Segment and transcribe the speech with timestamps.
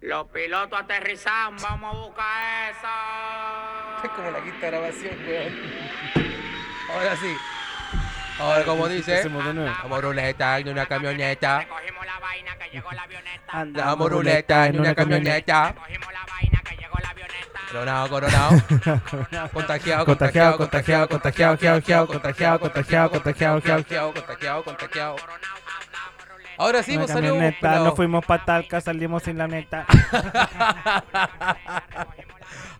[0.00, 2.86] Los pilotos aterrizan, vamos a buscar eso.
[4.04, 5.52] Es como la quinta grabación, weón.
[6.92, 7.36] Ahora sí.
[8.38, 11.58] Ahora, como dice, vamos ruleta en una camioneta.
[11.58, 13.42] Recogimos la vaina que llegó la avioneta.
[13.48, 15.68] Andamos ruleta en una camioneta.
[15.72, 17.60] Recogimos la vaina que llegó la avioneta.
[17.68, 18.62] Coronado, coronado.
[19.52, 25.16] Contagiado, contagiado, contagiado, contagiado, contagiado, contagiado, contagiado, contagiado, contagiado, contagiado, contagiado, contagiado.
[26.58, 27.84] Ahora sí, salido camioneta, pelado.
[27.86, 29.86] nos fuimos para Talca, salimos sin la neta.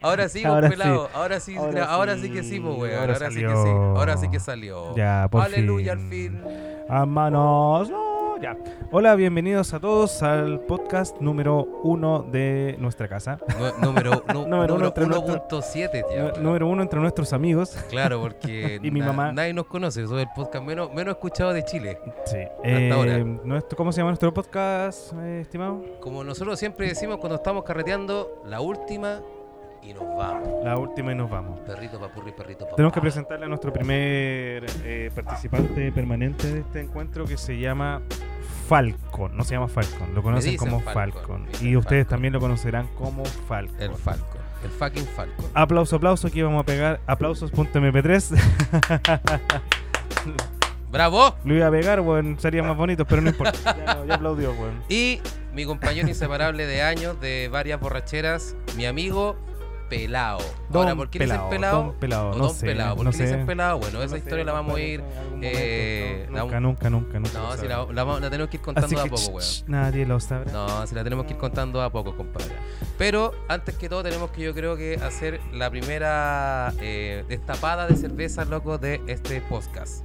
[0.00, 1.06] Ahora sí, Ahora pues, pelado.
[1.06, 1.12] sí.
[1.14, 2.22] Ahora sí, Ahora ahora sí.
[2.22, 3.00] sí que sí, pues, weón.
[3.00, 3.62] Ahora Ahora sí que salió.
[3.64, 3.68] sí.
[3.70, 4.96] Ahora sí que salió.
[4.96, 6.08] Ya, por Aleluya, al fin.
[6.08, 6.40] fin.
[6.88, 7.90] A manos.
[7.90, 8.56] no, ya.
[8.92, 13.38] Hola, bienvenidos a todos al podcast número uno de nuestra casa.
[13.82, 16.32] Número nu- Número uno número entre nuestro- 1.7, tío.
[16.36, 17.70] Nú- número uno entre nuestros amigos.
[17.90, 19.32] Claro, porque Y mi mamá.
[19.32, 20.06] nadie nos conoce.
[20.06, 21.98] Soy el podcast menos, menos escuchado de Chile.
[22.26, 22.38] Sí.
[22.92, 23.16] ahora.
[23.16, 25.82] Eh, nuestro, ¿Cómo se llama nuestro podcast, eh, estimado?
[26.00, 29.20] Como nosotros siempre decimos cuando estamos carreteando, la última
[29.82, 30.64] y nos vamos.
[30.64, 31.60] La última y nos vamos.
[31.60, 32.76] Perrito papurri, perrito papá.
[32.76, 38.02] Tenemos que presentarle a nuestro primer eh, participante permanente de este encuentro que se llama
[38.68, 39.36] Falcon.
[39.36, 42.10] No se llama Falcon, lo conocen como Falcon, Y ustedes Falcon.
[42.16, 43.80] también lo conocerán como Falcon.
[43.80, 44.38] El Falcon.
[44.62, 45.46] El fucking Falcon.
[45.54, 46.26] Aplauso, aplauso.
[46.26, 48.38] Aquí vamos a pegar aplausos.mp3.
[50.90, 51.34] ¡Bravo!
[51.44, 52.38] Lo iba a pegar, weón.
[52.40, 53.58] Sería más bonito, pero no importa.
[53.76, 54.82] Ya, ya aplaudió, weón.
[54.88, 55.20] Y
[55.54, 59.36] mi compañero inseparable de años, de varias borracheras, mi amigo
[59.88, 60.38] Pelao.
[60.72, 61.82] Ahora, ¿por qué le dicen Pelao?
[61.82, 62.66] Don Pelao, no Don sé.
[62.66, 62.96] Pelao.
[62.96, 63.30] ¿Por no qué le sé.
[63.30, 63.78] dicen Pelao?
[63.78, 65.02] Bueno, No esa sé, historia la vamos a ir.
[65.42, 66.32] eh, momento.
[66.32, 67.38] la nunca, nunca, nunca, nunca.
[67.38, 69.46] No, si la, la la tenemos que ir contando a que, poco, weón.
[69.66, 70.52] nadie lo sabrá.
[70.52, 72.54] No, si la tenemos que ir contando a poco, compadre.
[72.98, 77.96] Pero antes que todo tenemos que yo creo que hacer la primera eh, destapada de
[77.96, 80.04] cerveza, loco, de este podcast.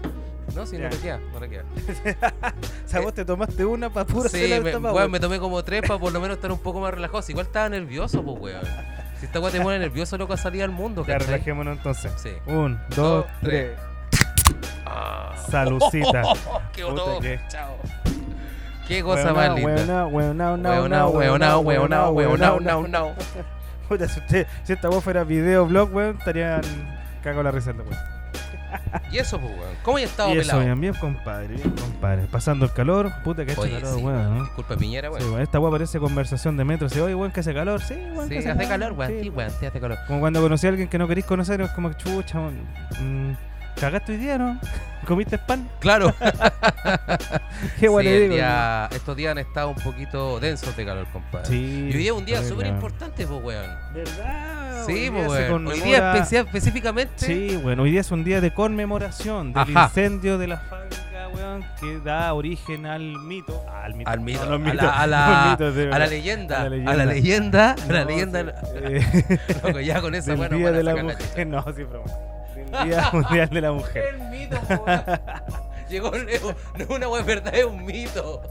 [0.55, 1.63] No, si no le queda, no le queda.
[2.85, 5.09] O sea, vos te tomaste una para pura Sí, me, weón, weón.
[5.11, 7.23] me tomé como tres para por lo menos estar un poco más relajado.
[7.23, 8.61] Si igual estaba nervioso, pues, weón.
[9.23, 11.27] Si esta weá te pone nervioso, loco, a salir al mundo, Ya, ¿cachai?
[11.35, 12.11] relajémonos entonces.
[12.17, 12.31] Sí.
[12.45, 13.71] Un, Dos, dos, tres.
[14.11, 14.27] tres.
[14.85, 15.31] Ah.
[15.49, 16.23] Salucita.
[16.73, 17.21] ¡Qué Puta botón!
[17.21, 17.77] que- Chao.
[18.85, 20.07] Qué cosa más linda.
[20.07, 23.15] Weonao, weonao, nao, Weonao, nao, weonao, weonao, weonao, weonao, weonao, nao, nao.
[23.87, 26.61] Puta, si, usted- si esta voz fuera video blog, weón, estarían
[27.23, 27.87] cago la risa, weón.
[29.11, 29.75] Y eso, pues, weón.
[29.83, 30.59] ¿Cómo ya estado Y eso, pelado?
[30.65, 32.23] bien, bien, compadre, bien, compadre.
[32.31, 34.43] Pasando el calor, puta que ha hecho calor, sí, weón, ¿no?
[34.43, 35.29] Disculpa, Piñera, Sí, weón.
[35.29, 36.89] weón, esta weá parece conversación de metro.
[36.89, 37.81] Sí, oye, weón, que hace calor.
[37.81, 39.11] Sí, weón, Sí, que hace calor, weón.
[39.11, 39.97] sí, Sí, weón, sí, hace calor.
[40.07, 42.59] Como cuando conocí a alguien que no querís conocer, es como que chucha, weón.
[42.99, 43.35] Mm,
[43.79, 44.59] ¿Cagaste hoy día, no?
[45.07, 45.69] ¿Comiste pan?
[45.79, 46.13] Claro.
[47.79, 51.47] Qué Sí, día- estos días han estado un poquito densos de calor, compadre.
[51.47, 51.89] Sí.
[51.91, 53.69] Y hoy día es un día súper importante, pues, weón.
[53.93, 54.85] ¿Verdad?
[54.85, 55.67] Sí, pues, weón.
[55.67, 57.13] Hoy día especia- específicamente.
[57.25, 59.85] Sí, bueno, hoy día es un día de conmemoración del Ajá.
[59.87, 63.61] incendio de la fábrica, weón, que da origen al mito.
[63.69, 64.09] Al mito.
[64.09, 66.69] Al mito, no, a la, a los la, mitos, de a la leyenda, A a
[66.69, 68.39] la leyenda, a la No, leyenda,
[68.75, 71.45] eh, loco, ya con del bueno, día de la mujer.
[71.47, 72.05] No, sí, broma.
[72.71, 74.03] Del Día Mundial de la Mujer.
[74.15, 74.57] El mito.
[75.89, 78.41] Llegó Leo, no es una weá verdad, es un mito.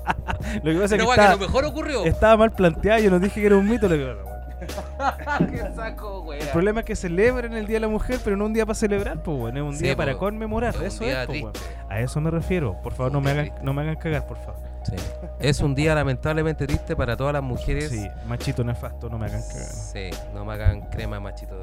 [0.63, 2.05] Lo que pasa es Una que que a estaba, lo mejor ocurrió.
[2.05, 3.89] estaba mal planteado, yo no dije que era un mito.
[3.89, 4.32] Lo que.
[5.51, 6.41] Qué saco, weá.
[6.41, 8.75] El problema es que celebran el Día de la Mujer, pero no un día para
[8.75, 10.75] celebrar, pues, bueno, es un Sí, día para conmemorar.
[10.77, 11.29] Es Eso es.
[11.89, 12.81] A eso me refiero.
[12.83, 14.57] Por favor, no me, hagan, no me hagan cagar, por favor.
[14.85, 14.97] Sí.
[15.39, 17.91] Es un día lamentablemente triste para todas las mujeres.
[17.91, 19.67] Sí, machito nefasto, no me hagan cagar.
[19.67, 21.55] Sí, no me hagan crema, machito.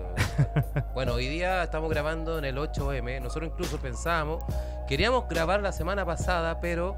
[0.93, 3.21] bueno, hoy día estamos grabando en el 8M.
[3.21, 4.43] Nosotros incluso pensábamos,
[4.87, 6.95] queríamos grabar la semana pasada, pero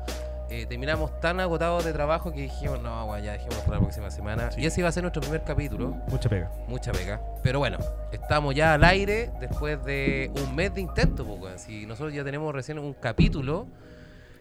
[0.51, 4.11] eh, terminamos tan agotados de trabajo que dijimos, no, bueno, ya dijimos para la próxima
[4.11, 4.51] semana.
[4.51, 4.61] Sí.
[4.61, 5.95] Y ese iba a ser nuestro primer capítulo.
[6.09, 6.51] Mucha pega.
[6.67, 7.21] Mucha pega.
[7.41, 7.77] Pero bueno,
[8.11, 11.25] estamos ya al aire después de un mes de intento.
[11.25, 11.59] pues, weón.
[11.59, 13.67] Si nosotros ya tenemos recién un capítulo.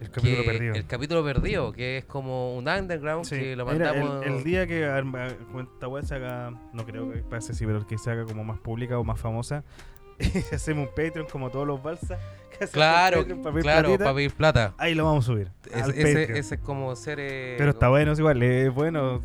[0.01, 0.75] El capítulo que- perdido.
[0.75, 3.37] El capítulo perdido, que es como un underground Sí.
[3.39, 4.85] que lo Mira, el, el día que
[5.75, 8.59] esta weá se haga, no creo que pase así, pero que se haga como más
[8.61, 9.63] pública o más famosa,
[10.53, 12.19] hacemos un Patreon como todos los balsas.
[12.73, 14.75] Claro, un Patreon pa' pedir claro, platita, para pedir plata.
[14.77, 15.51] Ahí lo vamos a subir.
[15.75, 17.19] Es- ese, ese es como ser.
[17.21, 19.23] eh, Pero está bueno, es igual, es bueno.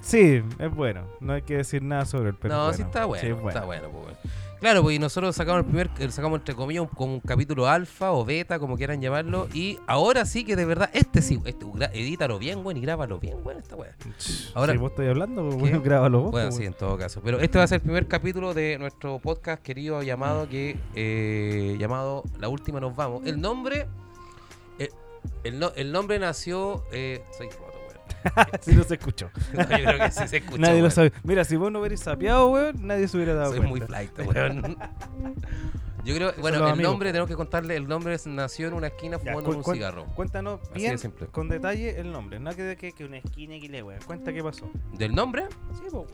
[0.00, 1.02] Sí, es bueno.
[1.20, 2.76] No hay que decir nada sobre él, pero no, bueno.
[2.76, 3.20] sí está bueno.
[3.22, 3.48] Sí, es bueno.
[3.50, 4.18] Está bueno, pues, bueno.
[4.62, 8.24] Claro, pues y nosotros sacamos el primer, sacamos entre comillas como un capítulo alfa o
[8.24, 12.62] beta, como quieran llamarlo, y ahora sí que de verdad, este sí, este, edítalo bien,
[12.62, 13.90] bueno, y grábalo bien, bueno, esta weá.
[14.54, 15.60] Ahora- si vos estoy hablando, pues, ¿Qué?
[15.62, 16.30] bueno, grábalo vos.
[16.30, 17.20] Bueno, pues, sí, en todo caso.
[17.24, 21.76] Pero este va a ser el primer capítulo de nuestro podcast querido llamado que eh,
[21.80, 23.26] llamado La última nos vamos.
[23.26, 23.88] El nombre
[24.78, 24.90] eh,
[25.42, 27.48] el, no- el nombre nació eh, soy
[28.24, 28.46] weón.
[28.60, 29.30] sí, no se escuchó.
[29.52, 30.58] No, yo creo que sí se escucha.
[30.58, 30.90] nadie lo weón.
[30.90, 31.12] sabe.
[31.24, 33.70] Mira, si vos no hubieras sapeado, weón, nadie se hubiera dado Soy cuenta.
[33.70, 34.76] muy flight, weón.
[36.04, 36.90] Yo creo, bueno, el amigos.
[36.92, 39.74] nombre, tenemos que contarle, el nombre es- nació en una esquina Ya, fumando cu- un
[39.76, 40.04] cigarro.
[40.16, 40.98] Cuéntanos bien,
[41.30, 42.40] con detalle, el nombre.
[42.40, 44.00] No que, que, que una esquina que le wea.
[44.04, 44.68] Cuenta qué pasó.
[44.94, 45.44] ¿Del nombre?
[45.74, 46.06] Sí, po.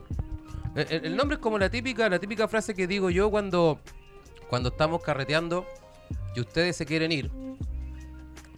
[0.74, 3.80] El, el- el nombre es como la típica, la típica frase que digo yo cuando,
[4.50, 5.64] cuando estamos carreteando
[6.36, 7.30] y ustedes se quieren ir.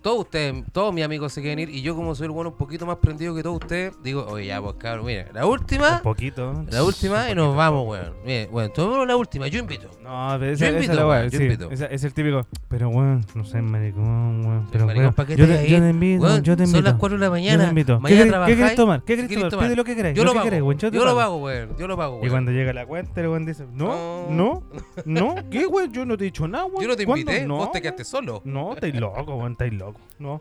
[0.03, 2.57] Todos ustedes, todos mis amigos se quieren ir y yo como soy el bueno un
[2.57, 6.03] poquito más prendido que todos ustedes, digo, oye ya pues cabrón, mira, la última, Un
[6.03, 6.65] poquito.
[6.71, 8.15] la última y nos vamos, weón.
[8.25, 9.89] Mire, bueno, tomémonos la última, yo invito.
[10.03, 11.45] No, pero Yo esa, esa invito, la weón, yo sí.
[11.45, 11.71] invito.
[11.71, 12.47] Esa- es el típico.
[12.69, 14.69] Pero weón, no sé, maricón, weón.
[14.73, 16.77] Pero Maricón, weón, ¿pa' qué yo, te yo invito, Weón, yo te invito.
[16.79, 17.63] Son las 4 de la Yo mañana.
[17.65, 17.97] te invito.
[17.97, 18.57] ¿Qué Mañana ¿Qué trabajáis.
[18.57, 19.03] querés tomar?
[19.03, 19.67] ¿Qué ¿Qué querés tomar?
[19.67, 20.15] Pide lo que querés.
[20.17, 20.67] Yo lo que pago.
[20.67, 21.37] weón, yo Yo lo pago.
[21.37, 21.77] weón.
[21.79, 22.31] Yo lo pago, Y weón.
[22.31, 24.63] cuando llega la cuenta, el weón dice, no, No.
[25.05, 25.93] no, ¿qué, weón?
[25.93, 26.81] Yo no te he dicho nada, weón.
[26.83, 28.41] Yo no te invité, No, vos te quedaste solo.
[28.45, 29.90] No, estáis loco, weón, estáis loco.
[30.19, 30.41] No.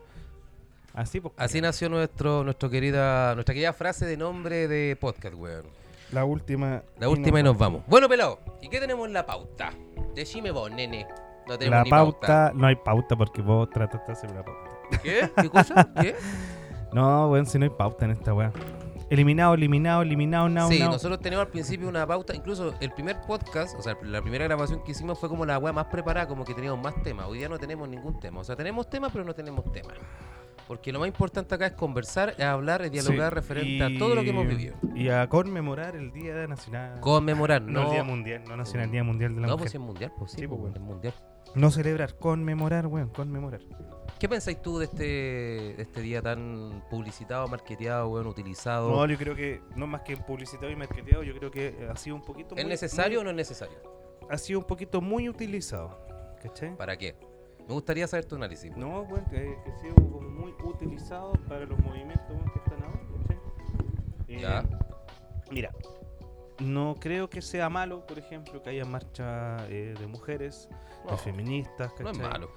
[0.94, 1.34] Así, pues.
[1.38, 5.66] Así nació nuestro, nuestro querida, nuestra querida frase de nombre de podcast, weón.
[6.12, 6.82] La última.
[7.00, 7.84] La última y nos vamos.
[7.88, 9.72] Bueno, pelado, ¿y qué tenemos en la pauta?
[10.16, 11.08] Decime vos, nene.
[11.48, 14.70] No tenemos La ni pauta, no hay pauta porque vos trataste de hacer una pauta.
[15.04, 15.30] ¿Qué?
[15.42, 15.90] ¿Qué cosa?
[16.02, 16.16] ¿Qué?
[16.92, 18.52] No, weón, si no hay pauta en esta weá.
[19.10, 20.92] Eliminado, eliminado, eliminado, no, sí, no.
[20.92, 24.84] nosotros teníamos al principio una pauta, incluso el primer podcast, o sea, la primera grabación
[24.84, 27.26] que hicimos fue como la weá más preparada, como que teníamos más temas.
[27.28, 28.42] Hoy día no tenemos ningún tema.
[28.42, 29.98] O sea, tenemos temas, pero no tenemos temas.
[30.68, 34.14] Porque lo más importante acá es conversar, es hablar, es dialogar Sí, referente a todo
[34.14, 34.76] lo que hemos vivido.
[34.94, 37.00] Y a conmemorar el Día Nacional.
[37.00, 37.86] Conmemorar, no, no.
[37.88, 39.64] el Día Mundial, no Nacional, el Día Mundial de la No, Mujer.
[39.64, 40.76] pues sí es mundial, pues sí, Sí, pues, pues, bueno.
[40.86, 41.14] es mundial.
[41.56, 43.62] No celebrar, conmemorar, weón, conmemorar.
[44.20, 48.90] ¿Qué pensáis tú de este, de este día tan publicitado, marketeado, weón, utilizado?
[48.90, 52.18] No, yo creo que, no más que publicitado y marketeado, yo creo que ha sido
[52.18, 53.78] un poquito ¿Es muy- necesario o no es necesario?
[54.30, 55.98] Ha sido un poquito muy utilizado,
[56.44, 56.76] ¿cachai?
[56.76, 57.16] ¿Para qué?
[57.66, 58.76] Me gustaría saber tu análisis.
[58.76, 63.00] No, bueno, que, que ha sido como muy utilizado para los movimientos que están ahora,
[63.22, 63.38] ¿cachai?
[64.28, 64.66] Eh, Ya.
[65.50, 65.72] Mira,
[66.60, 70.68] no creo que sea malo, por ejemplo, que haya marcha eh, de mujeres,
[71.06, 72.12] No, de feministas, no ¿cachai?
[72.12, 72.50] es malo.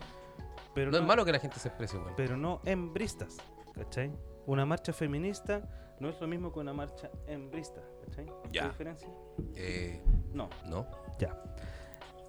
[0.74, 2.14] Pero No es malo que la gente se exprese, weón.
[2.16, 3.36] pero no hembristas,
[3.74, 4.10] ¿cachai?
[4.46, 5.62] Una marcha feminista
[6.00, 8.26] no es lo mismo que una marcha hembrista, ¿cachai?
[8.26, 8.68] ¿Qué Ya.
[8.68, 9.08] diferencia?
[9.54, 10.02] Eh,
[10.32, 10.86] No, no.
[11.18, 11.38] ya.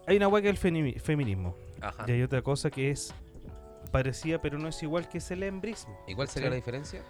[0.07, 2.03] Hay una hueá que es el femi- feminismo Ajá.
[2.07, 3.13] y hay otra cosa que es
[3.91, 5.97] parecida pero no es igual que es el hembrismo.
[6.07, 7.01] ¿Y cuál sería la diferencia?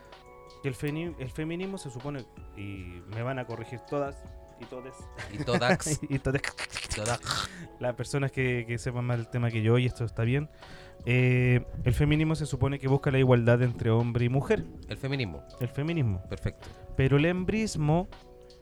[0.61, 2.25] Que el, feni- el feminismo se supone,
[2.55, 4.23] y me van a corregir todas
[4.61, 4.95] y todas,
[5.33, 5.99] Y Todax.
[6.09, 6.41] y todas
[6.95, 7.49] Todax.
[7.79, 10.49] las personas que, que sepan más el tema que yo y esto está bien.
[11.05, 15.43] Eh, el feminismo se supone que busca la igualdad entre hombre y mujer, El feminismo.
[15.59, 16.21] el feminismo.
[16.29, 16.67] Perfecto.
[16.95, 18.07] Pero el embrismo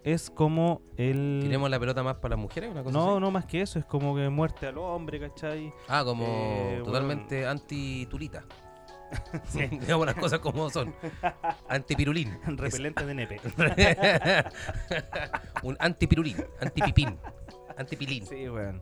[0.03, 1.41] es como el...
[1.43, 2.71] ¿Tiremos la pelota más para las mujeres?
[2.71, 3.19] Una cosa No, así?
[3.21, 5.71] no más que eso, es como que muerte al hombre, ¿cachai?
[5.88, 8.44] Ah, como Eh, totalmente anti-tulita.
[9.44, 9.59] Sí.
[9.71, 10.95] Digamos las cosas como son.
[11.67, 12.39] Antipirulín.
[12.57, 13.41] Repelente de nepe.
[15.63, 16.37] Un antipirulín.
[16.61, 17.17] Antipipín.
[17.77, 18.25] Antipilín.
[18.25, 18.81] Sí, weón.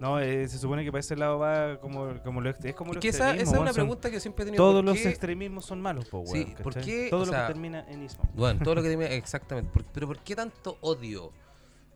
[0.00, 2.96] No, eh, se supone que para ese lado va como, como lo, es como Es
[2.96, 4.62] lo que esa, esa es una pregunta que yo siempre he tenido.
[4.62, 6.54] Todos ¿por los qué- extremismos son malos, po, Sí, weón.
[6.62, 6.84] ¿por ¿cachai?
[6.84, 7.06] qué?
[7.10, 8.22] Todo O lo sea- que termina en ismo.
[8.34, 9.70] Bueno, todo lo que tiene, exactamente.
[9.72, 11.32] Por- pero ¿por qué tanto odio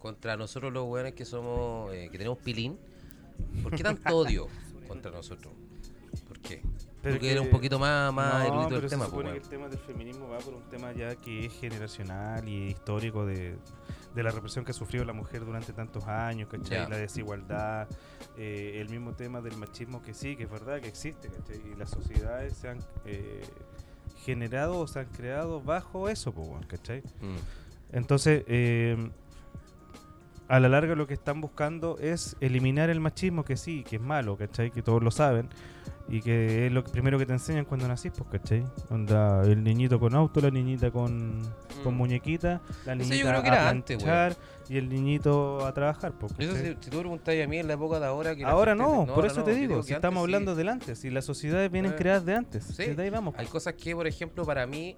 [0.00, 2.76] contra nosotros los weones que somos, eh, que tenemos pilín?
[3.62, 4.48] ¿Por qué tanto odio
[4.88, 5.52] contra nosotros?
[6.26, 6.60] ¿Por qué?
[7.02, 9.34] Pero que eres un poquito más, más no, erudito pero del se tema, supone pues,
[9.34, 13.26] que el tema del feminismo va por un tema ya que es generacional y histórico
[13.26, 13.56] de,
[14.14, 16.78] de la represión que ha sufrido la mujer durante tantos años, ¿cachai?
[16.78, 16.88] Ya.
[16.88, 17.88] La desigualdad,
[18.36, 21.60] eh, el mismo tema del machismo que sí, que es verdad que existe, ¿cachai?
[21.72, 23.42] Y las sociedades se han eh,
[24.24, 27.00] generado o se han creado bajo eso, pues, ¿cachai?
[27.20, 27.96] Mm.
[27.96, 29.10] Entonces, eh,
[30.48, 34.02] a la larga lo que están buscando es eliminar el machismo, que sí, que es
[34.02, 34.70] malo, ¿cachai?
[34.70, 35.48] Que todos lo saben.
[36.08, 38.64] Y que es lo primero que te enseñan cuando nacís, pues, ¿cachai?
[38.90, 41.40] Onda, el niñito con auto, la niñita con,
[41.82, 41.96] con Mm.
[41.96, 44.36] muñequita, la Eso yo niñita creo que a era antes, planchar
[44.72, 47.74] y el niñito a trabajar, pues, Eso si, si tú preguntáis a mí en la
[47.74, 49.92] época de ahora que Ahora gente- no, por ahora eso no, te digo, que si
[49.92, 50.24] estamos sí.
[50.24, 52.84] hablando del antes, si las sociedades vienen Eh, creadas de antes, sí.
[52.86, 53.34] desde ahí vamos.
[53.36, 54.96] Hay cosas que, por ejemplo, para mí,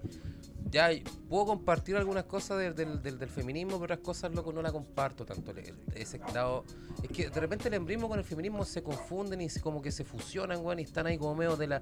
[0.71, 0.89] ya
[1.29, 4.71] puedo compartir algunas cosas del, del, del- del feminismo, pero otras cosas, loco, no la
[4.71, 5.53] comparto tanto.
[5.93, 6.65] Ese grado.
[7.03, 9.91] Es que de repente el embrismo con el feminismo se confunden y se- como que
[9.91, 11.81] se fusionan, weón, y están ahí como medio de la.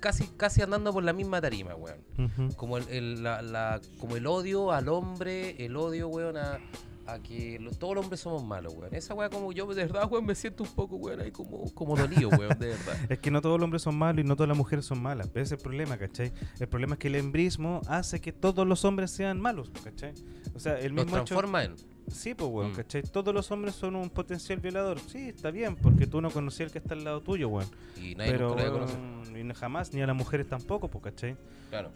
[0.00, 2.52] casi, casi andando por la misma tarima, weón.
[2.56, 6.58] Como el, el- la, la- como el odio al hombre, el odio, weón, a,
[7.06, 8.94] a que todos los hombres somos malos, weón.
[8.94, 11.96] Esa weá como yo, de verdad, weón, me siento un poco, weón, ahí como, como
[11.96, 12.96] dolido, weón, de verdad.
[13.10, 15.28] Es que no todos los hombres son malos y no todas las mujeres son malas.
[15.28, 16.32] Ese es el problema, ¿cachai?
[16.58, 20.14] El problema es que el embrismo hace que todos los hombres sean malos, ¿cachai?
[20.54, 21.24] O sea, el mismo hecho...
[21.24, 21.74] transforma en.
[22.10, 22.76] Sí, pues, weón, Mm.
[22.76, 23.02] ¿cachai?
[23.02, 24.98] Todos los hombres son un potencial violador.
[25.00, 27.68] Sí, está bien, porque tú no conocías al que está al lado tuyo, weón.
[27.96, 31.36] Y nadie Pero, nunca lo weón, y jamás, ni a las mujeres tampoco, pues, ¿cachai?
[31.70, 31.90] Claro.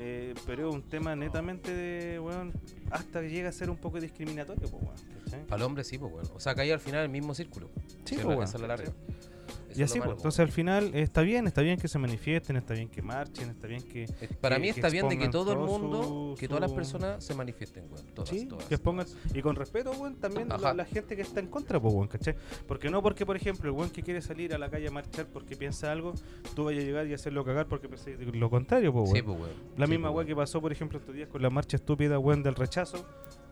[0.00, 2.52] Eh, pero es un tema netamente de, weón,
[2.90, 4.96] hasta que llega a ser un poco discriminatorio, pues, weón.
[5.24, 5.44] ¿cachai?
[5.46, 6.30] Para el hombre sí, pues bueno.
[6.34, 7.68] O sea, cae al final el mismo círculo.
[8.04, 8.92] Sí, pues, weón, esa la larga.
[8.92, 9.27] ¿cachai?
[9.70, 12.74] Eso Y así, pues, entonces al final está bien, está bien que se manifiesten, está
[12.74, 14.06] bien que marchen, está bien que...
[14.40, 16.72] Para que- mí que está bien de que todo el mundo, su- que todas las
[16.72, 18.06] personas se manifiesten, weón.
[18.14, 19.06] Todas, Sí, todas, que expongan.
[19.06, 19.36] todas.
[19.36, 22.34] Y con respeto, weón, también la, la gente que está en contra, pues, weón, ¿cachai?
[22.66, 25.26] Porque no porque, por ejemplo, el weón que quiere salir a la calle a marchar
[25.26, 26.14] porque piensa algo,
[26.54, 29.50] tú vayas a llegar y hacerlo cagar porque pensé lo contrario, pues, Sí, pues, weón.
[29.76, 32.18] La Sí, misma pues, weón que pasó, por ejemplo, estos días con la marcha estúpida,
[32.18, 33.04] weón, del rechazo,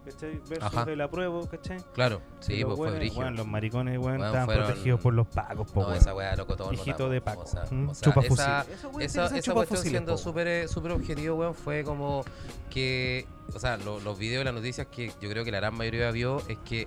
[0.06, 0.40] ¿cachai?
[0.48, 0.84] Versus Ajá.
[0.86, 1.78] del apruebo, ¿cachai?
[1.92, 3.20] Claro, sí, pues fue brígido.
[3.20, 5.98] weón, los maricones, weón, Weón, estaban fueron- protegidos por los pagos, po, No, weón.
[5.98, 7.42] esa weá, loco, todos Hijito de Paco.
[7.42, 9.02] O sea, Mm, o sea, chupa esa, fusil.
[9.02, 12.24] Esa, esa chupa cuestión fusiles, siendo súper eh, súper objetivo, weón, fue como
[12.70, 15.74] que, o sea, lo- los videos y las noticias que yo creo que la gran
[15.74, 16.86] mayoría vio es que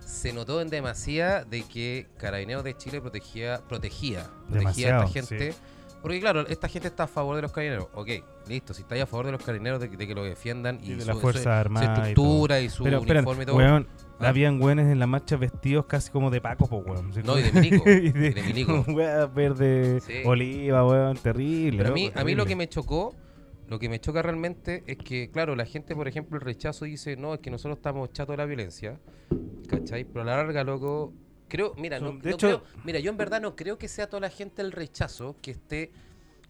[0.00, 5.54] se notó en demasía de que Carabineros de Chile protegía, protegía, protegía a esta gente.
[6.04, 7.88] Porque claro, esta gente está a favor de los carabineros.
[7.94, 8.10] Ok,
[8.46, 10.90] listo, si estáis a favor de los carabineros de, que- de que lo defiendan y,
[10.92, 13.46] Y de su, la su- Fuerza su Armada y estructura y, su Pero, uniforme y
[13.46, 13.56] todo.
[13.56, 13.88] weón,
[14.20, 14.28] Ah.
[14.28, 17.10] habían weones en la marcha vestidos casi como de Paco, po, weón.
[17.24, 18.84] No, y de milico, y de milico.
[18.88, 20.12] weón, verde, Sí.
[20.26, 21.78] oliva, weón, terrible.
[21.78, 23.16] Pero a loco, mí, a mí lo que me chocó,
[23.66, 27.16] lo que me choca realmente es que, claro, la gente, por ejemplo, el rechazo dice,
[27.16, 29.00] no, es que nosotros estamos chatos de la violencia,
[29.68, 30.04] ¿cachai?
[30.04, 31.14] Pero a la larga, loco,
[31.48, 34.08] creo, mira, no, de no hecho- creo- mira, yo en verdad no creo que sea
[34.08, 35.92] toda la gente el rechazo que esté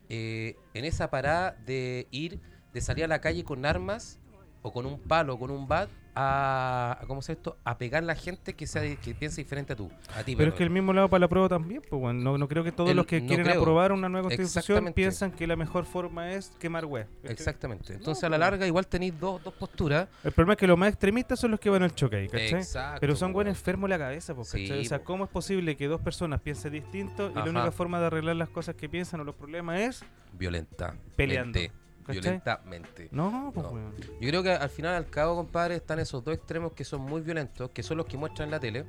[0.08, 2.38] eh, en esa parada de ir,
[2.72, 4.18] de salir a la calle con armas
[4.62, 7.56] o con un palo, con un bat, a, a- ¿cómo se esto?
[7.64, 10.36] A pegar a la gente que sea que piense diferente a tú, a ti.
[10.36, 12.14] Pero es que el mismo lado para la prueba también, pues.
[12.14, 13.60] No, no creo que todos El- los que no quieren creo.
[13.60, 16.84] aprobar una nueva constitución piensan que la mejor forma es quemar.
[16.84, 17.06] ¿cachai?
[17.24, 17.92] Exactamente.
[17.94, 18.40] No, Entonces, a la pues.
[18.40, 20.08] larga, igual tenéis dos, dos posturas.
[20.22, 22.54] El problema es que los más extremistas son los que van al choque ahí, ¿cachai?
[22.54, 22.98] Exacto.
[23.00, 25.04] Pero son buenos enfermos la cabeza, pues, o sea, po.
[25.04, 27.44] ¿cómo es posible que dos personas piensen distinto y Ajá.
[27.46, 30.96] la única forma de arreglar las cosas que piensan o los problemas es Violenta.
[31.16, 31.72] Peleando, mente,
[32.04, 32.20] ¿cachai?
[32.22, 33.08] Violentamente.
[33.10, 33.92] No, pues, No.
[34.20, 37.20] Yo creo que al final, al cabo, compadre, están esos dos extremos que son muy
[37.22, 38.84] violentos, que son los que muestran en la tele.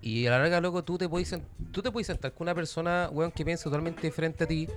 [0.00, 1.36] Y a la larga, loco, tú te puedes,
[1.72, 4.68] tú te puedes sentar con una persona, weón, que piensa totalmente diferente a ti,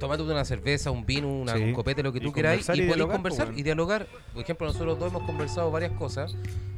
[0.00, 1.62] tomándote una cerveza, un vino, una, Sí.
[1.62, 4.06] un copete, lo que Y tú queráis, conversar y y dialogar, conversar y dialogar.
[4.32, 6.34] Por ejemplo, nosotros dos hemos conversado varias cosas,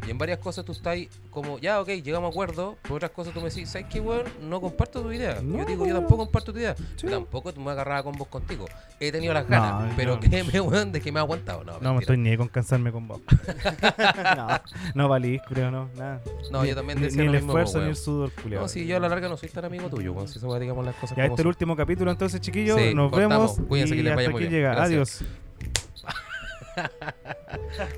[0.07, 0.97] y en varias cosas tú estás
[1.31, 4.25] como, ya, ok, llegamos a acuerdo, por otras cosas tú me decís, ¿sabes qué, weón?
[4.41, 5.41] No comparto tu idea.
[5.43, 6.75] No, yo digo, yo tampoco comparto tu idea.
[6.77, 6.85] Sí.
[7.07, 8.67] Yo tampoco me agarraba con vos contigo.
[9.01, 10.21] He tenido las No, ganas, pero no.
[10.21, 11.65] créeme, weón, de que me ha aguantado.
[11.65, 13.21] No, No, me estoy ni con cansarme con vos.
[14.37, 14.49] no,
[14.95, 16.23] no valís, creo, no, nada.
[16.51, 18.63] No, Ni- yo también decía ni lo el mismo, esfuerzo ni el sudor, culiao.
[18.63, 20.29] No, si yo a la larga no soy tan amigo tuyo, weón.
[20.29, 22.79] Si eso va, digamos las cosas Ya como este es el último capítulo, entonces, chiquillos.
[22.81, 23.57] Sí, nos cortamos.
[23.57, 23.69] vemos.
[23.69, 24.53] Cuídense y que les vaya muy bien.
[24.53, 24.83] llega.
[24.83, 25.25] Adiós.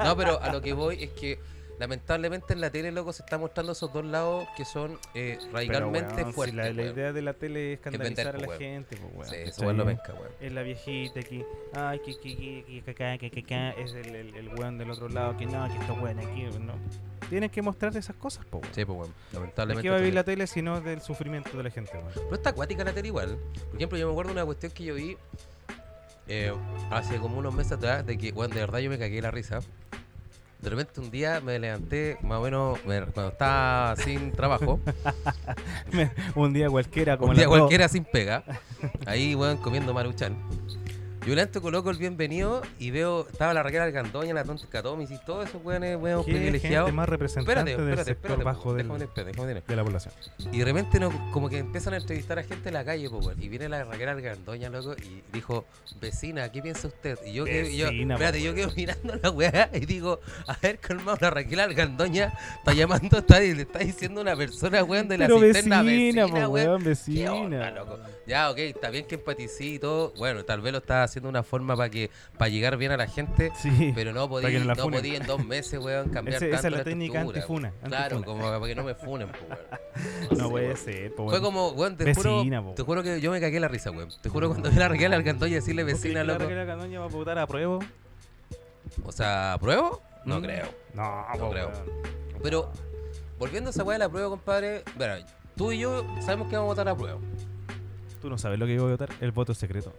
[0.05, 1.41] No, pero a lo que voy es que
[1.79, 6.23] lamentablemente en la tele, loco, se está mostrando esos dos lados que son eh, radicalmente
[6.23, 6.55] weón, fuertes.
[6.55, 8.73] Si la, la, idea de la tele es escandalizar vender, a la pues, weón.
[8.73, 9.29] gente, pues, weón.
[9.29, 10.33] Sí, eso es lo penca, weón.
[10.41, 11.45] Es la viejita aquí,
[11.75, 14.91] ay, que, que, que, que, acá, que, que, acá, es el, el, el, weón del
[14.91, 16.75] otro lado, que no, que está weón aquí, no.
[17.29, 18.59] Tienes que mostrarte esas cosas, po.
[18.59, 18.75] Weón.
[18.75, 19.15] Sí, pues, weón.
[19.33, 19.83] Lamentablemente.
[19.83, 22.11] Qué va a vivir la tele si no del sufrimiento de la gente, weón?
[22.15, 23.39] Pero está acuática la tele igual.
[23.67, 25.17] Por ejemplo, yo me acuerdo de una cuestión que yo vi
[26.27, 26.53] eh,
[26.91, 29.61] hace como unos meses atrás de que, weón, de verdad yo me cagué la risa.
[30.61, 34.81] De repente un día me levanté, más o menos, me- cuando estaba sin trabajo,
[36.35, 38.43] un día cualquiera, como un día cualquiera sin pega,
[39.07, 40.37] ahí, weón, comiendo maruchan.
[41.29, 45.19] Yo lento coloco el bienvenido y veo, estaba la Raquel Algandoña, la Tonta Catomis y
[45.27, 46.87] todos esos weones, weón, ¿Qué privilegiados.
[46.87, 49.63] gente más representante Espérate, espérate, espérate, bajo del- déjame déjame terminar.
[49.67, 50.15] de la población.
[50.51, 53.21] Y de repente no, como que empiezan a entrevistar a gente en la calle, po.
[53.39, 55.67] Y viene la Raquel Algandoña, loco, y dijo,
[56.01, 57.19] vecina, ¿qué piensa usted?
[57.27, 61.29] Y yo Vecina, po, yo quedo mirando la weá y digo, a ver, calmado, la
[61.29, 65.83] Raquel Algandoña está llamando, está, le está diciendo una persona, weón, de la Pero cisterna
[65.83, 66.69] vecina, vecina, po, weón.
[66.69, 67.35] weón, ¿Qué vecina.
[67.35, 67.99] onda, loco?
[68.29, 70.13] Ya, ok, está bien que empaticé y todo.
[70.19, 72.99] Bueno, tal vez lo estaba haciendo de una forma para que para llegar bien a
[72.99, 73.51] la gente.
[73.57, 73.93] Sí.
[73.95, 76.69] Pero no podía, no la no podía en dos meses, weón, cambiar Ese- esa tanto
[76.69, 77.89] es la técnica estructura, antifuna.
[77.89, 79.59] Claro, como para que no me funen, po, weón.
[80.31, 80.77] No sé, puede weón.
[80.77, 82.75] ser, po, Fue como, weón, te Vecina, juro, po.
[82.75, 84.11] te juro que yo me cagué la risa, weón.
[84.21, 86.45] Te juro cuando vi a la Raquel Alcantoya decirle ¿Vos crees vecina, que la loco.
[86.45, 87.79] Raquel Algandoña va a votar a prueba?
[89.05, 90.03] O sea, ¿apruebo?
[90.27, 90.43] No Mm.
[90.43, 90.67] creo.
[90.93, 91.71] No, No creo.
[92.43, 92.71] Pero,
[93.39, 95.19] volviendo a esa weá de la prueba, compadre, mira,
[95.57, 97.19] tú y yo sabemos que vamos a votar a prueba.
[98.21, 99.11] Tú no sabes lo que yo voy a votar.
[99.21, 99.93] El voto es secreto.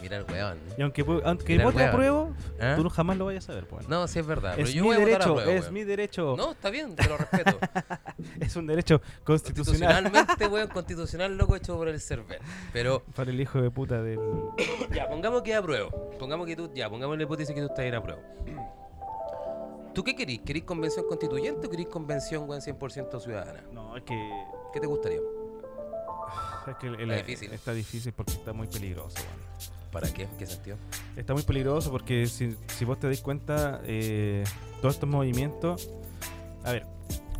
[0.00, 0.58] Mira el weón.
[0.76, 2.28] Y aunque, aunque vote a prueba,
[2.60, 2.74] ¿Ah?
[2.76, 3.88] tú no jamás lo vayas a saber, pues.
[3.88, 4.52] No, sí es verdad.
[4.54, 5.74] Pero es yo mi voy a votar a derecho, prueba, es weón.
[5.74, 6.34] mi derecho.
[6.36, 7.58] No, está bien, te lo respeto.
[8.40, 12.40] Es un derecho constitucional Constitucionalmente, weón, constitucional loco hecho por el server.
[12.72, 14.20] Pero, para el hijo de puta del.
[14.94, 16.10] ya, pongamos que apruebo.
[16.18, 18.20] Pongamos que tú, ya, pongamos la hipótesis que tú estás en apruebo.
[19.94, 20.40] ¿Tú qué querís?
[20.40, 23.62] ¿Querís convención constituyente o querís convención, weón, 100% ciudadana?
[23.72, 24.14] No, es que.
[24.72, 25.20] ¿Qué te gustaría?
[26.66, 27.52] Es que el- el- Está difícil.
[27.52, 29.44] Está difícil porque está muy peligroso, weón.
[29.92, 30.22] ¿Para qué?
[30.24, 30.76] ¿En qué sentido?
[31.14, 34.42] Está muy peligroso porque si, si vos te das cuenta, eh,
[34.80, 35.88] todos estos movimientos.
[36.64, 36.84] A ver,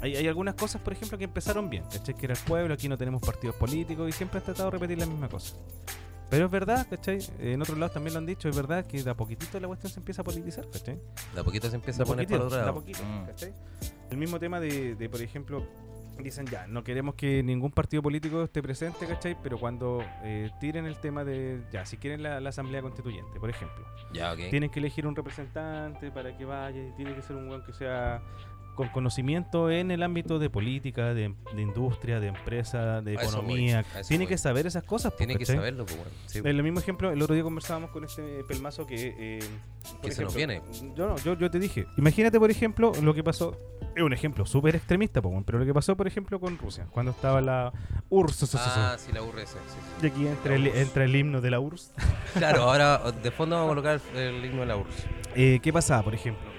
[0.00, 1.82] hay, hay algunas cosas, por ejemplo, que empezaron bien.
[1.90, 2.14] ¿Cachai?
[2.14, 4.98] Que era el pueblo, aquí no tenemos partidos políticos y siempre han tratado de repetir
[4.98, 5.56] la misma cosa.
[6.30, 7.18] Pero es verdad, ¿cachai?
[7.40, 9.92] En otros lados también lo han dicho, es verdad que de a poquitito la cuestión
[9.92, 10.98] se empieza a politizar, ¿cachai?
[11.34, 12.78] De a poquito se empieza De a poner para otro de a lado.
[12.80, 13.26] poquito, Mm.
[13.26, 13.52] ¿cachai?
[14.10, 15.66] El mismo tema de, de, por ejemplo,
[16.22, 19.36] dicen ya, no queremos que ningún partido político esté presente, ¿cachai?
[19.42, 23.50] Pero cuando eh, tiren el tema de, ya, si quieren la, la asamblea constituyente, por
[23.50, 27.48] ejemplo, Ya, tienen que elegir un representante para que vaya, y tiene que ser un
[27.48, 28.22] weón que sea
[28.74, 33.84] con conocimiento en el ámbito de política, de, de industria, de empresa, de economía.
[34.08, 35.12] Tiene que saber esas cosas.
[35.12, 36.10] pues, Tiene que saberlo, pues, bueno.
[36.26, 39.14] Sí, El mismo ejemplo, el otro día conversábamos con este pelmazo que...
[39.18, 39.38] eh,
[40.00, 40.94] por Que se nos ejemplo, viene.
[40.96, 43.56] Yo no, yo, yo te dije, imagínate por ejemplo lo que pasó,
[43.94, 47.12] es un ejemplo súper extremista, weón, pero lo que pasó por ejemplo con Rusia, cuando
[47.12, 47.72] estaba la
[48.08, 48.54] URSS.
[48.56, 49.50] Ah, sí, la URSS.
[49.50, 49.58] Sí,
[50.02, 51.92] Y aquí entra el, entra el himno de la URSS.
[51.96, 52.38] sí.
[52.38, 55.04] Claro, ahora de fondo vamos a colocar el, el himno de la URSS.
[55.36, 56.53] Eh, ¿Qué pasaba, por ejemplo?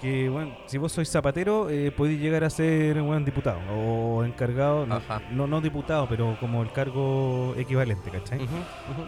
[0.00, 4.86] Que, bueno, si vos sois zapatero, eh, podéis llegar a ser buen diputado o encargado,
[4.86, 5.00] no,
[5.32, 8.46] no, no diputado, pero como el cargo equivalente, ¿cachai?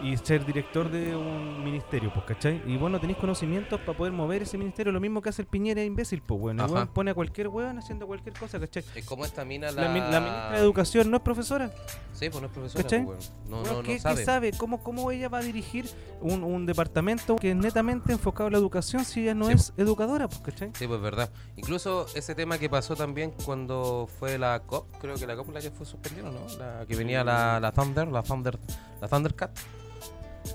[0.03, 2.61] Y ser director de un ministerio, pues, ¿cachai?
[2.65, 5.47] Y vos no tenéis conocimientos para poder mover ese ministerio, lo mismo que hace el
[5.47, 6.65] Piñera imbécil, pues, bueno.
[6.65, 8.83] El pone a cualquier weón haciendo cualquier cosa, ¿cachai?
[8.95, 9.89] Es como esta mina La, la...
[9.89, 11.71] mi- la ministra de Educación no es profesora.
[12.13, 13.05] Sí, pues no es profesora, ¿Cachai?
[13.05, 13.63] pues, bueno.
[13.63, 14.51] No, no, ¿qué, no qué sabe.
[14.57, 15.89] ¿Cómo, ¿Cómo ella va a dirigir
[16.21, 19.73] un, un departamento que es netamente enfocado a la educación si ella no Sí, es
[19.77, 20.71] educadora, pues, ¿cachai?
[20.79, 21.29] Sí, pues verdad.
[21.57, 25.59] Incluso ese tema que pasó también cuando fue la COP, creo que la COP la
[25.59, 26.47] que fue suspendida, ¿no?
[26.57, 28.57] La que venía la, la Thunder, la Thunder,
[29.01, 29.51] la Thundercat.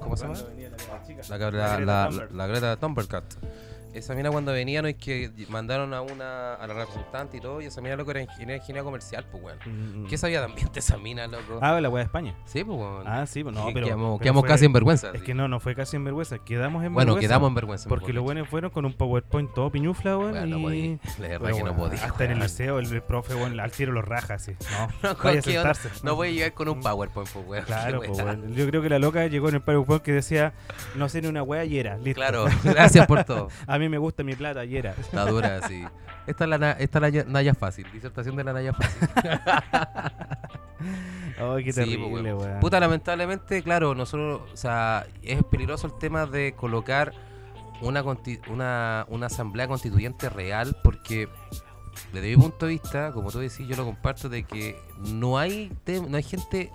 [0.01, 0.39] ¿Cómo se llama?
[1.29, 3.25] La, la, la, la, la Greta Thunbercat.
[3.95, 7.61] Esa mina cuando venía no es que mandaron a una a la representante y todo,
[7.61, 9.59] y esa mina loco era ingeniera, ingeniera comercial, pues weón.
[10.05, 11.59] Mm, ¿Qué sabía también de esa mina, loco?
[11.63, 12.35] Ah, la weá de España.
[12.45, 13.07] Sí, pues weón.
[13.07, 13.87] Ah, sí, pues no, pero.
[13.87, 15.11] quedamos, pero quedamos fue- casi en vergüenza.
[15.15, 15.27] Es sí.
[15.27, 16.39] que no, no fue casi en vergüenza.
[16.39, 17.29] Quedamos en bueno, vergüenza.
[17.29, 17.89] quedamos en vergüenza.
[17.89, 20.33] Porque los buenos fueron con un PowerPoint todo piñufla, weón.
[20.33, 20.63] Weón, no y...
[20.63, 21.01] podí.
[21.21, 22.05] La verdad Pero, que no podía.
[22.05, 24.57] Hasta en el liceo, el, el profe, weón, al tiro los raja, así.
[25.03, 25.91] No, No, sentarse.
[26.03, 27.65] No voy a llegar con un PowerPoint, pues weón.
[27.65, 28.55] Claro, pues, weón.
[28.55, 30.53] Yo creo que la loca llegó en el PowerPoint que decía,
[30.97, 31.97] no sé ni una weá y era.
[31.97, 32.15] Listo.
[32.21, 33.49] Claro, gracias por todo.
[33.67, 34.93] A mí me gusta mi plata y era.
[34.93, 35.85] Está dura, sí.
[36.27, 39.09] Esta es la, esta es la Naya fácil, disertación de la Naya fácil.
[41.39, 42.61] Ay, qué Sí, terrible, pues, weón.
[42.61, 47.13] Puta, lamentablemente, claro, nosotros, o sea, es peligroso el tema de colocar
[47.83, 48.03] una,
[48.49, 51.29] una, una asamblea constituyente real porque
[52.13, 55.73] desde mi punto de vista, como tú decís, yo lo comparto, de que no hay,
[56.09, 56.71] no hay gente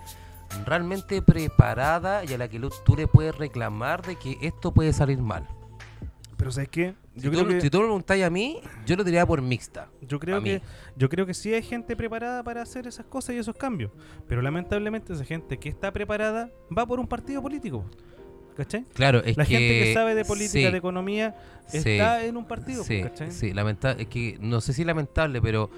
[0.66, 5.20] realmente preparada y a la que tú le puedes reclamar de que esto puede salir
[5.20, 5.48] mal.
[6.40, 6.94] Pero ¿sabes qué?
[7.18, 9.42] Si, Yo tú, creo que, si tú me preguntáis a mí, yo lo diría por
[9.42, 9.90] mixta.
[10.02, 10.46] yo creo mí.
[10.52, 10.62] que
[10.96, 13.92] yo creo que sí hay gente preparada para hacer esas cosas y esos cambios.
[14.26, 17.84] Pero lamentablemente esa gente que está preparada va por un partido político.
[18.56, 18.86] ¿Cachai?
[18.94, 19.58] Claro, es La que...
[19.58, 21.36] gente que sabe de política, sí, de economía,
[21.68, 21.78] sí.
[21.78, 23.32] está en un partido, Sí, ¿cachai?
[23.32, 24.04] sí, lamentable.
[24.04, 25.70] Es que no sé si lamentable, pero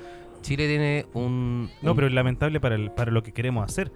[0.42, 1.70] Chile tiene un.
[1.82, 3.92] No, un- pero es lamentable para, el, para lo que queremos hacer.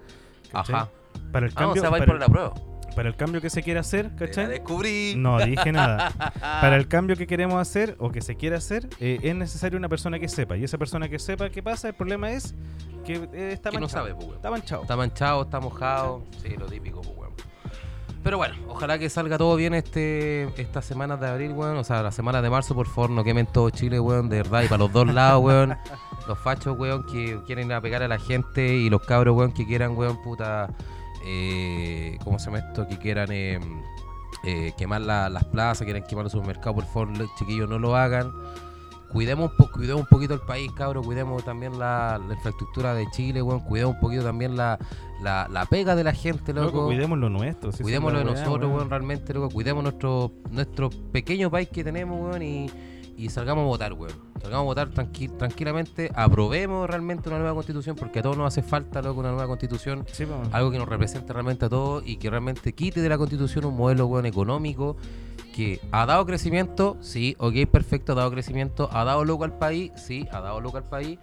[0.52, 0.74] ¿cachai?
[0.74, 0.90] Ajá.
[1.32, 2.75] Para el Ah, o cambio, sea, va a ir para, por el, la prueba.
[2.96, 4.46] Para el cambio que se quiere hacer, la ¿cachai?
[4.48, 5.14] descubrí.
[5.16, 6.10] No dije nada.
[6.40, 9.88] Para el cambio que queremos hacer o que se quiere hacer, eh, es necesario una
[9.88, 10.56] persona que sepa.
[10.56, 12.54] Y esa persona que sepa qué pasa, el problema es
[13.04, 14.02] que eh, está Que no manchado.
[14.06, 14.36] sabe, pues, weón.
[14.36, 14.82] Está manchado.
[14.82, 16.24] Está manchado, está mojado.
[16.42, 17.32] Sí, lo típico, pues, weón.
[18.24, 21.76] Pero bueno, ojalá que salga todo bien este estas semanas de abril, weón.
[21.76, 24.28] O sea, las semanas de marzo, por favor, no quemen todo Chile, weón.
[24.30, 25.76] De verdad, y para los dos lados, weón.
[26.26, 28.66] Los fachos, weón, que quieren ir a pegar a la gente.
[28.74, 30.70] Y los cabros, weón, que quieran, weón, puta.
[31.26, 32.86] Eh, ¿Cómo se llama esto?
[32.86, 33.58] Que quieran eh,
[34.44, 37.96] eh, quemar la- las plazas, quieran quemar los supermercados, por favor, los chiquillos, no lo
[37.96, 38.30] hagan.
[39.12, 41.04] Cuidemos po- cuidemos un poquito el país, cabros.
[41.06, 43.60] Cuidemos también la, la infraestructura de Chile, weón.
[43.60, 44.78] Cuidemos un poquito también la,
[45.22, 46.66] la, la pega de la gente, loco.
[46.66, 47.70] Loco, cuidemos lo nuestro.
[47.70, 48.72] si esa es Cuidémoslo de nosotros, weón.
[48.74, 49.48] weón, realmente, loco.
[49.50, 52.70] Cuidemos nuestro, nuestro pequeño país que tenemos, weón, y,
[53.16, 54.12] y salgamos a votar, weón.
[54.40, 56.10] Salgamos a votar tranqui- tranquilamente.
[56.14, 60.04] Aprobemos realmente una nueva constitución, porque a todos nos hace falta, loco, una nueva constitución.
[60.12, 60.24] Sí.
[60.52, 63.76] Algo que nos represente realmente a todos y que realmente quite de la constitución un
[63.76, 64.96] modelo, weón, económico
[65.54, 69.90] que ha dado crecimiento, sí, ok, perfecto, ha dado crecimiento, ha dado loco al país,
[69.96, 71.18] sí, ha dado loco al país,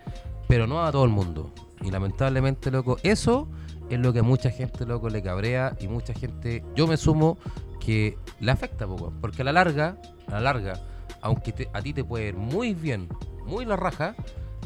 [0.48, 1.52] pero no a todo el mundo.
[1.82, 3.48] Y lamentablemente, loco, eso
[3.92, 7.38] es lo que a mucha gente, loco, le cabrea y mucha gente, yo me sumo,
[7.80, 10.82] que le afecta, poco, porque a la larga, a la larga,
[11.24, 13.08] aunque a ti te puede ir muy bien,
[13.46, 14.16] muy la raja,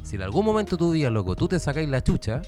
[0.04, 2.42] si en algún momento de tu día, loco, tú te sacáis la chucha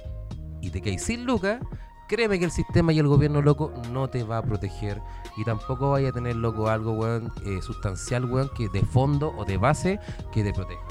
[0.62, 1.62] y te caes sin lucas,
[2.08, 5.00] créeme que el sistema y el gobierno, loco, no te va a proteger
[5.38, 9.46] y tampoco vaya a tener, loco, algo, weón, eh, sustancial, weón, que de fondo o
[9.46, 10.00] de base
[10.32, 10.82] que te proteja.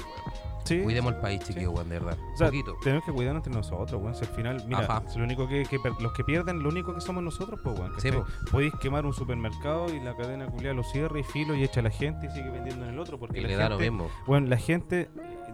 [0.69, 0.81] Sí.
[0.83, 1.47] Cuidemos el país, Sí.
[1.53, 2.17] chiquillos, weón, de verdad.
[2.33, 2.75] O sea, Poquito.
[2.83, 4.15] tenemos que cuidarnos entre nosotros, weón.
[4.15, 5.03] Si al final, mira, Ajá.
[5.09, 5.65] si lo único que,
[5.99, 7.93] los que pierden, lo único que somos nosotros, pues, weón.
[7.99, 8.09] Sí.
[8.51, 11.83] Podéis quemar un supermercado y la cadena culiada lo cierra y filo y echa a
[11.83, 13.17] la gente y sigue vendiendo en el otro.
[13.19, 14.09] Porque Y la le gente, da lo mismo.
[14.27, 15.09] Bueno, la gente eh,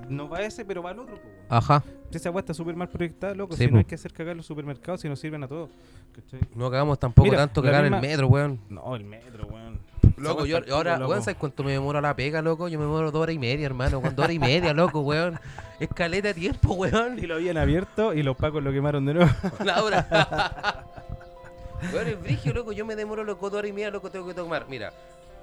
[0.10, 1.46] no va a ese, pero va al otro, pues, weón.
[1.50, 1.84] Ajá.
[2.12, 3.58] Esa weá está súper mal proyectada, loco.
[3.58, 5.70] Sí, si no hay que hacer cagar los supermercados si no sirven a todos.
[6.14, 6.40] ¿cachai?
[6.56, 8.60] No cagamos tampoco Mira, tanto cagar misma- el metro, weón.
[8.70, 9.65] No, el metro, weón.
[10.18, 11.22] Loco, yo ahora, weón.
[11.22, 12.68] ¿sabes cuánto me demoro a la pega, loco?
[12.68, 14.02] Yo me demoro dos horas y media, hermano.
[14.02, 15.40] Con dos horas y media, loco, weón.
[15.80, 17.20] Es caleta de tiempo, weón.
[17.20, 19.32] Y lo habían abierto y los pacos lo quemaron de nuevo.
[19.64, 20.86] Laura.
[21.94, 22.72] Weón, es brigio, loco.
[22.72, 24.68] Yo me demoro, loco, dos horas y media, loco, tengo que tomar.
[24.70, 24.94] Mira,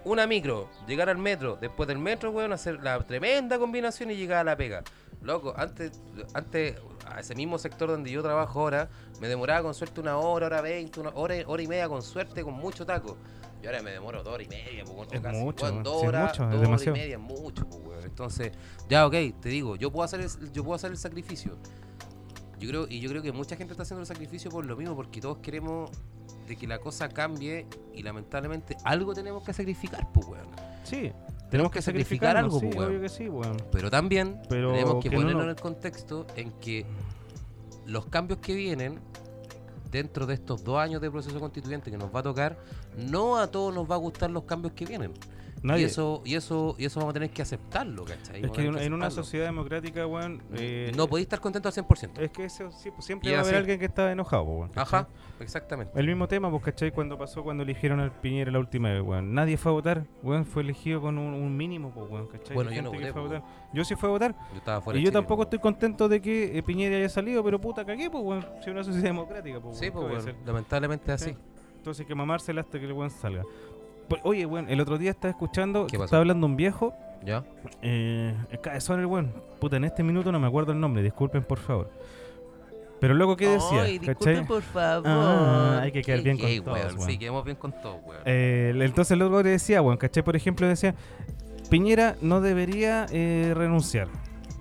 [0.04, 4.38] una micro, llegar al metro, después del metro, weón, hacer la tremenda combinación y llegar
[4.38, 4.82] a la pega.
[5.22, 6.00] Loco, antes,
[6.34, 8.88] antes, a ese mismo sector donde yo trabajo ahora,
[9.20, 12.42] me demoraba con suerte una hora, hora veinte, una hora, hora y media con suerte,
[12.42, 13.16] con mucho taco.
[13.62, 16.38] Y ahora me demoro dos horas y media, pues, Es casi, mucho, dos Sí, horas,
[16.38, 18.04] mucho, dos horas y media, mucho, pues, weón.
[18.04, 18.52] Entonces,
[18.88, 21.56] ya, ok, te digo, yo puedo hacer el, yo puedo hacer el sacrificio.
[22.58, 24.96] Yo creo, y yo creo que mucha gente está haciendo el sacrificio por lo mismo,
[24.96, 25.90] porque todos queremos
[26.46, 30.48] de que la cosa cambie y lamentablemente algo tenemos que sacrificar, pues, weón.
[30.82, 31.12] Sí.
[31.52, 33.28] Tenemos que sacrificar algo, sí, pues, que sí.
[33.70, 36.86] Pero también Pero tenemos que, que no ponerlo en el contexto en que
[37.84, 38.98] los cambios que vienen
[39.90, 42.56] dentro de estos dos años de proceso constituyente que nos va a tocar,
[42.96, 45.12] no a todos nos va a gustar los cambios que vienen.
[45.62, 45.82] Nadie.
[45.82, 48.44] Y eso, y eso, y eso vamos a tener que aceptarlo, ¿cachai?
[48.44, 50.42] es que en, en una sociedad democrática, weón.
[50.54, 52.18] eh, no podéis estar contento al 100%.
[52.18, 54.70] Es que eso, pues, siempre Y va a haber alguien que está enojado, pues, weón.
[54.74, 55.08] Ajá,
[55.40, 55.92] exactamente.
[55.98, 56.90] El mismo tema, pues, ¿cachai?
[56.90, 59.34] Cuando pasó, cuando eligieron al Piñera la última vez, weón.
[59.34, 60.44] Nadie fue a votar, weón.
[60.44, 62.54] Fue elegido con un, un mínimo, pues, weón, ¿cachai?
[62.54, 63.42] Bueno, yo no voté, fue a pues, votar.
[63.72, 64.34] Yo sí fui a votar.
[64.52, 67.42] Yo estaba fuera y yo Chile, tampoco estoy contento de que eh, Piñera haya salido,
[67.44, 68.42] pero puta, cagué, pues, weón.
[68.60, 71.30] Si es una sociedad democrática, pues, Sí, weón, ¿qué pues, weón, lamentablemente es Sí.
[71.30, 71.38] así.
[71.76, 73.42] Entonces hay que mamársela hasta que el weón salga.
[74.08, 76.04] Pues, oye, weón, el otro día estaba escuchando, ¿Qué que pasó?
[76.06, 76.94] estaba hablando un viejo.
[77.24, 77.44] ¿Ya?
[77.82, 79.32] Eh, el cabezón el weón.
[79.60, 81.90] Puta, en este minuto no me acuerdo el nombre, disculpen por favor.
[83.00, 83.82] Pero loco, ¿qué decía?
[83.82, 84.34] Ay, ¿Cachai?
[84.36, 85.02] disculpen, por favor.
[85.06, 86.96] Ah, hay que quedar bien con todos, weón.
[86.98, 87.10] weón.
[87.10, 88.20] Sí, quedamos bien con todos, weón.
[88.24, 90.22] Eh, el- entonces luego le decía, weón, ¿cachai?
[90.22, 90.94] Por ejemplo, decía,
[91.70, 94.08] Piñera no debería eh, renunciar.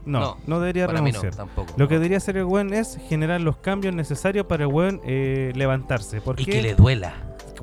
[0.05, 1.35] No, no, No, debería Para mí no, renunciar.
[1.35, 1.73] tampoco.
[1.77, 5.51] Lo que debería hacer el weón es generar los cambios necesarios para el weón eh,
[5.55, 6.21] levantarse.
[6.21, 6.51] ¿Por Y qué?
[6.53, 7.13] que le duela.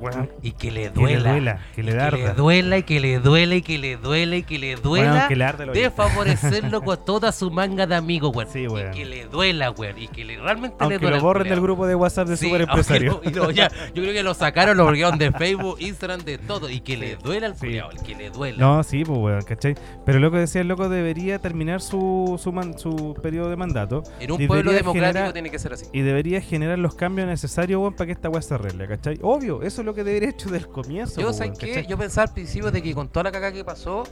[0.01, 1.31] Weón, Y que le que le duela.
[1.33, 4.37] duela, que le Y que le duela y que le duela y que le duela
[4.37, 5.29] y que le duela.
[5.29, 8.49] que le arde de favorecerlo con toda su manga de amigos, weón.
[8.53, 8.93] Sí, weón.
[8.93, 9.99] Y que le duela, weón.
[9.99, 11.17] Y que le, realmente le Aunque duela.
[11.17, 13.21] lo borren del grupo de WhatsApp de Sí, Super Empresario.
[13.25, 16.69] lo- lo- ya, yo creo que lo sacaron, lo borraron de Facebook, Instagram, de todo.
[16.71, 17.77] Y que le duela al Sí.
[17.77, 18.59] el que le duela.
[18.59, 19.75] No, sí, pues, weón, ¿cachai?
[20.05, 24.03] Pero lo que decía el loco debería terminar su, su, man- su periodo de mandato
[24.21, 25.87] en un pueblo democrático generar- tiene que ser así.
[25.93, 29.19] y debería generar los cambios necesarios, weón, para que esta weá se arregle, ¿cachai?
[29.23, 31.21] Obvio, eso es lo que debería hecho del comienzo.
[31.21, 31.59] Yo, pues, ¿sabes
[31.97, 34.05] pensaba al principio de que con toda la caca que pasó,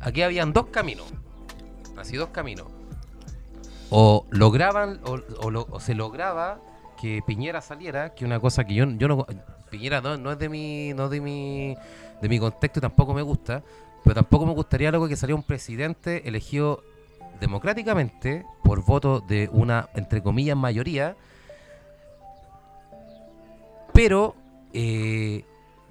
[0.00, 1.06] aquí habían dos caminos.
[1.96, 2.66] Así dos caminos.
[3.90, 6.60] O lograban, o, o lo- o se lograba
[7.00, 9.26] que Piñera saliera, que una cosa que yo, yo no
[9.70, 11.76] Piñera no, no es de mi, no es de mi,
[12.22, 13.62] de mi contexto y tampoco me gusta,
[14.04, 16.82] pero tampoco me gustaría luego que saliera un presidente elegido
[17.40, 21.16] democráticamente por voto de una, entre comillas, mayoría,
[23.92, 24.34] pero
[24.72, 25.44] eh,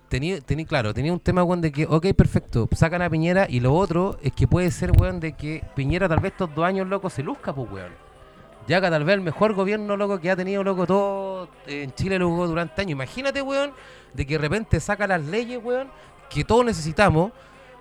[0.10, 3.60] tenía, tenía, claro, tenía un tema, weón, de que, ok, perfecto, sacan a Piñera y
[3.60, 6.88] lo otro es que puede ser, weón, de que Piñera tal vez estos dos años,
[6.88, 8.08] loco, se luzca, pues, weón.
[8.68, 12.20] Ya que tal vez el mejor gobierno, loco, que ha tenido, loco, todo en Chile,
[12.20, 12.92] loco, durante años.
[12.92, 13.72] Imagínate, weón,
[14.13, 15.90] de que de repente saca las leyes, weón,
[16.30, 17.32] que todos necesitamos.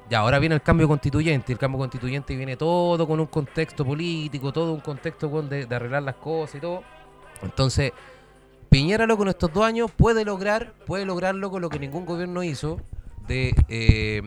[0.09, 1.53] Ya, ahora viene el cambio constituyente.
[1.53, 6.05] El cambio constituyente viene todo con un contexto político, todo un contexto, weón, de arreglar
[6.05, 6.85] las cosas y todo.
[7.43, 7.93] Entonces,
[8.71, 12.43] Piñera, loco, en estos dos años puede lograr, puede lograrlo con lo que ningún gobierno
[12.43, 12.81] hizo
[13.29, 14.23] de, eh,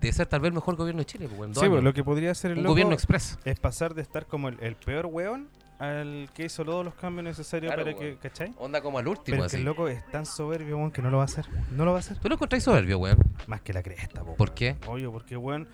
[0.00, 1.28] de ser tal vez el mejor gobierno de Chile.
[1.28, 1.84] pues, en dos Sí, pues, años.
[1.84, 3.38] lo que podría hacer el un loco gobierno express.
[3.44, 7.24] es pasar de estar como el, el peor weón al que hizo todos los cambios
[7.24, 8.16] necesarios Claro, para weón.
[8.16, 8.54] que, ¿cachai?
[8.58, 9.60] Onda como al último, Pero es que así.
[9.62, 11.46] el loco es tan soberbio, weón, que no lo va a hacer.
[11.72, 12.18] No lo va a hacer.
[12.18, 13.18] Tú lo encontráis soberbio, weón.
[13.48, 14.34] Más que la cresta, po.
[14.36, 14.76] ¿Por qué?
[14.86, 15.68] Obvio, porque weón.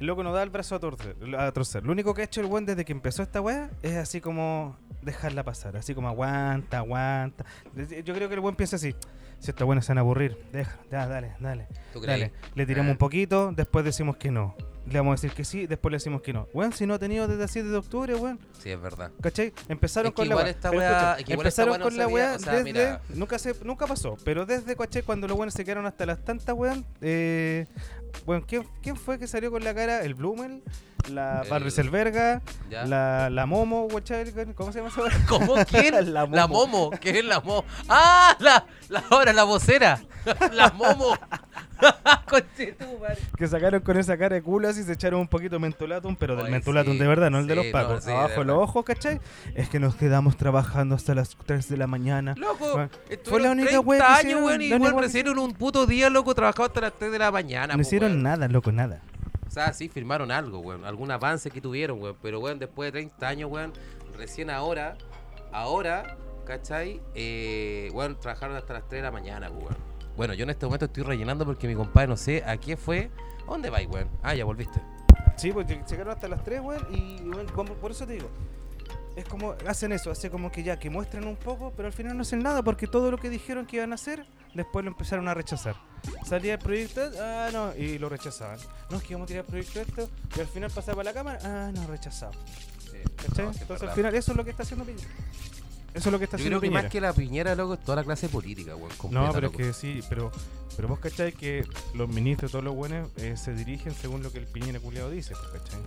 [0.00, 1.82] El loco no da el brazo a torcer, a torcer.
[1.86, 4.76] Lo único que ha hecho el weón desde que empezó esta weá es así como
[5.06, 5.76] dejarla pasar.
[5.78, 7.46] Así como aguanta, aguanta.
[8.04, 8.94] Yo creo que el weón piensa así.
[9.38, 11.66] Si esta buena se van a aburrir, deja, dale, dale.
[11.92, 12.20] ¿Tú crees?
[12.20, 12.92] Dale, le tiramos Ah.
[12.92, 14.54] un poquito, después decimos que no.
[14.88, 16.46] Le vamos a decir que sí, después le decimos que no.
[16.54, 18.38] Weón, si no ha tenido desde el 7 de octubre, weón.
[18.62, 19.10] Sí, es verdad.
[19.20, 19.52] ¿Cachai?
[19.68, 20.48] Empezaron Es que con la weá.
[20.50, 22.64] escucha, es que empezaron no con la weá o sea, desde.
[22.64, 23.00] mira.
[23.08, 24.16] Nunca, se, nunca pasó.
[24.24, 25.02] Pero desde, ¿cachai?
[25.02, 26.84] Cuando los buenos se quedaron hasta las tantas, weón.
[27.00, 27.66] Eh,
[28.24, 30.02] bueno, ¿quién, ¿quién fue que salió con la cara?
[30.04, 30.62] ¿El Blumel?
[31.10, 32.42] ¿La El- Barriselberga?
[32.70, 34.32] La, la Momo, ¿cachai?
[34.54, 35.12] ¿Cómo se llama esa weá?
[35.28, 35.54] ¿Cómo?
[35.68, 35.94] ¿Quién?
[36.14, 36.66] La la, Momo.
[36.68, 36.90] momo.
[37.00, 37.64] ¿Qué es la momo?
[37.88, 38.36] ¡Ah!
[38.38, 40.00] La, la ahora, la vocera.
[40.52, 41.16] la momo.
[43.36, 46.34] Que sacaron con esa cara de culo así, se echaron un poquito de mentolatum, pero
[46.36, 47.94] del Oye, mentolatum sí, de verdad, no el de los pacos.
[47.96, 49.20] no, sí, de Abajo de los ojos, ¿cachai?
[49.54, 52.34] Es que nos quedamos trabajando hasta las 3 de la mañana.
[52.36, 52.90] Loco, Bueno,
[53.24, 55.86] fue la única 30 wea que años, hicieron, weón, y weón, que recibieron un puto
[55.86, 57.68] día, loco, trabajado hasta las 3 de la mañana.
[57.74, 58.22] No po, hicieron weón.
[58.22, 59.02] nada, loco, nada.
[59.46, 60.84] O sea, sí firmaron algo, weón.
[60.84, 62.16] Algún avance que tuvieron, weón.
[62.22, 63.72] Pero, weón, después de 30 años, weón,
[64.16, 64.96] recién ahora,
[65.52, 67.00] ahora, ¿cachai?
[67.14, 69.76] Eh, weón, trabajaron hasta las 3 de la mañana, weón.
[70.16, 73.10] Bueno, yo en este momento estoy rellenando porque mi compadre, no sé, ¿a qué fue?
[73.46, 74.08] ¿A ¿Dónde vais, weón?
[74.22, 74.80] Ah, ya volviste.
[75.36, 78.28] Sí, pues llegaron hasta las 3, weón, y weón, como- por eso te digo.
[79.16, 82.16] Es como, hacen eso, hace como que ya, que muestran un poco, pero al final
[82.16, 85.26] no hacen nada porque todo lo que dijeron que iban a hacer, después lo empezaron
[85.28, 85.74] a rechazar.
[86.26, 88.58] Salía el proyecto, ah, no, y lo rechazaban.
[88.90, 91.38] No, es que vamos a tirar el proyecto esto, y al final pasaba la cámara,
[91.44, 92.32] ah, no, rechazado.
[93.16, 93.46] ¿Cachai?
[93.46, 93.88] No, sí, es Entonces verdad.
[93.88, 95.08] al final eso es lo que está haciendo Piñera.
[95.96, 96.82] Eso es lo que está Yo haciendo creo que Piñera.
[96.84, 98.90] más que la piñera, loco, es toda la clase política, weón.
[98.96, 99.64] completa, No, pero es loco.
[99.64, 100.30] que sí, pero,
[100.76, 104.38] pero vos cachai que los ministros, todos los buenos, eh, se dirigen según lo que
[104.38, 105.80] el Piñera culiado dice, pues, ¿cachai?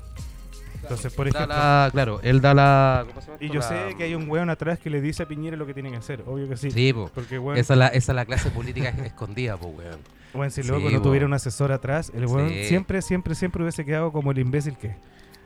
[0.81, 3.03] Entonces, por Da ejemplo, la- claro, él da la.
[3.07, 3.53] ¿cómo se llama y esto?
[3.53, 5.73] yo La- sé que hay un weón atrás que le dice a Piñera lo que
[5.73, 6.71] tiene que hacer, obvio que sí.
[6.71, 7.11] Sí, po.
[7.13, 9.99] Porque weón, Esa es la, esa es la clase política escondida, po, weón.
[10.33, 11.03] weón, si Sí, luego no po.
[11.03, 12.63] tuviera un asesor atrás, el weón Sí.
[12.65, 14.95] siempre, siempre, siempre hubiese quedado como el imbécil que es,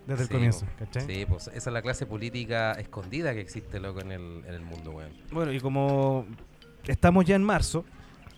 [0.08, 0.72] desde el comienzo, po.
[0.80, 1.06] ¿cachai?
[1.06, 4.62] Sí, pues esa es la clase política escondida que existe, loco, en el, en el
[4.62, 5.12] mundo, weón.
[5.32, 6.26] Bueno, y como
[6.86, 7.86] estamos ya en marzo,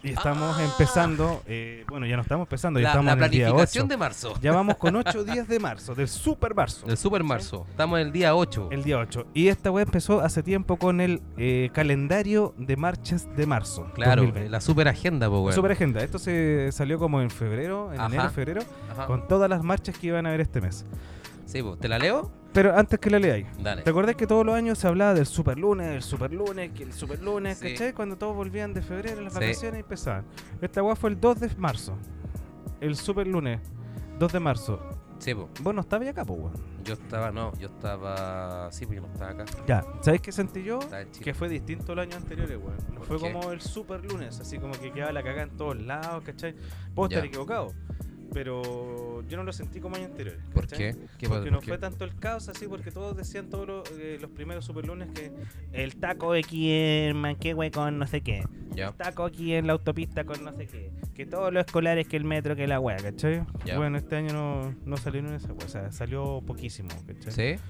[0.04, 0.64] y estamos Ah.
[0.64, 3.54] empezando, eh, bueno, ya no estamos empezando, ya La, estamos la en el día 8.
[3.56, 4.34] planificación de marzo.
[4.40, 6.86] Ya vamos con 8 días de marzo, del super marzo.
[6.86, 7.66] Del super marzo.
[7.72, 8.70] Estamos en el día 8.
[8.72, 9.26] El día 8.
[9.34, 13.90] Y esta web empezó hace tiempo con el eh, calendario de marchas de marzo.
[13.96, 14.50] claro, 2020.
[14.52, 16.04] la super agenda, po, La super agenda.
[16.04, 18.14] Esto se salió como en febrero, en Ajá.
[18.14, 19.08] enero, febrero, Ajá.
[19.08, 20.86] con todas las marchas que iban a haber este mes.
[21.46, 22.32] Sí, pues, ¿te la leo?
[22.54, 23.82] Pero antes que la leáis, Dale.
[23.82, 26.84] ¿te acordás que todos los años se hablaba del super lunes, el super lunes, que
[26.84, 27.72] el super lunes, Sí.
[27.72, 27.94] ¿cachai?
[27.94, 29.40] Cuando todos volvían de febrero, las Sí.
[29.40, 30.26] vacaciones y empezaban.
[30.62, 31.98] Esta web fue el 2 de marzo.
[32.80, 33.60] El super lunes,
[34.20, 34.80] 2 de marzo.
[35.20, 35.48] Sí, pues.
[35.62, 36.54] Vos no estabas acá, pues, weón.
[36.84, 38.72] Yo estaba, no, yo estaba.
[38.72, 39.46] Sí, pues yo no estaba acá.
[39.68, 40.80] Ya, ¿sabes qué sentí yo?
[40.80, 41.24] Estaba en Chile.
[41.26, 42.78] Que fue distinto el año anterior, weón.
[42.90, 43.34] No ¿Por fue qué?
[43.34, 46.56] como el super lunes, así como que quedaba la cagada en todos lados, ¿cachai?
[46.94, 47.18] Puedo Ya.
[47.18, 47.74] estar equivocado,
[48.34, 50.38] pero yo no lo sentí como año anterior.
[50.54, 50.96] ¿Por qué?
[51.18, 51.72] ¿Qué Porque no ¿Por qué?
[51.72, 55.10] fue tanto el caos así, porque todos decían todos los, eh, los primeros super lunes
[55.14, 55.32] que
[55.74, 58.44] el taco aquí en Manquehue con no sé qué,
[58.76, 62.18] el taco aquí en la autopista con no sé qué, que todos los escolares que
[62.18, 63.44] el metro que la wea, ¿cachai?
[63.76, 67.56] Bueno, este año no, no salieron esa wea, o sea, salió poquísimo, ¿cachai?
[67.56, 67.62] Sí.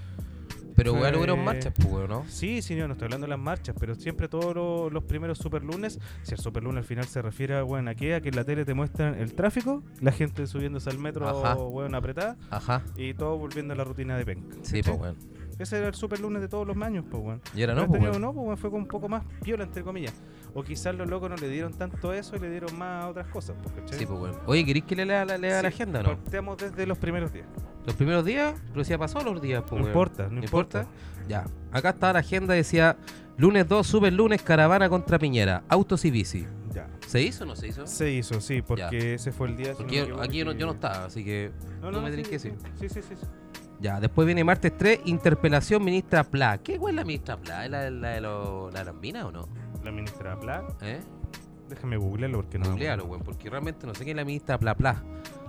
[0.75, 2.25] Pero igual hubieron marchas, pues, ¿no?
[2.27, 5.37] Sí, sí, no, no estoy hablando de las marchas, pero siempre todos lo- los primeros
[5.37, 8.21] super lunes, si el super lunes al final se refiere a, bueno, a qué, a
[8.21, 11.55] que en la tele te muestran el tráfico, la gente subiéndose al metro, Ajá.
[11.55, 12.83] bueno, apretada, Ajá.
[12.97, 14.55] y todo volviendo a la rutina de penca.
[14.63, 14.97] Sí, ¿cachai?
[14.97, 15.35] pues, weón.
[15.57, 17.41] Ese era el super lunes de todos los años, pues, weón.
[17.55, 18.21] Y ahora no, pues, weón.
[18.21, 20.13] no, pues, weón, fue como un poco más piola, entre comillas.
[20.57, 23.27] O quizás los locos no le dieron tanto eso y le dieron más a otras
[23.27, 23.99] cosas, pues, ¿cachai?
[23.99, 24.35] Sí, pues, weón.
[24.45, 26.09] Oye, ¿queréis que le lea, la, lea la Sí, agenda o no?
[26.17, 27.45] Parteamos desde los primeros días.
[27.85, 30.87] Los primeros días, pero si ya pasó los días, pues, No importa, no importa.
[31.27, 31.45] Ya.
[31.71, 32.95] Acá está la agenda, decía
[33.37, 36.47] lunes 2, super lunes, caravana contra Piñera, autos y bici.
[36.73, 36.87] Ya.
[37.05, 37.85] ¿Se hizo o no se hizo?
[37.85, 39.73] Se hizo, sí, porque ese fue el día.
[39.77, 42.27] Porque yo- aquí yo no, que- yo no estaba, así que No, no, me tenés
[42.27, 42.55] sí, que decir.
[42.79, 43.15] Sí, sí, sí.
[43.19, 43.27] sí.
[43.81, 46.57] Ya, después viene martes 3, interpelación ministra Pla.
[46.59, 47.65] ¿Qué es la ministra Pla?
[47.65, 49.49] ¿Es la, la de lo- la de las minas o no?
[49.85, 50.65] La ministra Pla.
[50.81, 50.99] ¿Eh?
[51.69, 52.69] Déjame googlearlo porque no.
[52.71, 55.03] Googlealo, weón, porque realmente no sé quién es la ministra Pla Pla.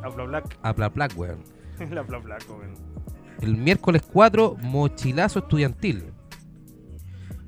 [0.04, 0.58] Habla Black.
[0.62, 1.38] A Pla Pla, weón.
[1.90, 2.74] La Bla Black, weón.
[3.40, 6.12] El miércoles 4, mochilazo estudiantil.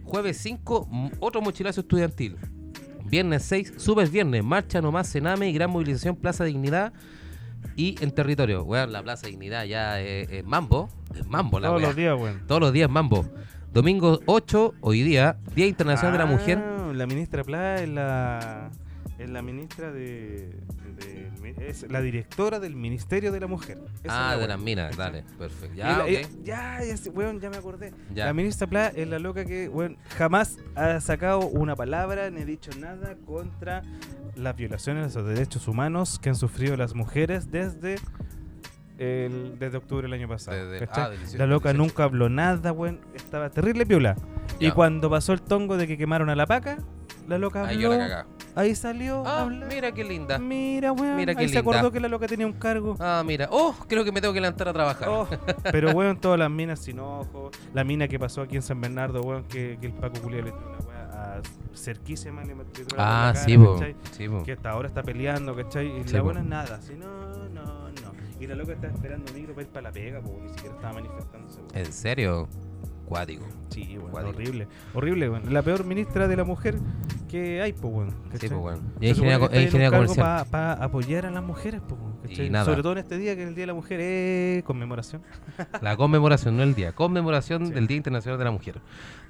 [0.04, 2.36] Jueves 5, m- otro mochilazo estudiantil.
[3.04, 6.92] Viernes 6, super viernes, marcha nomás Sename y gran movilización Plaza Dignidad
[7.76, 8.64] y en territorio.
[8.64, 10.88] Weón, la Plaza Dignidad ya es, es mambo.
[11.14, 12.46] Es mambo la Todos los días, weón.
[12.46, 13.24] Todos los días mambo.
[13.72, 16.77] Domingo 8, hoy día, Día Internacional de la Mujer.
[16.98, 18.70] La ministra Pla es la.
[19.18, 20.50] Es la ministra de.
[20.96, 21.28] de-
[21.68, 23.78] es la directora del Ministerio de la Mujer.
[24.04, 25.74] Esa Ah, la de las minas, dale, perfecto.
[25.74, 27.92] Ya, ya, ya, weón, ya me acordé.
[28.14, 28.26] Ya.
[28.26, 32.44] La ministra Pla es la loca que, weón, jamás ha sacado una palabra ni ha
[32.44, 33.82] dicho nada contra
[34.36, 37.96] las violaciones a los derechos humanos que han sufrido las mujeres desde
[38.98, 40.56] el, desde octubre del año pasado.
[40.92, 41.78] Ah, del 18, la loca 18.
[41.82, 43.00] nunca habló nada, weón.
[43.14, 44.16] Estaba terrible piola.
[44.58, 46.78] Y cuando pasó el tongo de que quemaron a la paca,
[47.28, 47.92] la loca Ahí habló.
[47.92, 48.26] yo la cagá.
[48.56, 49.22] ahí salió.
[49.26, 50.38] Ah, mira qué linda.
[50.38, 51.16] Mira, weón.
[51.16, 51.70] Mira qué ahí se linda.
[51.70, 52.96] acordó que la loca tenía un cargo.
[52.98, 53.48] Ah, mira.
[53.52, 55.08] Oh, creo que me tengo que levantar a trabajar.
[55.08, 55.28] Oh,
[55.72, 57.50] pero weón, todas las minas sin ojo.
[57.74, 60.52] La mina que pasó aquí en San Bernardo, weón, que, que el Paco Culiao le
[60.52, 60.98] tiró una weá
[61.74, 62.54] cerquísima le
[62.96, 63.56] ah, cara, sí.
[63.56, 63.96] ¿cachai?
[64.12, 64.28] Sí.
[64.44, 66.00] Que hasta ahora está peleando, ¿cachai?
[66.00, 67.06] Y Sí, la buena es nada, no,
[67.47, 67.47] no.
[68.40, 70.94] Y la loca está esperando micro para ir para la pega, porque ni siquiera estaba
[70.94, 71.60] manifestándose.
[71.74, 72.48] ¿En serio?
[73.06, 73.46] Cuático.
[73.70, 74.36] Sí, weón, Cuático.
[74.36, 74.68] horrible.
[74.94, 75.52] Horrible, weón.
[75.52, 76.78] La peor ministra de la mujer
[77.28, 78.10] que hay, pues, weón.
[78.34, 78.80] Sí, pues, weón.
[79.00, 79.48] Se Y cargo
[79.90, 80.46] comercial.
[80.50, 82.66] Para apoyar a las mujeres, pues, Y nada.
[82.66, 85.22] Sobre todo en este día, que es el Día de la Mujer, es conmemoración.
[85.80, 86.92] La conmemoración, no el día.
[86.92, 87.72] Conmemoración Sí.
[87.72, 88.80] del Día Internacional de la Mujer.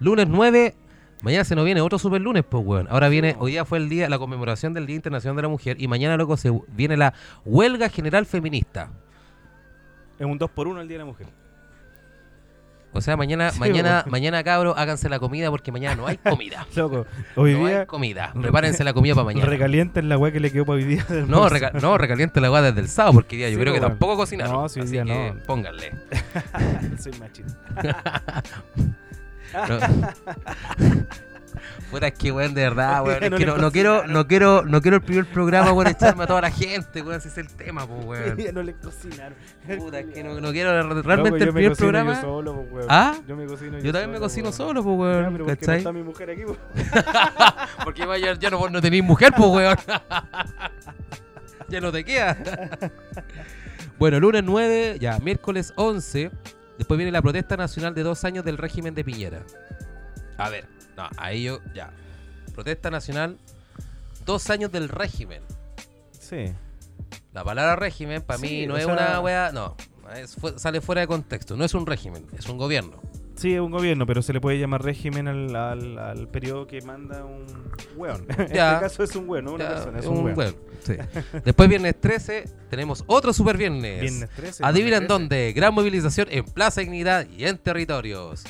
[0.00, 0.74] Lunes 9.
[1.22, 2.86] Mañana se nos viene otro super lunes, pues, weón.
[2.90, 5.76] Ahora viene, hoy día fue el día, la conmemoración del Día Internacional de la Mujer.
[5.80, 7.12] Y mañana, loco, se viene la
[7.44, 8.90] huelga general feminista.
[10.18, 11.26] Es un 2 por 1 el Día de la Mujer.
[12.92, 14.10] O sea, mañana, Sí, mañana, weón.
[14.12, 16.66] mañana, cabros, háganse la comida porque mañana no hay comida.
[16.76, 17.04] Loco,
[17.36, 18.32] hoy no día hay comida.
[18.40, 19.46] Prepárense la comida para mañana.
[19.46, 21.04] recalienten la weá que le quedó para hoy día.
[21.04, 23.74] del No, reca- no, recaliente la weá desde el sábado porque día yo Sí, creo
[23.74, 24.52] que tampoco cocinaron.
[24.54, 25.44] No, sí, hoy así día que no.
[25.46, 25.92] pónganle.
[26.98, 28.42] Soy machista.
[29.52, 29.78] No.
[31.90, 33.22] Puta, es que weón, de verdad, weón.
[33.24, 36.24] Es No que no, no quiero, no quiero, no quiero el primer programa, weón, echarme
[36.24, 38.36] a toda la gente, weón, si es el tema, pues, weón.
[38.54, 39.34] No le cocinaron.
[39.78, 42.14] Puta, es que no, no quiero Loco, realmente yo el me primer programa.
[42.14, 42.86] Yo, solo, pues, weón.
[42.90, 43.14] ¿Ah?
[43.26, 45.32] yo me cocino Yo también me cocino solo, pues, Ya, weón.
[45.32, 46.58] pero ¿por qué está mi mujer aquí, pues?
[47.84, 49.76] Porque ya, ya no, no tenéis mujer, pues, weón.
[51.68, 52.36] ya no te queda.
[53.98, 56.30] bueno, lunes 9, ya, miércoles 11.
[56.78, 59.42] Después viene la protesta nacional de dos años del régimen de Piñera.
[60.38, 61.90] A ver, no, ahí yo, ya.
[62.54, 63.36] Protesta nacional,
[64.24, 65.42] dos años del régimen.
[66.18, 66.52] Sí.
[67.32, 69.76] La palabra régimen para Sí, mí no es sea- una weá, no.
[70.14, 71.56] es fu- sale fuera de contexto.
[71.56, 73.00] No es un régimen, es un gobierno.
[73.38, 76.80] Sí, es un gobierno, pero se le puede llamar régimen al, al, al periodo que
[76.82, 77.46] manda un
[77.96, 78.24] weón.
[78.28, 80.36] en este caso es un weón, no una Ya, persona, es un, un weón.
[80.38, 80.94] weón, sí.
[81.44, 84.00] Después viernes 13 tenemos otro super viernes.
[84.00, 84.64] Viernes 13.
[84.64, 85.12] Adivinan viernes 13.
[85.12, 85.52] dónde.
[85.52, 88.44] Gran movilización en Plaza Dignidad y en territorios.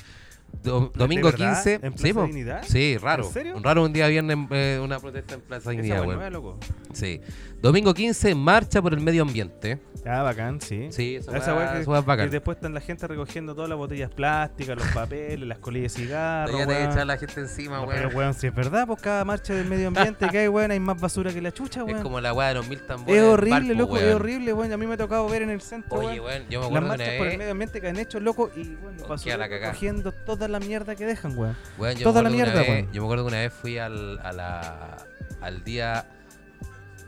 [0.63, 1.55] Do- domingo ¿De verdad?
[1.63, 1.75] 15.
[1.87, 2.27] ¿En sí, Plaza po.
[2.27, 2.63] Dignidad?
[2.67, 3.25] Sí, raro.
[3.27, 3.57] ¿En serio?
[3.57, 6.59] Un raro un día viernes eh, una protesta en Plaza Dignidad, nueva, loco.
[6.95, 7.21] Sí.
[7.61, 9.81] Domingo 15, marcha por el medio ambiente.
[10.07, 10.87] Ah, bacán, sí.
[10.93, 12.27] Sí, esa Esa weá que, esa weá es bacán.
[12.27, 16.01] que después están la gente recogiendo todas las botellas plásticas, los papeles, las colillas de
[16.03, 16.57] cigarros.
[16.57, 17.95] Ya te echar la gente encima, No, weón.
[18.05, 20.79] pero weón, si es verdad, pues cada marcha del medio ambiente que hay, weón, hay
[20.79, 22.03] más basura que la chucha, Es weón.
[22.03, 23.17] como la weá de los mil tambores.
[23.17, 24.73] Es horrible, Valpo, loco, es horrible, weón.
[24.73, 26.81] A mí me ha tocado ver en el centro, Oye, weón, yo me las acuerdo
[26.81, 28.77] que marchas una por el medio ambiente que han hecho, loco, y
[29.09, 31.57] basura recogiendo toda la mierda que dejan, weón.
[31.77, 32.93] Weón, yo Toda la mierda, vez- weón.
[32.93, 34.97] Yo me acuerdo que una vez fui al, a la,
[35.41, 36.07] al día.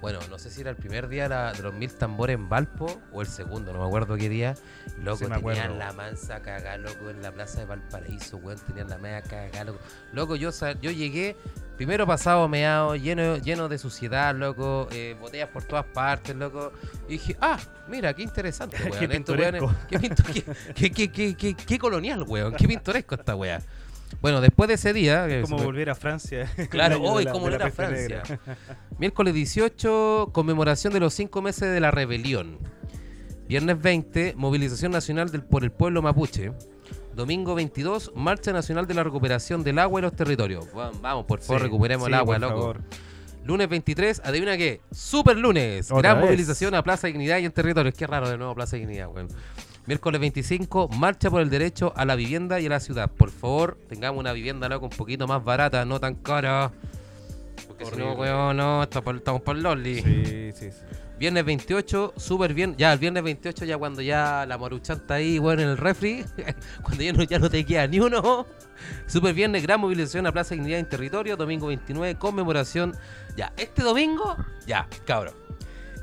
[0.01, 2.49] Bueno, no sé si era el primer día de, la- de los mil tambores en
[2.49, 4.55] Valpo o el segundo, no me acuerdo qué día.
[5.03, 5.97] Loco, Sí, tenían la weón.
[5.97, 8.59] mansa cagada, loco, en la plaza de Valparaíso, weón.
[8.67, 9.79] Tenían la media cagada, loco.
[10.13, 11.37] Loco, yo, yo llegué,
[11.77, 16.73] primero pasado meado, lleno, lleno de suciedad, loco, eh, botellas por todas partes, loco.
[17.07, 17.59] Y dije, ah,
[17.89, 18.99] mira, qué interesante, weón.
[18.99, 19.75] Qué pintoresco.
[19.89, 22.55] qué, pinto- qué- qué- qué- qué- qué- qué colonial, weón.
[22.55, 23.61] Qué pintoresco esta weá.
[24.21, 25.27] Bueno, después de ese día.
[25.27, 26.51] que Como volver a Francia.
[26.71, 28.23] Claro, hoy como era peste Francia.
[28.99, 32.59] Miércoles 18, conmemoración de los cinco meses de la rebelión.
[33.49, 36.53] Viernes 20, movilización nacional del, por el pueblo mapuche.
[37.15, 40.67] Domingo 22, marcha nacional de la recuperación del agua y los territorios.
[40.77, 42.55] Va- Vamos, por favor, Sí, recuperemos sí, el agua, loco.
[42.61, 42.81] favor.
[43.45, 45.91] Lunes 23, adivina qué, super lunes.
[45.91, 46.27] Gran vez.
[46.27, 47.95] movilización a Plaza Dignidad y en territorios.
[47.97, 49.29] Qué raro de nuevo Plaza Dignidad, weón.
[49.91, 53.11] Miércoles 25, marcha por el derecho a la vivienda y a la ciudad.
[53.11, 56.71] Por favor, tengamos una vivienda loco un poquito más barata, no tan cara.
[57.67, 60.01] Porque si no, weón, no, estamos por Loli.
[60.01, 60.79] Sí, sí, sí.
[61.19, 62.77] Viernes 28, súper bien.
[62.79, 66.25] Ya, el viernes 28, ya cuando ya la maruchan está ahí, bueno, en el refri.
[66.85, 68.47] cuando ya no, ya no te queda ni uno.
[69.09, 71.37] Súper viernes, gran movilización a Plaza Dignidad en territorio.
[71.37, 72.95] Domingo 29, conmemoración.
[73.37, 74.37] Ya, este domingo,
[74.69, 75.35] ya, cabrón.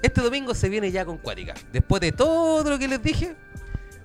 [0.01, 1.53] Este domingo se viene ya con Cuática.
[1.71, 3.35] Después de todo lo que les dije,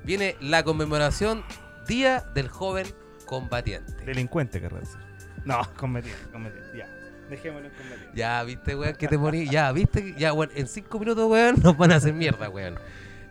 [0.04, 1.44] viene la conmemoración
[1.86, 2.86] Día del Joven
[3.26, 4.04] Combatiente.
[4.04, 5.00] Delincuente, querrás decir.
[5.44, 6.78] No, combatiente, combatiente.
[6.78, 6.86] Ya.
[7.30, 8.10] Dejémoslo en combatiente.
[8.14, 9.48] Ya, viste, weón, que te morí.
[9.48, 12.76] Ya, viste, ya, weón, en cinco minutos, weón, nos van a hacer mierda, weón.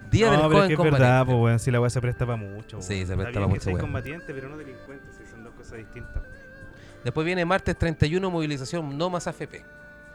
[0.10, 1.04] Día no, del pero Joven es que es Combatiente.
[1.06, 1.60] verdad, pues, weón.
[1.60, 2.82] Si la weá se presta para mucho.
[2.82, 3.08] Sí, weón.
[3.08, 3.80] se Está presta bien pa' que mucho, weón.
[3.82, 6.24] combatiente, pero no delincuente, sí, son dos cosas distintas.
[7.04, 9.64] Después viene martes 31, movilización No Más AFP.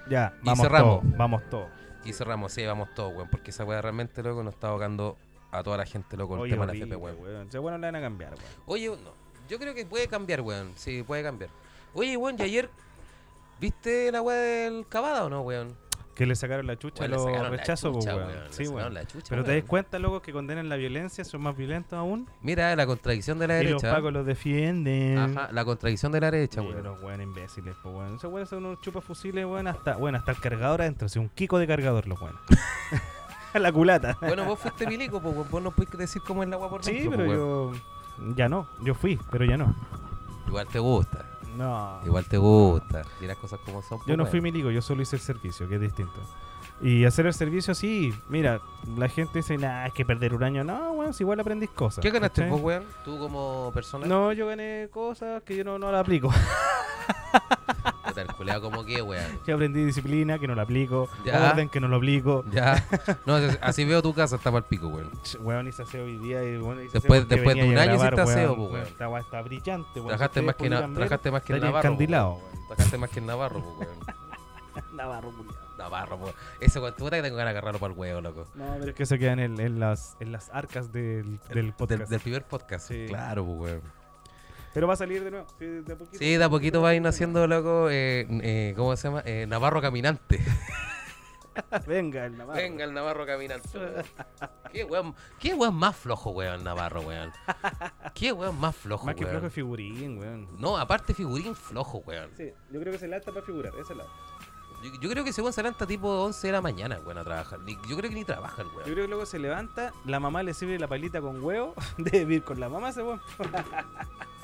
[0.09, 1.01] Ya, Y vamos cerramos.
[1.01, 1.69] todos, vamos todos.
[2.05, 5.17] Y cerramos, sí, vamos todos, weón, porque esa weá realmente, loco, nos está ahogando
[5.59, 7.17] a toda la gente, loco, el tema de la AFP, weón.
[7.21, 7.49] weón.
[7.49, 8.45] Ese weón le van a cambiar, weón.
[8.67, 9.13] Oye, no,
[9.49, 11.51] yo creo que puede cambiar, weón, sí, puede cambiar.
[11.95, 12.69] Oye, weón, y ayer,
[13.61, 15.75] ¿viste la weá del Cavada o no, weón?
[16.15, 18.17] Que le sacaron la chucha Weón, los la rechazos, weón.
[18.17, 18.95] weón, Sí, weón.
[18.95, 19.61] la chucha, Pero te weón.
[19.61, 22.27] das cuenta, loco, que condenan la violencia, son más violentos aún.
[22.41, 23.95] Mira la contradicción de la Y los derecha.
[23.97, 25.19] pacos los defienden.
[25.19, 26.83] Ajá, la contradicción de la derecha, weón.
[26.83, 28.17] los weón imbéciles, pues weón.
[28.17, 31.59] Esos weones son unos chupafusiles, weón, hasta, bueno, hasta el cargador adentro, sí, un kiko
[31.59, 32.41] de cargador los weones.
[33.61, 34.17] la culata.
[34.21, 36.93] Bueno, vos fuiste milico, pues vos no puedes decir cómo es la agua por sí,
[36.93, 37.75] dentro, pero pues, weón.
[37.75, 39.75] yo ya no, yo fui, pero ya no.
[40.47, 41.25] Igual te gusta,
[41.57, 42.01] No.
[42.05, 43.03] igual te gusta.
[43.21, 43.99] Y las cosas como son.
[44.01, 46.21] Yo pues, no fui milico, yo solo hice el servicio, que es distinto.
[46.81, 48.61] Y hacer el servicio sí, mira,
[48.99, 50.63] la gente dice, nah, es que perder un año.
[50.63, 52.03] No, weón, si igual aprendís cosas.
[52.03, 52.51] ¿Qué ganaste ¿cachai?
[52.51, 52.85] vos, weón?
[53.05, 54.07] Tú como persona.
[54.07, 56.31] No, yo gané cosas que yo no, no las aplico.
[58.29, 59.39] El Culeado como que, weón.
[59.45, 61.09] Que aprendí disciplina, que no la aplico.
[61.25, 61.51] Ya.
[61.53, 62.45] Orden, que no lo aplico.
[62.51, 62.85] Ya.
[63.27, 65.11] No, así veo tu casa, está para el pico, weón.
[65.41, 68.53] Weón, hice aseo hoy día y bueno, hice Después- después de un año hiciste aseo,
[68.53, 68.57] weón.
[68.57, 68.87] pues, weón.
[68.87, 70.09] Esta weá está brillante, weón.
[70.09, 71.91] Trabajaste Si más, que trabajaste más que el Navarro.
[71.95, 72.67] weón.
[72.67, 73.99] Trabajaste más que el Navarro, po, weón.
[74.97, 75.57] Navarro, culiao.
[75.79, 76.33] Navarro, po.
[76.61, 78.47] Ese weón, tú puta que tengo ganas de agarrarlo para el huevo, loco.
[78.55, 82.01] No, pero es que se quedan en, en las, en las arcas del, del podcast.
[82.01, 82.89] Del, del primer podcast.
[82.89, 83.07] Sí.
[83.09, 83.83] Claro, pues, weón.
[84.77, 85.47] Pero va a salir de nuevo.
[85.59, 86.19] Sí, de a poquito.
[86.19, 89.23] Sí, de a poquito va a ir naciendo, loco, eh, eh, ¿cómo se llama?
[89.25, 90.39] Eh, Navarro Caminante.
[91.87, 92.61] Venga, el Navarro.
[92.61, 93.79] Venga el Navarro Caminante.
[93.79, 94.05] weón.
[94.71, 97.33] ¿Qué weón, qué weón más flojo, weón, Navarro, weón?
[98.13, 99.31] ¿Qué weón más flojo, Más que weón?
[99.37, 100.47] flojo es figurín, weón.
[100.61, 102.29] No, aparte figurín flojo, weón.
[102.37, 104.05] Sí, yo creo que se lata para figurar, esa es la.
[104.85, 107.25] Yo, yo creo que ese weón se levanta tipo 11 de la mañana, weón, a
[107.25, 107.61] trabajar.
[107.67, 108.85] Yo creo que ni trabaja el Yo weón.
[108.85, 112.45] creo que luego se levanta, la mamá le sirve la palita con huevo, debe ir
[112.45, 113.23] con la mamá ese weón.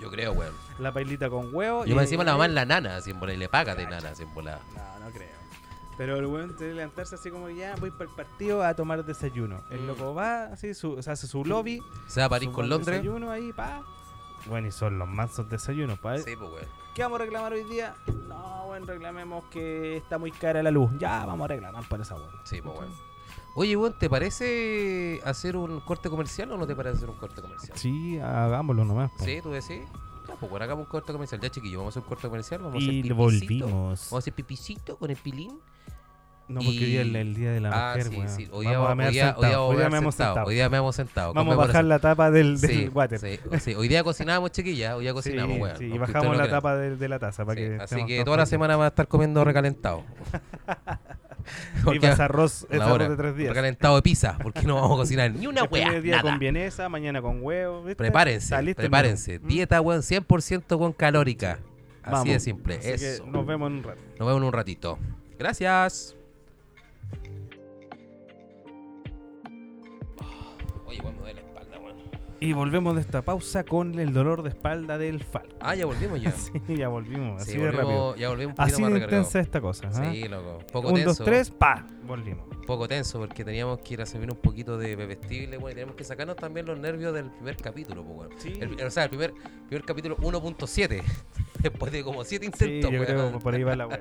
[0.00, 0.52] Yo creo, weón.
[0.78, 1.84] La pailita con huevo.
[1.84, 3.86] Yo me encima la mamá es la nana, así en bola, y le paga de
[3.86, 4.60] nana, así en bola.
[4.76, 5.36] No, no creo.
[5.96, 9.62] Pero el weón debe levantarse así como ya voy para el partido a tomar desayuno.
[9.70, 9.86] El Mm.
[9.88, 11.82] loco va, así, su, o sea, hace su lobby.
[12.06, 12.98] Se va a París con Londres.
[13.02, 13.82] Desayuno ahí, pa.
[14.46, 16.16] Bueno, y son los mansos desayunos, pa.
[16.18, 16.66] Sí, pues, weón.
[16.94, 17.94] ¿Qué vamos a reclamar hoy día?
[18.28, 20.90] No, bueno, reclamemos que está muy cara la luz.
[20.98, 22.30] Ya, vamos a reclamar por esa weón.
[22.44, 23.07] Sí, pues, weón.
[23.60, 27.42] Oye, weón, ¿te parece hacer un corte comercial o no te parece hacer un corte
[27.42, 27.76] comercial?
[27.76, 29.10] Sí, hagámoslo nomás.
[29.18, 29.24] po.
[29.24, 29.80] Sí, tú decís.
[30.28, 31.40] Ya, pues bueno, hagamos un corte comercial.
[31.40, 32.60] Ya, chiquillo, vamos a hacer un corte comercial.
[32.60, 33.70] Vamos a hacer Y volvimos.
[33.72, 35.58] Vamos a hacer pipicito con el pilín.
[36.46, 38.28] No, porque hoy día es y- el día de la ah, mujer, sí, weón.
[38.28, 38.48] sí.
[38.52, 40.30] Hoy Vamos a hoy día, hoy día vamos hoy día me hemos sentado.
[40.34, 40.46] sentado.
[40.48, 41.34] Hoy día me hemos sentado.
[41.34, 43.18] Vamos a bajar la tapa del, del Sí, water.
[43.18, 43.74] sí, sí.
[43.74, 44.94] Hoy día cocinamos, chiquilla.
[44.96, 45.76] Hoy día cocinamos, sí, weón.
[45.78, 48.36] sí, y bajamos la tapa de, de la taza para Sí, que Así que toda
[48.36, 50.04] la semana va a estar comiendo recalentado.
[51.78, 53.48] Y Porque vas arroz, es arroz de tres días.
[53.50, 56.00] Recalentado de pizza, porque no vamos a cocinar ni una Este weá.
[56.00, 56.30] día nada.
[56.30, 57.82] con vienesa, mañana con huevo.
[57.82, 57.96] ¿viste?
[57.96, 59.38] Prepárense, listo prepárense.
[59.38, 61.58] Dieta, weón, 100% con calórica.
[62.02, 62.28] Así Vamos.
[62.28, 62.74] de simple.
[62.76, 63.26] Así que Eso.
[63.26, 64.00] nos vemos en un rato.
[64.18, 64.98] Nos vemos en un ratito.
[65.38, 66.14] Gracias.
[70.86, 71.16] Oye, weón,
[72.40, 75.56] Y volvemos de esta pausa con el dolor de espalda del Falco.
[75.60, 76.30] Ah, ya volvimos ya.
[76.66, 78.14] Sí, ya volvimos, así Sí, de rápido.
[78.14, 79.88] ya volvimos un poquito Así más de intensa esta cosa.
[79.92, 80.10] ¿ah?
[80.12, 80.58] Sí, loco.
[80.72, 81.08] Poco Un, tenso.
[81.08, 82.46] dos, tres, pa, volvimos.
[82.64, 85.96] Poco tenso porque teníamos que ir a servir un poquito de bebestible, bueno, y tenemos
[85.96, 88.28] que sacarnos también los nervios del primer capítulo, pues.
[88.36, 88.52] Sí.
[88.60, 89.32] El- o sea, el primer,
[89.68, 91.02] primer capítulo 1.7.
[91.60, 93.88] Después de como 7 Sí, intentos, yo creo que por ahí va la.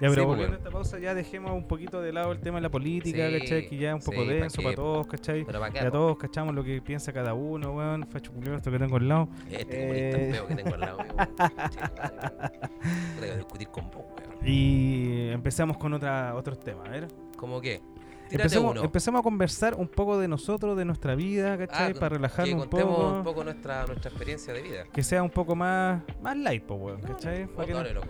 [0.00, 0.54] Ya, Sí, pero pues, volviendo weón.
[0.54, 3.38] a esta pausa, ya dejemos un poquito de lado el tema de la política, Sí,
[3.38, 3.68] ¿cachai?
[3.68, 5.44] Que ya es un poco sí, ¿pa' denso para todos, ¿cachai?
[5.44, 8.06] Pero qué, Ya todos cachamos lo que piensa cada uno, weón.
[8.08, 9.28] Facho esto que tengo al lado.
[9.50, 10.32] Este comunista Eh.
[10.32, 10.98] feo que tengo al lado
[13.20, 13.36] weón.
[13.36, 14.46] Discutir con vos, weón.
[14.48, 17.08] Y empezamos con otra, otros temas, a ver.
[17.36, 17.82] ¿Cómo qué?
[18.28, 21.90] Tírate Empecemos, a conversar un poco de nosotros, de nuestra vida, ¿cachai?
[21.90, 23.08] Ah, para relajarnos que un poco.
[23.18, 24.84] un poco nuestra, nuestra experiencia de vida.
[24.92, 27.46] Que sea un poco más, más light, po, weón, ¿cachai?
[27.48, 28.06] Pa' que no- Dale, loco.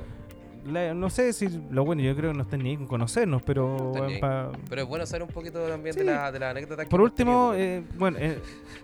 [0.67, 3.43] La- no sé si lo bueno, yo creo que no están ni ahí con conocernos,
[3.43, 6.01] pero pa- Pero es bueno saber un poquito también Sí.
[6.01, 8.39] de, la, de la anécdota que Por último, eh, bueno, eh,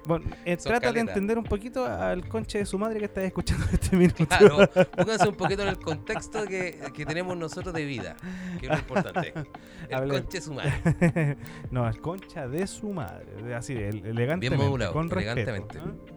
[0.06, 3.64] bueno eh, trata de entender un poquito al conche de su madre que está escuchando
[3.72, 4.26] este minuto.
[4.26, 8.16] Claro, pónganse un poquito en el contexto que, que tenemos nosotros de vida,
[8.60, 9.32] que es lo importante.
[9.88, 11.36] El conche su madre.
[11.70, 15.40] no, al concha de su madre, de- así, de- elegantemente, modulado, con respeto.
[15.50, 15.78] elegantemente.
[15.78, 16.12] ¿ah?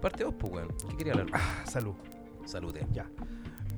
[0.00, 0.68] Parte vos, pues, weón.
[0.90, 1.28] ¿Qué quería hablar?
[1.32, 1.94] Ah, salud.
[2.44, 2.86] Salute.
[2.92, 3.06] Ya.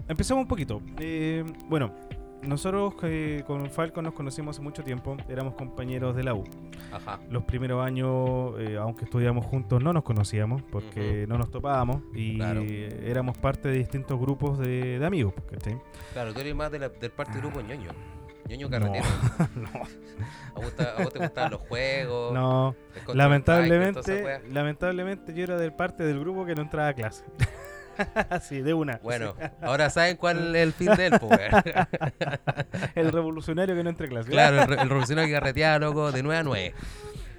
[0.08, 0.80] Empecemos un poquito.
[0.98, 1.94] Eh, bueno,
[2.42, 6.44] nosotros eh, con Falco nos conocimos hace mucho tiempo, éramos compañeros de la U.
[6.92, 7.20] Ajá.
[7.30, 12.36] Los primeros años, eh, aunque estudiamos juntos, no nos conocíamos porque no nos topábamos y
[12.36, 12.62] Claro.
[12.62, 15.34] éramos parte de distintos grupos de, de amigos.
[15.50, 15.78] ¿cachai?
[16.12, 17.90] Claro, tú eres más de la- del parte grupo ñoño.
[18.48, 19.04] ñoño carretero.
[19.56, 19.68] no,
[20.54, 22.32] ¿A, vos te- a vos te gustaban los juegos?
[22.32, 22.74] no.
[23.14, 27.24] Lamentablemente, lamentablemente yo era del parte del grupo que no entraba a clase.
[28.30, 28.98] Así, de una.
[29.02, 31.62] Bueno, ahora saben cuál es el fin de él, pues, weón.
[32.94, 34.30] El revolucionario que no entra a clase.
[34.30, 36.74] Claro, el, re- el revolucionario que carreteaba, loco, de 9 a 9.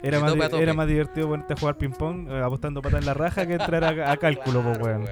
[0.02, 0.64] Era más, tope tope.
[0.64, 3.84] era más divertido ponerte a jugar ping-pong eh, apostando pata en la raja que entrar
[3.84, 5.06] a, a cálculo, pues, weón.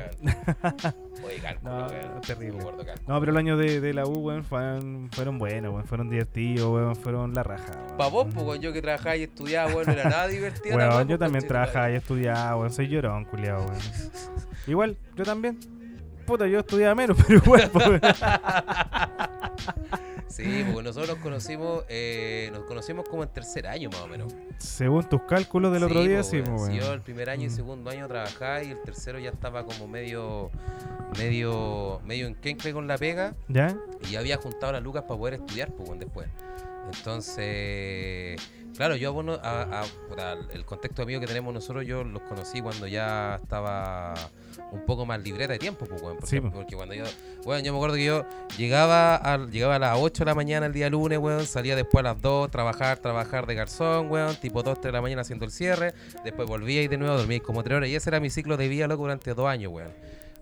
[1.27, 2.21] Oye, cálculo, No, weón.
[2.21, 2.63] terrible.
[2.63, 2.83] Cálculo.
[3.07, 5.85] No, pero los años de, de la U, weón, fueron, fueron buenos, weón.
[5.85, 6.95] Fueron divertidos, weón.
[6.95, 7.71] Fueron la raja.
[7.85, 7.97] weón.
[7.97, 10.77] Pa' vos, pues, weón, yo que trabajaba y estudiaba, weón, no era nada divertido.
[10.77, 12.71] Weón, yo también trabajaba y estudiaba, weón.
[12.71, 13.77] Soy llorón, culiado, weón.
[14.67, 15.59] Igual, yo también.
[16.25, 18.01] Puta, yo estudiaba menos, pero igual, weón.
[20.29, 24.33] Sí, porque nosotros nos conocimos, eh, nos conocimos como en tercer año más o menos.
[24.57, 26.57] Según tus cálculos del otro día, po, sí, weón.
[26.57, 26.73] pues.
[26.75, 27.55] Yo el primer año y Mm.
[27.55, 30.51] segundo año trabajaba y el tercero ya estaba como medio,
[31.17, 33.75] medio, medio en quenque con la pega ¿Ya?
[34.07, 36.27] y ya había juntado las lucas para poder estudiar, pues, después.
[36.93, 38.39] Entonces,
[38.75, 42.61] claro, yo bueno, a, a- puta, el contexto amigo que tenemos nosotros, yo los conocí
[42.61, 44.13] cuando ya estaba
[44.71, 47.03] un poco más libreta de tiempo, pues, weón, Sí, porque cuando yo,
[47.43, 48.25] bueno, yo me acuerdo que yo
[48.57, 51.99] llegaba, al, llegaba a las 8 de la mañana el día lunes, weón, salía después
[52.05, 55.45] a las 2, trabajar, trabajar de garzón, weón, tipo 2, 3 de la mañana haciendo
[55.45, 55.93] el cierre,
[56.23, 58.67] después volvía y de nuevo dormía como 3 horas, y ese era mi ciclo de
[58.67, 59.91] vida, loco, durante dos años, weón.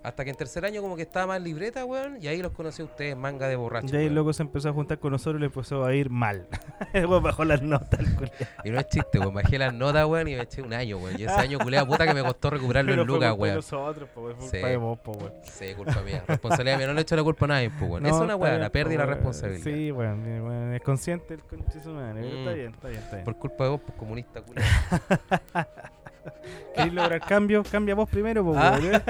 [0.06, 2.82] Hasta que en tercer año como que estaba más libreta, weón, y ahí los conocí
[2.82, 3.88] a ustedes, manga de borracho.
[3.88, 4.16] Y ahí weón.
[4.16, 6.48] loco se empezó a juntar con nosotros y le empezó a ir mal.
[6.94, 8.32] Después bajó las notas el.
[8.64, 9.34] Y no es chiste, weón.
[9.34, 11.20] Bajé las notas, weón, y me eché un año, weón.
[11.20, 13.56] Y ese año culiada puta que me costó recuperarlo Pero en lucas, de weón.
[13.56, 14.50] nosotros, po, weón, Sí.
[14.52, 15.34] culpa de vos, po, weón.
[15.44, 16.24] Sí, culpa mía.
[16.28, 16.88] Responsabilidad mía.
[16.88, 18.04] No le echo la culpa a nadie, pues, weón.
[18.04, 19.16] No, es una bien, la pérdida y po, la weón.
[19.18, 19.64] responsabilidad.
[19.64, 21.42] Sí, weón, eh, weón, es consciente el
[21.84, 22.56] su madre, pero Está Mm.
[22.56, 23.26] bien, está bien, está bien.
[23.26, 24.70] Por culpa de vos, pues comunista, culiado.
[26.76, 27.64] ¿Querés lograr cambio?
[27.64, 28.78] Cambia vos primero, Ah.
[28.82, 28.92] weón.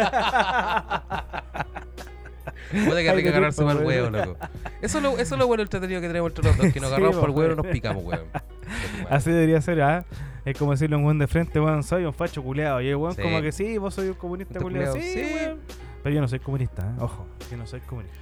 [2.86, 4.38] Puta que qué agarrarse mal el huevo, loco.
[4.82, 6.89] Eso es lo, eso es lo bueno entretenido que tenemos entre los dos, que nos
[6.89, 8.26] Sí, agarramos por el huevo y nos picamos, weón.
[9.09, 10.05] Así debería ser, ¿ah?
[10.43, 12.82] Es como decirle a un weón de frente, weón, soy un facho culeado.
[12.82, 13.22] Y el weón Sí.
[13.22, 14.95] como que sí, vos soy un comunista Un culeado.
[14.95, 15.32] Sí, sí.
[15.36, 15.59] weón.
[16.03, 17.01] Pero yo no soy comunista, ¿eh?
[17.01, 18.18] Ojo, que no soy comunista.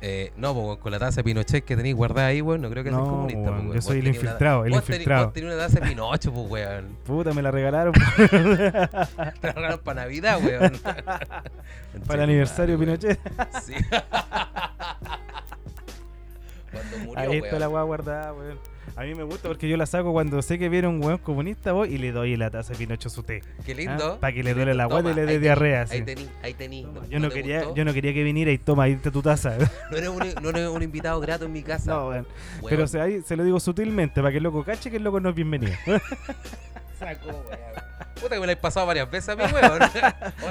[0.00, 2.84] Eh, no, pues, con la taza de Pinochet que tenéis guardada ahí, weón, no creo
[2.84, 3.72] que No, seas comunista, weón, weón.
[3.74, 5.24] yo soy el infiltrado, el infiltrado.
[5.24, 6.96] Vos tenés una taza de Pinocho, pues, weón.
[7.04, 8.98] Puta, me la regalaron Te la
[9.42, 10.72] regalaron para Navidad, weón.
[12.06, 13.18] para el aniversario Pinochet.
[13.64, 13.74] Sí.
[16.70, 17.60] Cuando murió, Ahí está weón.
[17.60, 18.58] la weá guardada, weón.
[18.96, 21.72] A mí me gusta porque yo la saco cuando sé que viene un weón comunista,
[21.72, 23.42] voy y le doy la taza de Pinocho su té.
[23.64, 24.18] Qué lindo.
[24.20, 25.86] Para que le duele la guata y le dé diarrea.
[25.90, 26.82] Ahí tení, ahí tení.
[26.82, 27.74] Toma, ¿No- Yo no quería, gustó?
[27.76, 29.56] yo no quería que viniera y toma, ahí está tu taza.
[29.90, 31.92] No eres un, no eres un invitado grato en mi casa.
[31.92, 32.26] no, weón.
[32.68, 35.04] Pero o sea, ahí se lo digo sutilmente para que el loco cache que el
[35.04, 35.72] loco no es bienvenido.
[36.98, 37.88] Saco, weón.
[38.14, 39.64] Puta que me la he pasado varias veces a mí, weón.
[39.72, 40.00] Ahora que,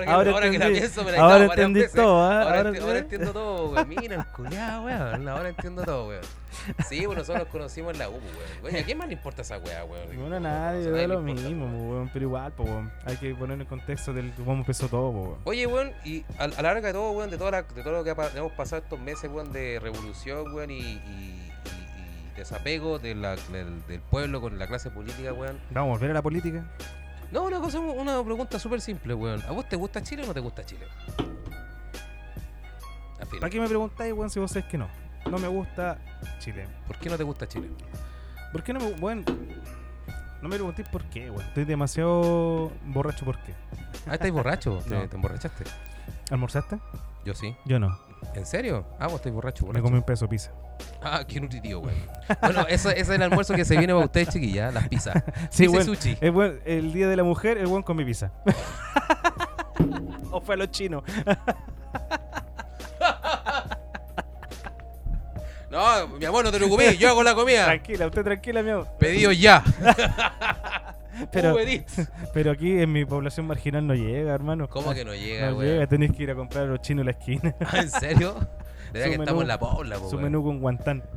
[0.09, 1.95] Ahora ahora que la pienso, me la he Ahora varias entendí veces.
[1.95, 2.41] todo, ¿ah?
[2.43, 3.89] Ahora, Ahora- enti- ahora entiendo todo, weón.
[4.01, 5.27] Mira, el culiao, weón.
[5.27, 6.21] Ahora entiendo todo, weón.
[6.89, 8.19] Sí, bueno, nosotros nos conocimos en la U,
[8.63, 8.75] weón.
[8.75, 10.07] ¿a quién más le importa esa weá, weón?
[10.17, 12.09] Bueno, a nadie, le lo importa, mismo, weón.
[12.13, 12.91] pero igual, po, weón.
[13.05, 15.37] hay que poner en el contexto del cómo empezó todo, po, weón.
[15.43, 17.91] Oye, weón, y a, a la larga de todo, weón, de, toda la- de todo
[17.93, 21.86] lo que hemos pasado estos meses, weón, de revolución, weón, y- y- y
[22.37, 25.59] desapego de la- del, del pueblo con la clase política, weón.
[25.71, 26.63] Vamos a volver a la política.
[27.31, 29.41] No, una cosa, una pregunta súper simple, weón.
[29.47, 30.85] ¿A vos te gusta Chile o no te gusta Chile?
[33.19, 33.39] Afirma.
[33.41, 34.87] ¿Para qué me preguntáis, weón, si vos sabés que no?
[35.29, 35.97] No me gusta
[36.39, 36.67] Chile.
[36.87, 37.69] ¿Por qué no te gusta Chile?
[38.51, 38.91] ¿Por qué no me.?
[38.93, 39.23] Bueno,
[40.41, 41.45] no me preguntéis por qué, weón.
[41.47, 43.53] Estoy demasiado borracho, ¿por qué?
[44.07, 45.09] Ah, estáis borracho, te, No.
[45.09, 45.63] te emborrachaste.
[46.31, 46.79] ¿Almorzaste?
[47.25, 47.55] Yo sí.
[47.65, 47.97] Yo no.
[48.35, 48.85] ¿En serio?
[48.99, 49.83] Ah, vos estáis borracho, Me borracho.
[49.83, 50.51] comí un de pizza.
[51.01, 51.97] Ah, qué nutritivo, weón.
[52.41, 55.23] Bueno, eso, ese es el almuerzo que se viene para ustedes, chiquillas, las pizzas.
[55.49, 56.17] Sí, Pizza sushi.
[56.21, 58.31] El, buen- el día de la mujer, el buen con mi pizza.
[60.31, 61.03] o fue a los chinos.
[65.69, 67.65] No, mi amor, no te preocupes, yo hago la comida.
[67.65, 68.87] Tranquila, usted tranquila, mi amor.
[68.97, 69.61] Pedido ya.
[71.31, 71.57] Pero,
[72.33, 74.69] pero aquí en mi población marginal no llega, hermano.
[74.69, 77.05] ¿Cómo que no llega, No llega, tenés que ir a comprar a los chinos en
[77.07, 77.55] la esquina.
[77.73, 78.35] ¿En serio?
[78.97, 81.03] Verdad que menú- estamos en la pobla, po, Su menú con guantán.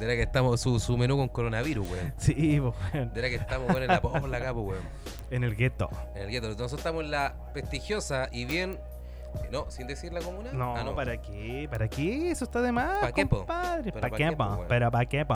[0.00, 2.12] Verdad que estamos, su, su menú con coronavirus, weón.
[2.16, 3.10] sí, po, weón.
[3.14, 4.82] Verdad que estamos, weón, en la pobla acá, pues, weón.
[5.30, 5.88] En el gueto.
[6.14, 6.46] En el gueto.
[6.48, 8.78] Nosotros estamos en la prestigiosa y bien.
[9.50, 10.52] No, sin decir la comuna.
[10.52, 11.66] No, Ah, ¿para qué?
[11.70, 12.30] ¿Para qué?
[12.30, 13.38] Eso está de más, ¿Pa qué, po?
[13.38, 13.90] compadre.
[13.92, 14.64] ¿Para pa' qué, po, po?
[14.68, 15.34] Pero ¿para qué, po?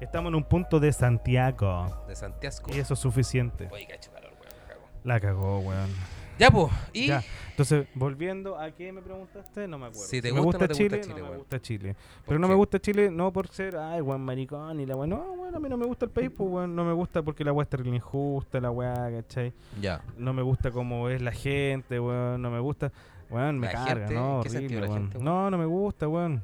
[0.00, 2.04] Estamos en un punto de Santiago.
[2.06, 2.56] De Santiago.
[2.72, 3.68] Y eso es suficiente.
[3.72, 4.84] Oye, cacho calor, weón.
[5.04, 5.90] La cagó, weón.
[6.38, 6.72] Ya, pues.
[6.92, 7.06] Y.
[7.08, 7.22] Ya.
[7.50, 10.06] Entonces, volviendo a qué me preguntaste, no me acuerdo.
[10.06, 11.94] Si te me gusta no Chile, gusta Chile, no me gusta Chile.
[11.94, 12.52] ¿Por Pero no qué?
[12.52, 15.08] me gusta Chile no por ser, ay, weón, maricón y la weón.
[15.10, 16.76] No, weón, a mí no me gusta el país, pues, weón.
[16.76, 19.54] No me gusta porque la weá está injusta, la weá, ¿cachai?
[19.80, 20.02] Ya.
[20.18, 22.42] No me gusta cómo es la gente, weón.
[22.42, 22.92] No me gusta.
[23.30, 24.14] Weón, me ¿La carga, gente?
[24.14, 24.36] ¿no?
[24.36, 25.18] ¿En qué sentido Horrible, la gente?
[25.24, 26.42] No, no me gusta, weón.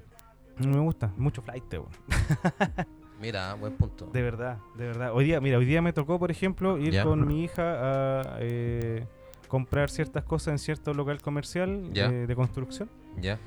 [0.57, 1.13] No me gusta.
[1.19, 1.89] Mucho flight, weón.
[3.21, 4.07] Mira, buen punto.
[4.07, 5.13] De verdad, de verdad.
[5.13, 7.05] Hoy día, mira, hoy día me tocó, por ejemplo, ir Ya.
[7.05, 7.63] con mi hija
[8.23, 9.07] a eh,
[9.53, 12.89] comprar ciertas cosas en cierto local comercial de, de construcción.
[13.21, 13.39] Ya.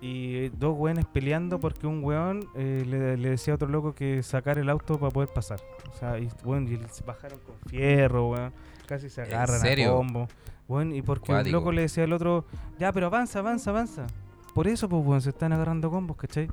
[0.00, 3.94] Y eh, dos weones peleando porque un weón eh, le, le decía a otro loco
[3.94, 5.60] que sacar el auto para poder pasar.
[5.94, 8.52] O sea, y, weón, y se bajaron con fierro, weón.
[8.86, 10.26] Casi se ¿En agarran a combo.
[10.66, 12.44] Weón, y porque un loco le decía al otro,
[12.80, 14.08] ya, pero avanza, avanza, avanza.
[14.54, 16.48] Por eso, pues, weón, se están agarrando combos, ¿cachai?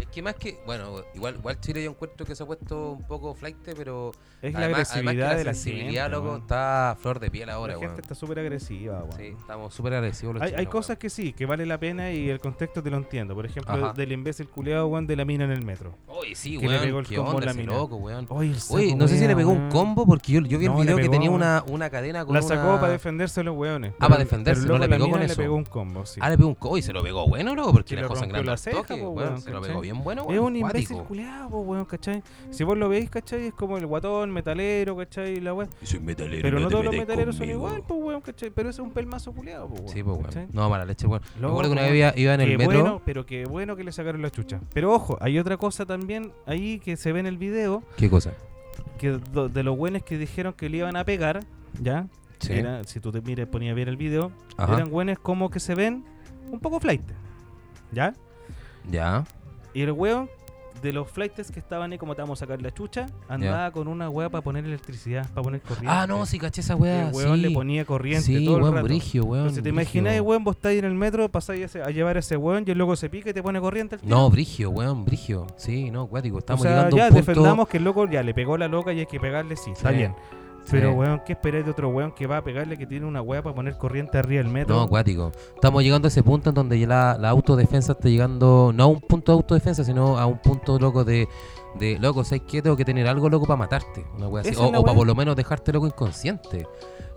[0.00, 0.58] Es que más que.
[0.66, 4.12] Bueno, igual, igual Chile yo encuentro que se ha puesto un poco flight, pero.
[4.42, 7.30] Es la además que agresividad la de la sensibilidad, gente, loco, está a flor de
[7.30, 9.16] piel ahora, La gente está súper agresiva, weón.
[9.16, 12.28] Sí, estamos súper agresivos los Hay, hay cosas que sí, que vale la pena y
[12.28, 13.34] el contexto te lo entiendo.
[13.34, 13.92] Por ejemplo, Ajá.
[13.94, 15.94] del imbécil culeado, weón, de la mina en el metro.
[16.08, 17.72] Oye, sí, que le pegó el ¿Qué combo onda en la ese mina.
[17.72, 18.26] loco, weón?
[18.28, 19.70] Oye, el Oye, saco no sé si le pegó un weón.
[19.70, 22.34] combo porque yo, yo vi No, el video que pegó, tenía una, una cadena con
[22.34, 22.48] La una...
[22.56, 23.94] sacó para defenderse de los weones.
[23.98, 25.28] Ah, para defenderse, no le la pegó con eso.
[25.32, 26.20] le pegó un combo, sí.
[26.22, 26.74] Ah, le pegó un combo.
[26.74, 29.28] Oye, se lo pegó bueno, loco, porque las le rompió la ceja, toque, po, weón.
[29.30, 29.68] weón, Se lo ¿cachai?
[29.70, 30.98] pegó bien Es weón, un imbécil
[31.50, 32.22] po, weón, ¿cachai?
[32.50, 33.46] Si vos lo veis, ¿cachai?
[33.46, 35.40] Es como el guatón, metalero, ¿cachai?
[35.40, 35.54] La.
[35.82, 38.50] Soy metalero, Pero no todos los metaleros son igual, pues, weón, ¿cachai?
[38.50, 39.92] Pero ese es un pelmazo culiado, pues, weón.
[39.92, 40.42] Sí, pues, ¿cachai?
[40.44, 40.50] weón.
[40.54, 41.22] No, mala leche, weón.
[41.40, 42.12] Me acuerdo que una vez weón.
[42.16, 42.80] iba, en el Qué metro.
[42.82, 44.60] bueno, pero qué bueno que le sacaron la chucha.
[44.72, 48.32] Pero ojo, hay otra cosa también ahí que se ve en el video, ¿Qué cosa?
[48.98, 51.40] que de los buenos que dijeron que le iban a pegar,
[51.80, 52.06] ¿ya?
[52.40, 52.52] Sí.
[52.52, 54.74] Era- si tú te mires, ponías bien el video, Ajá.
[54.76, 56.04] eran buenos como que se ven
[56.50, 57.02] un poco flight,
[57.92, 58.12] ¿ya?
[58.90, 59.24] Ya.
[59.74, 60.30] Y el weón
[60.82, 63.88] de los flights que estaban ahí, como te vamos a sacar la chucha, andaba con
[63.88, 65.88] una weá para poner electricidad, para poner corriente.
[65.90, 67.08] Ah, no, sí, caché esa weá.
[67.08, 67.42] el weón sí.
[67.42, 68.84] le ponía corriente Sí, todo el rato.
[68.84, 69.42] brigio, weón.
[69.44, 72.36] Entonces, ¿te imagináis, weón, vos estáis en el metro, pasáis a, a llevar a ese
[72.36, 74.14] weón y el loco se pica y te pone corriente al tiro?
[74.16, 75.46] No, brigio, weón, brigio.
[75.56, 76.36] Sí, no, cuático.
[76.36, 77.30] o Estamos sea, llegando a ya un punto...
[77.30, 79.90] defendamos que el loco ya le pegó la loca y hay que pegarle, sí, está
[79.90, 80.14] Sí, bien.
[80.64, 80.70] Sí.
[80.72, 83.42] Pero, weón, ¿qué esperáis de otro weón que va a pegarle que tiene una weá
[83.42, 84.74] para poner corriente arriba del metro?
[84.76, 85.32] No, acuático.
[85.54, 88.86] Estamos llegando a ese punto en donde ya la, la autodefensa está llegando, no a
[88.86, 91.28] un punto de autodefensa, sino a un punto, loco, de,
[91.78, 92.62] de loco, ¿sabes qué?
[92.62, 94.04] Tengo que tener algo, loco, para matarte.
[94.16, 94.54] Una wea así.
[94.56, 96.66] O, para por lo menos dejarte, loco, inconsciente.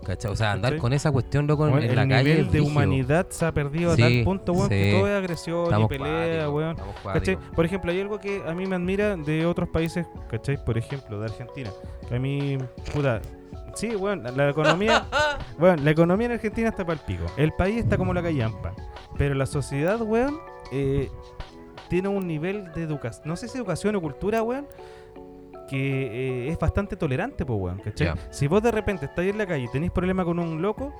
[0.04, 0.30] ¿Cachai?
[0.30, 0.80] O sea, andar ¿Cachai?
[0.80, 2.30] con esa cuestión, loco, en, el la calle.
[2.30, 4.96] nivel es de humanidad se ha perdido a Sí, tal punto, weón, que sí.
[4.96, 6.76] todo es agresión Estamos y pelea, weón.
[7.54, 10.64] Por ejemplo, hay algo que a mí me admira de otros países, ¿cachai?
[10.64, 11.70] Por ejemplo, de Argentina.
[12.08, 12.56] Que a mí,
[12.94, 13.20] puta,
[13.78, 15.06] sí, weón, la- la economía,
[15.58, 17.24] bueno, la economía en Argentina está para el pico.
[17.36, 18.74] El país está como la callampa.
[19.16, 20.38] Pero la sociedad, weón,
[20.72, 21.10] eh,
[21.88, 24.66] tiene un nivel de educación, no sé si educación o cultura, weón,
[25.68, 28.08] que eh, es bastante tolerante, pues, weón, ¿cachai?
[28.30, 30.94] Si vos de repente estáis en la calle y tenéis problema con un loco,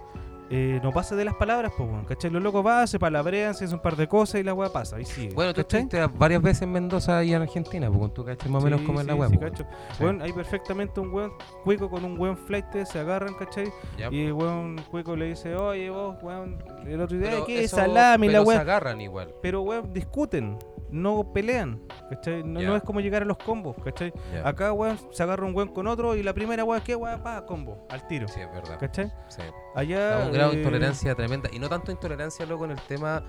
[0.51, 2.31] eh, no pasa de las palabras, pues, weón, ¿cachai?
[2.31, 4.99] Los locos van, se palabrean, se hacen un par de cosas y la weá pasa,
[5.01, 5.35] y sigue.
[5.35, 8.65] Bueno, tú estuviste varias veces en Mendoza y en Argentina, pues tú cachai más o
[8.65, 9.31] menos Sí, cómo es la sí, web.
[9.31, 9.65] sí, cacho.
[10.01, 11.33] Weón, hay perfectamente un weón
[11.65, 13.71] cuico con un weón flight, se agarran, ¿cachai?
[14.11, 18.29] Y el weón cuico le dice, oye vos, weón, el otro día, ¿qué es salami,
[18.29, 19.35] la pero se agarran igual.
[19.43, 20.59] Pero weón, discuten,
[20.91, 22.43] no pelean, ¿cachai?
[22.43, 24.13] No, no es como llegar a los combos, ¿cachai?
[24.45, 27.23] Acá, weón, se agarra un weón con otro y la primera weón, ¿qué weón?
[27.23, 28.79] Pa, combo, al tiro, Sí, es verdad.
[28.79, 29.13] ¿cachai?
[29.29, 29.43] Sí.
[29.75, 30.25] Allá...
[30.27, 31.49] Un grado de intolerancia tremenda.
[31.53, 33.23] Y no tanto intolerancia, loco, en el tema,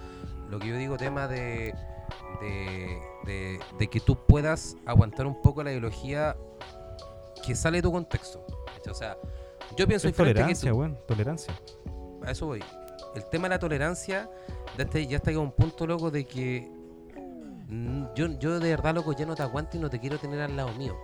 [0.49, 1.73] lo que yo digo, tema de,
[2.41, 6.35] de, de, de que tú puedas aguantar un poco la ideología
[7.45, 8.45] que sale de tu contexto.
[8.75, 8.91] ¿cachai?
[8.91, 9.17] O sea,
[9.75, 11.53] yo pienso Es tolerancia, weón, tolerancia.
[12.23, 12.63] A eso voy.
[13.15, 14.29] El tema de la tolerancia
[14.77, 16.71] ya está, ya está a un punto, loco, de que
[18.15, 20.55] yo, yo de verdad, loco, ya no te aguanto y no te quiero tener al
[20.55, 20.97] lado mío.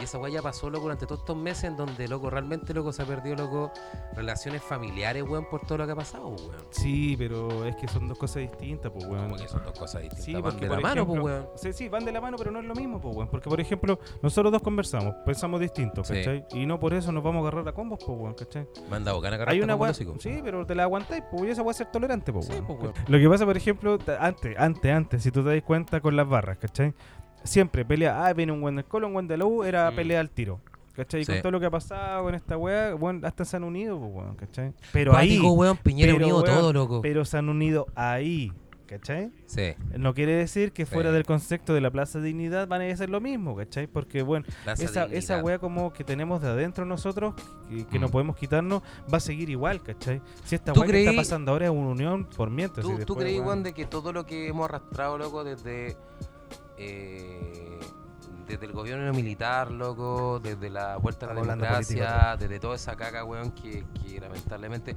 [0.00, 2.92] Y esa weá ya pasó, loco, durante todos estos meses en donde, loco, realmente, loco,
[2.92, 3.72] se ha perdido, loco,
[4.14, 6.54] relaciones familiares, weón, por todo lo que ha pasado, weón.
[6.70, 9.24] Sí, pero es que son dos cosas distintas, pues, weón.
[9.24, 10.24] Como que son dos cosas distintas.
[10.24, 11.46] Sí, van porque de la mano, pues, weón.
[11.56, 13.28] Sí, sí, van de la mano, pero no es lo mismo, pues, weón.
[13.28, 16.14] Porque, por ejemplo, nosotros dos conversamos, pensamos distintos, Sí.
[16.14, 16.44] ¿cachai?
[16.52, 18.68] Y no por eso nos vamos a agarrar a combos, pues, weón, ¿cachai?
[18.88, 20.22] Manda bocana Hay carreta una weá, hocicos.
[20.22, 22.66] sí, pero te la aguantáis, pues, y esa weá es ser tolerante, pues, Sí, weón.
[22.66, 22.94] pues, weón.
[23.08, 26.28] Lo que pasa, por ejemplo, antes, antes, antes, si tú te das cuenta con las
[26.28, 26.94] barras, ¿cachai?
[27.48, 29.96] Siempre pelea, ah, viene un buen del Colo, un buen de la U, era Mm.
[29.96, 30.60] pelea al tiro.
[30.94, 31.20] ¿Cachai?
[31.20, 31.32] Y Sí.
[31.32, 34.12] con todo lo que ha pasado con esta weá, bueno, hasta se han unido, pues,
[34.14, 34.72] weón, ¿cachai?
[34.92, 37.00] Pero ahí, Cuático, weón, Piñera pero, unido weón, todo, loco.
[37.02, 38.52] pero se han unido ahí,
[38.88, 39.30] ¿cachai?
[39.46, 39.74] Sí.
[39.96, 41.14] No quiere decir que fuera Sí.
[41.14, 43.86] del concepto de la Plaza Dignidad van a ser lo mismo, ¿cachai?
[43.86, 45.18] Porque, bueno, Plaza esa, Dignidad.
[45.18, 47.34] esa weá como que tenemos de adentro nosotros,
[47.92, 48.10] que, no Mm.
[48.10, 48.82] podemos quitarnos,
[49.12, 50.20] va a seguir igual, ¿cachai?
[50.42, 52.84] Si esta ¿Tú weá que está creí- pasando ahora es una unión por mientras.
[52.84, 55.96] ¿Tú, tú weón, weón, de que todo lo que hemos arrastrado, loco, desde.
[56.78, 57.78] Eh,
[58.46, 63.22] desde el gobierno militar, loco, desde la vuelta a la democracia, desde toda esa caca,
[63.22, 64.96] weón, que, que lamentablemente.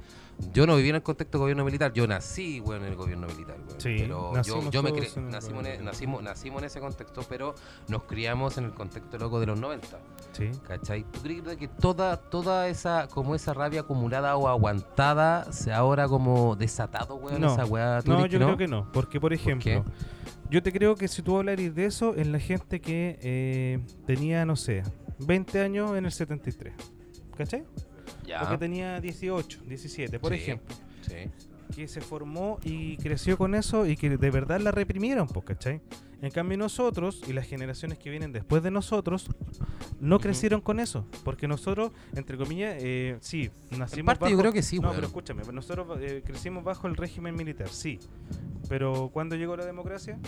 [0.54, 3.26] Yo no viví en el contexto del gobierno militar, yo nací, weón, en el gobierno
[3.26, 3.78] militar, weón.
[3.78, 7.54] Sí, pero yo, me cre- en nacimos, en, nacimos, nacimos en ese contexto, pero
[7.88, 9.86] nos criamos en el contexto, loco, de los 90.
[10.32, 10.50] Sí.
[10.66, 11.04] ¿Cachai?
[11.04, 16.56] ¿Tú crees que toda, toda esa, como esa rabia acumulada o aguantada se ahora como
[16.56, 17.42] desatado, weón?
[17.42, 17.52] No.
[17.52, 18.90] esa weá, ¿tú No, yo creo que no.
[18.92, 19.84] Porque, por ejemplo,
[20.52, 24.44] yo te creo que si tú hablaras de eso, en la gente que eh, tenía,
[24.44, 24.82] no sé,
[25.18, 26.74] 20 años en el 73.
[27.36, 27.64] ¿Cachai?
[28.26, 28.42] Ya.
[28.44, 30.38] O que tenía 18, 17, por Sí.
[30.38, 30.74] ejemplo.
[31.00, 31.14] Sí.
[31.74, 35.80] que se formó y creció con eso y que de verdad la reprimieron, pues, ¿cachai?
[36.22, 39.26] En cambio nosotros y las generaciones que vienen después de nosotros
[40.00, 44.40] no crecieron con eso, porque nosotros, entre comillas, eh, sí, nacimos En parte yo bajo-
[44.40, 44.94] creo que sí, No, weón.
[44.94, 47.98] pero escúchame, nosotros eh, crecimos bajo el régimen militar, sí.
[48.68, 50.18] Pero ¿cuándo llegó la democracia?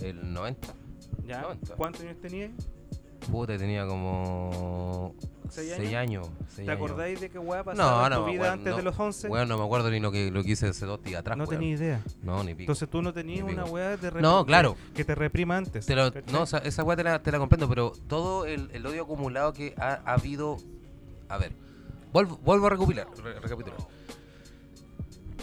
[0.00, 0.74] El 90.
[1.26, 1.42] ¿Ya?
[1.42, 1.74] 90.
[1.76, 2.50] ¿Cuántos años tenías?
[3.30, 5.14] Puta, tenía como.
[5.50, 6.28] ¿Seis 6 años.
[6.48, 6.84] seis ¿Te años.
[6.84, 8.76] acordáis de qué hueá pasaba No, no, tu vida antes no.
[8.76, 9.28] de los 11?
[9.28, 11.38] Weón, no me acuerdo ni lo que, lo que hice hace dos días atrás.
[11.38, 12.02] no tenía idea.
[12.22, 12.62] No, ni pico.
[12.62, 14.76] Entonces tú no tenías una weá de No, claro.
[14.94, 15.86] que te reprima antes.
[15.86, 18.70] Te lo- no, o sea, esa weá te la, te la comprendo, pero todo el,
[18.72, 20.58] el odio acumulado que ha, ha habido.
[21.30, 21.52] A ver,
[22.12, 23.78] vuelvo, vuelvo a recopilar, re- recapitular.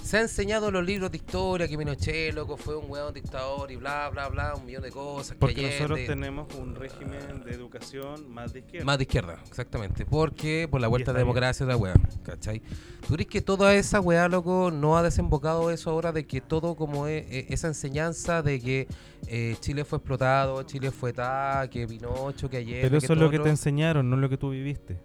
[0.06, 3.72] Se ha enseñado en los libros de historia que Pinochet, loco, fue un weón dictador
[3.72, 5.32] y bla, bla, bla, un millón de cosas.
[5.32, 8.86] que Porque nosotros tenemos un régimen de educación más de izquierda.
[8.86, 10.06] Más de izquierda, exactamente.
[10.06, 12.62] Porque por la vuelta de democracia la weá, ¿cachai?
[13.08, 16.76] ¿Tú crees que toda esa weá, loco, no ha desembocado eso ahora de que todo
[16.76, 18.88] como es, eh, esa enseñanza de que
[19.26, 22.84] eh, Chile fue explotado, Chile fue ta, que Pinocho, que ayer.
[22.84, 25.00] Pero eso es lo que te enseñaron, no lo que tú viviste.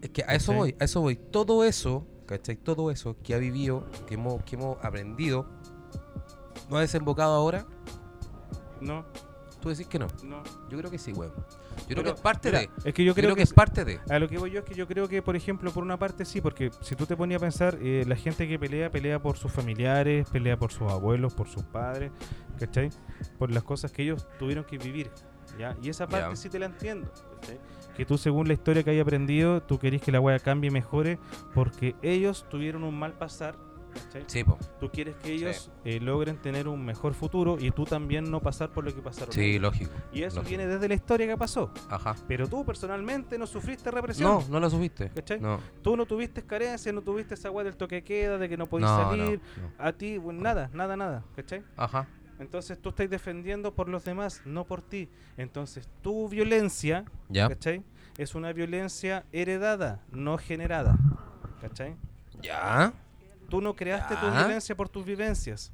[0.00, 1.14] Es que a eso voy, a eso voy.
[1.14, 2.04] Todo eso,
[2.36, 2.56] ¿cachai?
[2.56, 5.46] Todo eso que ha vivido, que hemos, que hemos aprendido,
[6.70, 7.66] ¿no ha desembocado ahora?
[8.80, 9.04] No,
[9.62, 10.08] Tú decís que no.
[10.24, 10.42] no.
[10.68, 11.32] Yo creo que sí, weón.
[11.88, 12.70] Yo creo que es parte mira, de.
[12.84, 14.00] Es que yo creo, que, es parte de.
[14.10, 16.24] A lo que voy yo es que yo creo que, por ejemplo, por una parte
[16.24, 19.38] sí, porque si tú te ponías a pensar, eh, la gente que pelea, pelea por
[19.38, 22.10] sus familiares, pelea por sus abuelos, por sus padres,
[22.58, 22.90] ¿cachai?
[23.38, 25.12] Por las cosas que ellos tuvieron que vivir,
[25.56, 25.76] ¿ya?
[25.80, 27.12] Y esa parte sí te la entiendo,
[27.96, 30.72] Que tú, según la historia que hayas aprendido, tú querés que la wea cambie y
[30.72, 31.18] mejore
[31.54, 33.54] porque ellos tuvieron un mal pasar.
[34.26, 34.44] Sí.
[34.80, 38.70] Tú quieres que ellos eh, logren tener un mejor futuro y tú también no pasar
[38.70, 39.32] por lo que pasaron.
[39.32, 39.92] Sí, lógico.
[40.12, 40.48] Y eso lógico.
[40.48, 41.70] viene desde la historia que pasó.
[41.90, 42.16] Ajá.
[42.26, 44.44] Pero tú personalmente no sufriste represión.
[44.48, 45.10] No, no subiste.
[45.10, 45.40] ¿Cachai?
[45.40, 45.60] No.
[45.82, 48.90] Tú no tuviste carencias, no tuviste esa weá del toque queda, de que no podías
[48.90, 49.40] no, salir.
[49.60, 49.84] no.
[49.84, 51.24] A ti, bueno, nada, nada, nada.
[51.36, 51.62] ¿Cachai?
[51.76, 52.08] Ajá.
[52.42, 55.08] Entonces tú estás defendiendo por los demás, no por ti.
[55.36, 57.04] Entonces tu violencia.
[58.18, 60.98] Es una violencia heredada, no generada.
[61.60, 61.94] ¿Cachai?
[62.42, 62.92] Ya.
[63.48, 65.72] Tú no creaste tu violencia por tus vivencias.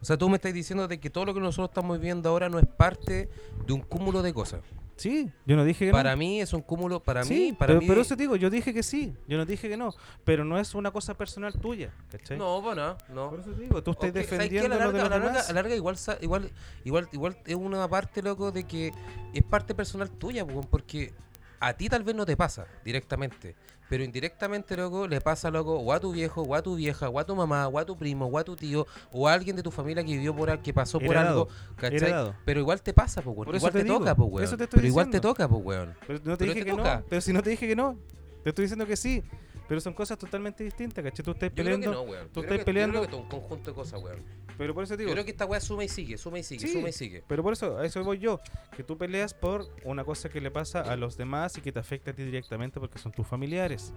[0.00, 2.48] O sea, tú me estás diciendo de que todo lo que nosotros estamos viviendo ahora
[2.48, 3.30] no es parte
[3.66, 4.60] de un cúmulo de cosas.
[4.98, 6.16] Sí, yo no dije que Para no.
[6.18, 7.86] mí es un cúmulo, para sí, mí, para pero, mí.
[7.86, 9.94] pero eso te digo, yo dije que sí, yo no dije que no,
[10.24, 12.36] pero no es una cosa personal tuya, ¿cachai?
[12.36, 13.30] No, bueno, no.
[13.30, 14.36] Por eso te digo, tú estás Ok, ¿sabes qué?
[14.36, 16.50] defendiendo a la lo de larga, a la larga, a la larga igual, igual,
[16.84, 18.92] igual, igual es una parte, loco, de que
[19.32, 21.12] es parte personal tuya, po, porque
[21.60, 23.54] a ti tal vez no te pasa directamente,
[23.88, 27.18] pero indirectamente, loco, le pasa, loco, o a tu viejo, o a tu vieja, o
[27.18, 29.62] a tu mamá, o a tu primo, o a tu tío, o a alguien de
[29.62, 31.96] tu familia que vivió por que pasó por algo, ¿cachai?
[31.96, 32.34] heredado.
[32.44, 34.44] Pero igual te pasa, pues, Por eso igual te toca, pues, weón.
[34.44, 35.94] eso te estoy Pero igual te toca, pues, weón.
[36.06, 36.96] Pero no te Pero dije te que toca.
[36.96, 37.04] no.
[37.08, 37.96] Pero si no te dije que no,
[38.42, 39.22] te estoy diciendo que sí.
[39.68, 41.22] Pero son cosas totalmente distintas, ¿cachai?
[41.24, 41.90] Tú estás Yo creo peleando.
[41.90, 42.28] que no, weón.
[42.32, 44.22] tú estás peleando- Yo creo que es un conjunto de cosas, weón.
[44.58, 45.12] Pero por eso te Yo digo.
[45.14, 47.22] creo que esta weá suma y sigue, suma y sigue, Sí, suma y sigue.
[47.28, 48.40] Pero por eso, a eso voy yo.
[48.76, 51.78] Que tú peleas por una cosa que le pasa a los demás y que te
[51.78, 53.92] afecta a ti directamente porque son tus familiares.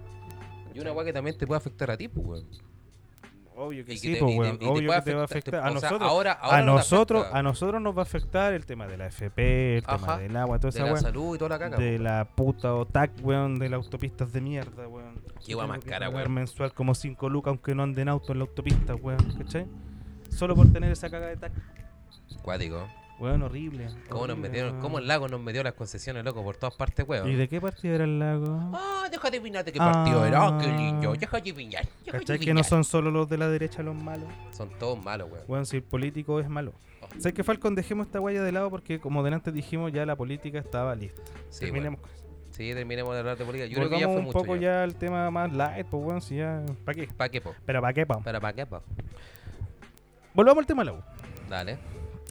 [0.72, 2.46] Y una weá que también te puede afectar a ti, pues, weón.
[3.54, 4.58] Obvio que Y que sí, te- pues, y te- weón.
[4.60, 5.54] y Obvio que te va a afectar.
[5.56, 8.86] A sea, nosotros, ahora- ahora a nosotros, a nosotros nos va a afectar el tema
[8.86, 11.02] de la FP, el tema del agua, toda De esa la weá.
[11.02, 11.76] salud y toda la caca.
[11.76, 12.02] De po.
[12.02, 15.16] la puta OTAC, weón, de las autopistas de mierda, weón.
[15.40, 16.32] Qué Tengo más cara, weón.
[16.32, 19.66] mensual como 5 lucas aunque no ande en auto en la autopista, weón, ¿cachai?
[20.34, 21.52] Solo por tener esa caga de TAC.
[22.42, 22.88] Cuático.
[23.18, 23.86] Weón, horrible.
[24.08, 24.80] ¿Cómo nos metieron?
[24.80, 27.30] ¿Cómo el lago nos metió las concesiones, loco, por todas partes, weón?
[27.30, 28.70] ¿Y de qué partido era el lago?
[28.74, 30.44] Ah, deja de adivinar de qué partido era.
[30.44, 31.12] Ah, qué lindo.
[31.12, 31.86] Deja de adivinar.
[32.10, 34.28] ¿Cachai que no son solo los de la derecha los malos?
[34.50, 35.44] Son todos malos, weón.
[35.46, 36.72] Weón, si el político es malo.
[37.00, 37.06] Oh.
[37.18, 37.76] ¿Sabes qué, Falcon?
[37.76, 41.22] Dejemos esta guaya de lado porque, como delante dijimos, ya la política estaba lista.
[41.50, 42.10] Sí, Terminemos con.
[42.50, 43.66] Sí, terminemos de hablar de política.
[43.66, 44.38] Yo creo que ya Volvamos fue un mucho.
[44.38, 44.82] poco ya.
[44.82, 46.62] al tema más light, pues, weón, si ya...
[46.84, 47.08] ¿Para qué?
[47.16, 47.54] ¿Para qué, po?
[47.64, 48.04] ¿Pero para qué?
[48.04, 48.82] ¿Para pa' qué, po?
[50.34, 51.02] Volvamos al tema de.
[51.48, 51.78] Dale.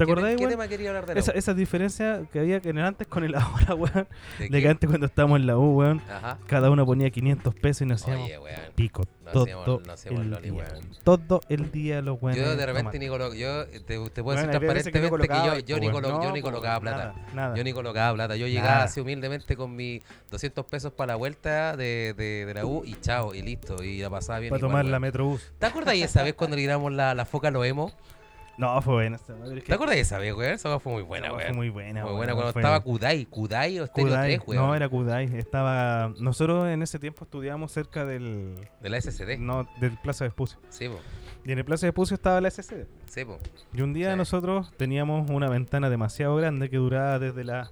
[0.01, 1.35] ¿Te ¿Qué, acordás, ¿Qué tema quería hablar de la Esa, U?
[1.37, 4.07] esa diferencia que había en el antes con el ahora, weón.
[4.39, 6.37] ¿De que antes cuando estábamos en la U, weón, Ajá.
[6.47, 8.59] cada uno ponía 500 pesos y nos hacíamos Oye, weón.
[8.75, 10.63] pico No todo hacíamos- no hacíamos el loli, día.
[10.71, 10.85] weón.
[11.03, 12.43] Todo el día los weones.
[12.43, 15.79] Yo de repente ni colo- yo te, te puedo Bueno, que transparentemente que, yo, yo,
[15.79, 16.97] ni, yo colocaba plata.
[16.97, 17.55] Nada, nada.
[17.55, 18.35] Yo ni colocaba plata.
[18.35, 18.83] Yo llegaba Nada.
[18.85, 22.95] así humildemente con mis 200 pesos para la vuelta de, de, de la U y
[23.01, 23.83] chao, y listo.
[23.83, 24.49] Y la pasaba bien.
[24.49, 24.99] Para tomar la.
[24.99, 25.51] Metrobús.
[25.59, 27.91] ¿Te acuerdas esa vez cuando le tiramos la, la foca a los emo?
[28.61, 30.53] No, fue buena esa madre, ¿Te acuerdas de esa vez, weón?
[30.53, 31.47] Esa fue muy buena, esa weón.
[31.47, 33.25] fue muy buena, Muy buena cuando estaba Kudai.
[33.25, 34.35] Kudai o Stereo Kudai.
[34.37, 34.67] 3, weón.
[34.67, 35.35] No, era Kudai.
[35.35, 36.13] Estaba...
[36.19, 38.55] Nosotros en ese tiempo estudiábamos cerca del...
[38.79, 39.39] De la SSD.
[39.39, 40.59] No, del Plaza de Espucio.
[40.69, 40.99] Sí, po.
[41.43, 42.85] Y en el Plaza de Espucio estaba la SCD.
[43.07, 43.39] Sí, po.
[43.73, 44.17] Y un día Sí.
[44.17, 47.69] nosotros teníamos una ventana demasiado grande que duraba desde las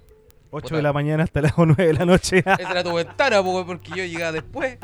[0.50, 0.74] 8 Puta.
[0.76, 2.38] de la mañana hasta las 9 de la noche.
[2.40, 4.76] Esa era tu ventana, po, porque yo llegaba después.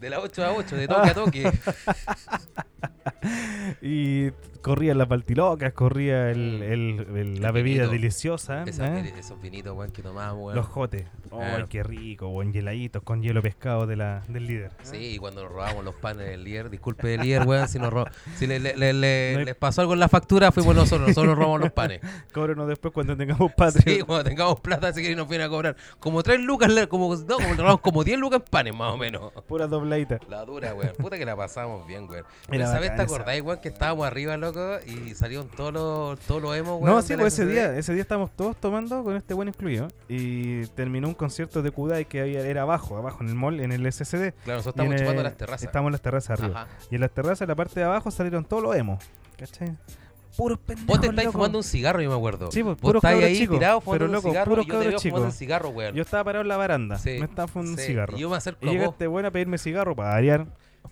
[0.00, 1.52] De las 8 a 8, de toque a toque.
[3.82, 4.30] y
[4.62, 6.62] corrían las baltilocas, corría el, Mm.
[6.62, 7.92] el- el- la bebida vinito.
[7.92, 8.64] deliciosa.
[8.64, 9.14] Esos, ¿eh?
[9.18, 10.56] esos vinitos, weón, que tomábamos, weón.
[10.56, 11.04] Los jotes.
[11.32, 11.66] ¡Ay, Claro.
[11.68, 12.28] qué rico!
[12.28, 14.72] Buen heladitos con hielo pescado de la, del líder.
[14.82, 17.92] Sí, y cuando nos robamos los panes del líder, disculpe el líder, weón, si, nos
[18.36, 21.08] si le, le- le- le- No hay- les pasó algo en la factura, fuimos nosotros,
[21.08, 22.00] nosotros nos robamos los panes.
[22.34, 23.82] Cóbrenos después cuando tengamos patria.
[23.96, 27.36] Sí, cuando tengamos plata, si quieren nos vienen a cobrar como tres lucas, como, no,
[27.36, 29.32] como, robamos como 10 lucas en panes, más o menos.
[29.46, 30.18] Pura dobladita.
[30.28, 30.92] La dura, weón.
[30.98, 32.24] Puta que la pasamos bien, weón.
[32.48, 34.49] Vez, bacán ¿te esa acordáis, weón, que estábamos arriba, loco,
[34.86, 36.96] y salieron todos los, todos los emos, weón?
[36.96, 40.66] No, sí, pues ese día, ese día estábamos todos tomando con este buen incluido y
[40.68, 43.90] terminó un concierto de Kudai que había, era abajo, abajo en el mall, en el
[43.92, 44.32] SCD.
[44.44, 45.64] Claro, nosotros en chupando las terrazas.
[45.64, 46.62] Estábamos en las terrazas arriba.
[46.62, 46.70] Ajá.
[46.90, 49.04] Y en las terrazas, en la parte de abajo, salieron todos los emos.
[49.36, 49.76] ¿Cachai?
[50.36, 50.86] Puros pendejos.
[50.86, 51.38] Vos te estáis loco.
[51.38, 52.50] fumando un cigarro, yo me acuerdo.
[52.52, 55.26] Sí, pues, puros estáis ahí tirado fumando pero, un loco, cigarro puros yo te fumando
[55.26, 55.94] un cigarro, weón.
[55.94, 56.98] Yo estaba parado en la baranda.
[56.98, 57.82] Sí, Me estaba fumando sí.
[57.82, 58.16] un cigarro.
[58.16, 60.46] Y yo me acerco Y a llega vos, este bueno a pedirme cigarro para variar.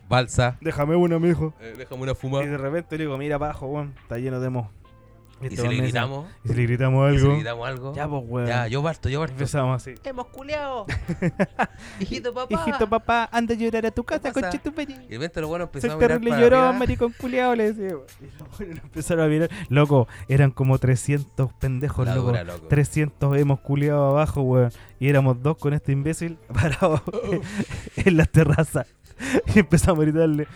[0.08, 1.54] Balsa, Déjame una, mijo.
[1.60, 2.42] eh, déjame una fuma.
[2.42, 4.48] Y de repente le digo, mira abajo, weón, está lleno de.
[5.40, 7.28] Y este si weón le gritamos, Y si le gritamos y si algo.
[7.30, 7.94] le gritamos algo.
[7.94, 8.46] Ya, pues, weón.
[8.48, 9.34] Ya, yo parto, yo parto.
[9.34, 9.94] Empezamos así.
[10.02, 10.84] Hemos culeado.
[12.00, 12.54] Hijito papá.
[12.54, 15.66] Hijito papá, anda a llorar a tu casa, conche tu Y de repente los buenos
[15.68, 16.72] empezaron a mirar terrible arriba.
[16.72, 17.96] maricón culiao, le decía.
[18.20, 19.50] Y los buenos empezaron a mirar.
[19.68, 22.26] Loco, eran como 300 pendejos, La loco.
[22.28, 22.66] dura, loco.
[22.66, 24.72] 300 hemos culiado abajo, weón.
[24.98, 27.00] Y éramos dos con este imbécil parados
[27.96, 28.88] en las terrazas.
[29.54, 30.46] Y empezamos a gritarle,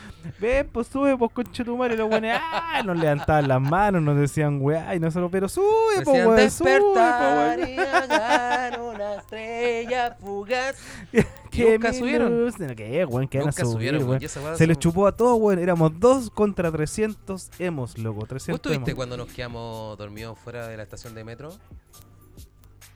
[0.40, 1.96] ven, pues sube, pues conche tu madre.
[1.96, 2.82] Los buenos, ¡ah!
[2.84, 5.64] Nos levantaban las manos, nos decían, weá, y nosotros, pero sube,
[6.04, 10.76] pues, weón, sube, despertar pues, y hagar una estrella fugaz.
[11.52, 12.50] Que nunca subieron.
[12.74, 13.28] ¿Qué, weón?
[13.28, 14.20] ¿Qué Nunca subir, subieron, weón?
[14.42, 14.56] weón.
[14.56, 15.58] Se les chupó a todos, weón.
[15.58, 18.20] Éramos dos contra 300 hemos, loco.
[18.20, 18.96] ¿Vos 300 estuviste hemos.
[18.96, 21.50] cuando nos quedamos dormidos fuera de la estación de metro?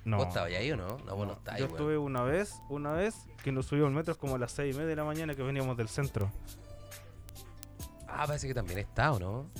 [0.06, 0.18] No.
[0.18, 0.86] ¿Vos estabas ahí o no?
[1.04, 4.16] No, vos no No, estabas, Yo estuve una vez, una vez que nos subimos metros
[4.16, 6.30] como a las 6 y media de la mañana que veníamos del centro.
[8.08, 9.50] Ah, parece que también está, ¿o no?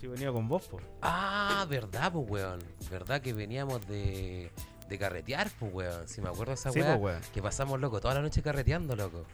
[0.00, 0.80] Sí, venía con vos, po.
[1.00, 2.58] Ah, verdad, pues, weón.
[2.90, 4.50] Verdad que veníamos de,
[4.88, 6.08] de carretear, pues, weón.
[6.08, 6.96] Si me acuerdo esa Sí, weá.
[6.96, 7.20] po, weón.
[7.32, 9.24] Que pasamos, loco, toda la noche carreteando, loco.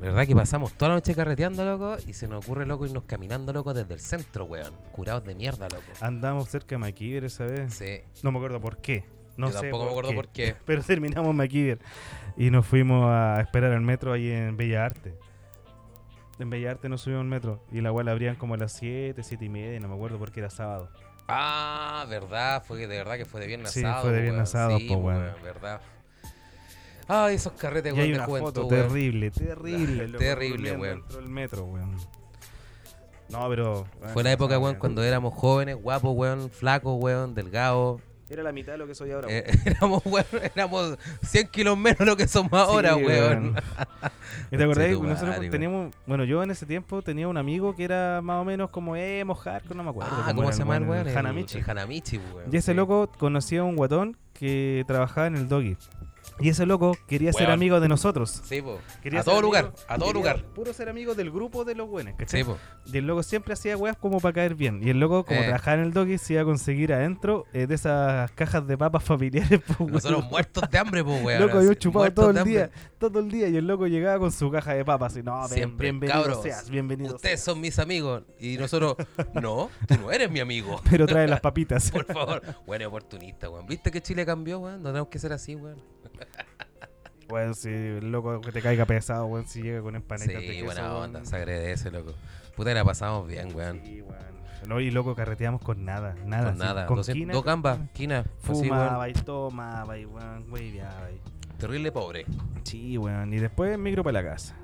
[0.00, 1.96] ¿Verdad que pasamos toda la noche carreteando, loco?
[2.06, 4.74] Y se nos ocurre, loco, irnos caminando, loco, desde el centro, weón.
[4.92, 5.84] Curados de mierda, loco.
[6.00, 7.74] Andamos cerca de Maquiver esa vez.
[7.74, 8.00] Sí.
[8.22, 9.04] No me acuerdo por qué.
[9.38, 10.56] No Yo sé tampoco me acuerdo por qué.
[10.66, 11.78] Pero terminamos en Maquiver.
[12.36, 15.16] Y nos fuimos a esperar al metro ahí en Bella Arte.
[16.38, 17.64] En Bella Arte nos subimos al metro.
[17.72, 19.80] Y la la abrían como a las 7, 7 y media.
[19.80, 20.90] No me acuerdo porque era sábado.
[21.28, 24.02] Ah, verdad, fue de verdad que fue de viernes Sí, sábado.
[24.04, 24.46] fue de viernes weón.
[24.46, 25.80] sábado, Sí, po, weón, verdad.
[27.06, 30.08] Ay, esos carretes, weón, de una juventud, foto terrible, terrible.
[30.18, 31.00] Terrible, weón.
[31.00, 31.96] Dentro del metro, weón.
[33.28, 33.86] No, pero.
[34.14, 38.00] Fue la época, weón, cuando éramos jóvenes, guapos, weón, flacos, weón, delgados.
[38.30, 39.28] Era la mitad de lo que soy ahora.
[39.30, 39.62] Eh, weón.
[39.66, 43.56] éramos, weón, éramos 100 kilos menos lo que somos ahora, Sí, weón.
[44.50, 45.00] ¿Y te acordás?
[45.00, 45.94] Nosotros teníamos.
[46.06, 49.34] Bueno, yo en ese tiempo tenía un amigo que era más o menos como emo,
[49.34, 50.12] hardcore, no me acuerdo.
[50.14, 51.58] Ah, ¿cómo se llama el weón, Hanamichi.
[51.58, 52.50] El Hanamichi, weón.
[52.52, 52.76] Y ese sí.
[52.76, 55.76] loco conocía a un guatón que trabajaba en el doggy.
[56.40, 58.42] Y ese loco quería ser amigo de nosotros.
[58.44, 58.78] Sí, po.
[59.02, 60.44] Quería a todo amigo- lugar, a todo lugar.
[60.54, 62.40] Puro ser amigo del grupo de los buenos, ¿cachai?
[62.40, 62.56] Sí, po.
[62.86, 64.80] Y el loco siempre hacía weas como para caer bien.
[64.82, 65.44] Y el loco, como Eh.
[65.44, 69.02] trabajaba en el doggy, se iba a conseguir adentro eh, de esas cajas de papas
[69.04, 69.60] familiares.
[69.76, 70.30] po, Nosotros weón.
[70.30, 71.40] muertos de hambre, pues, weón.
[71.42, 73.48] Loco, así, chupado todo el día, todo el día.
[73.48, 75.16] Y el loco llegaba con su caja de papas.
[75.16, 76.42] Y no, Siempre, bienvenido cabros.
[76.42, 77.44] seas, bienvenido Ustedes seas.
[77.44, 78.22] son mis amigos.
[78.38, 78.96] Y nosotros,
[79.34, 80.80] no, tú no eres mi amigo.
[80.90, 81.90] Pero trae las papitas.
[81.90, 82.42] Por favor.
[82.66, 83.66] Bueno, oportunista, weón.
[83.66, 84.82] ¿Viste que Chile cambió, weón?
[84.82, 85.78] No tenemos que ser así, weón.
[87.28, 90.46] Bueno, si el loco que te caiga pesado, weón, si llega con empanadas de Sí,
[90.48, 90.64] queso.
[90.64, 91.02] buena weón.
[91.04, 91.24] onda.
[91.24, 92.14] Se agradece, loco.
[92.56, 93.80] Puta, la pasamos bien, weón.
[93.84, 94.38] Sí, weón.
[94.66, 96.50] No, y loco, carreteamos con nada, nada.
[96.50, 96.86] Con nada.
[96.86, 98.24] Con 200 quina, dos gambas, quina.
[98.40, 99.10] Fumaba weón.
[99.10, 101.08] y tomaba y weón, hueveaba.
[101.58, 102.24] Terrible pobre.
[102.64, 103.32] Sí, weón.
[103.34, 104.54] Y después micro para la casa.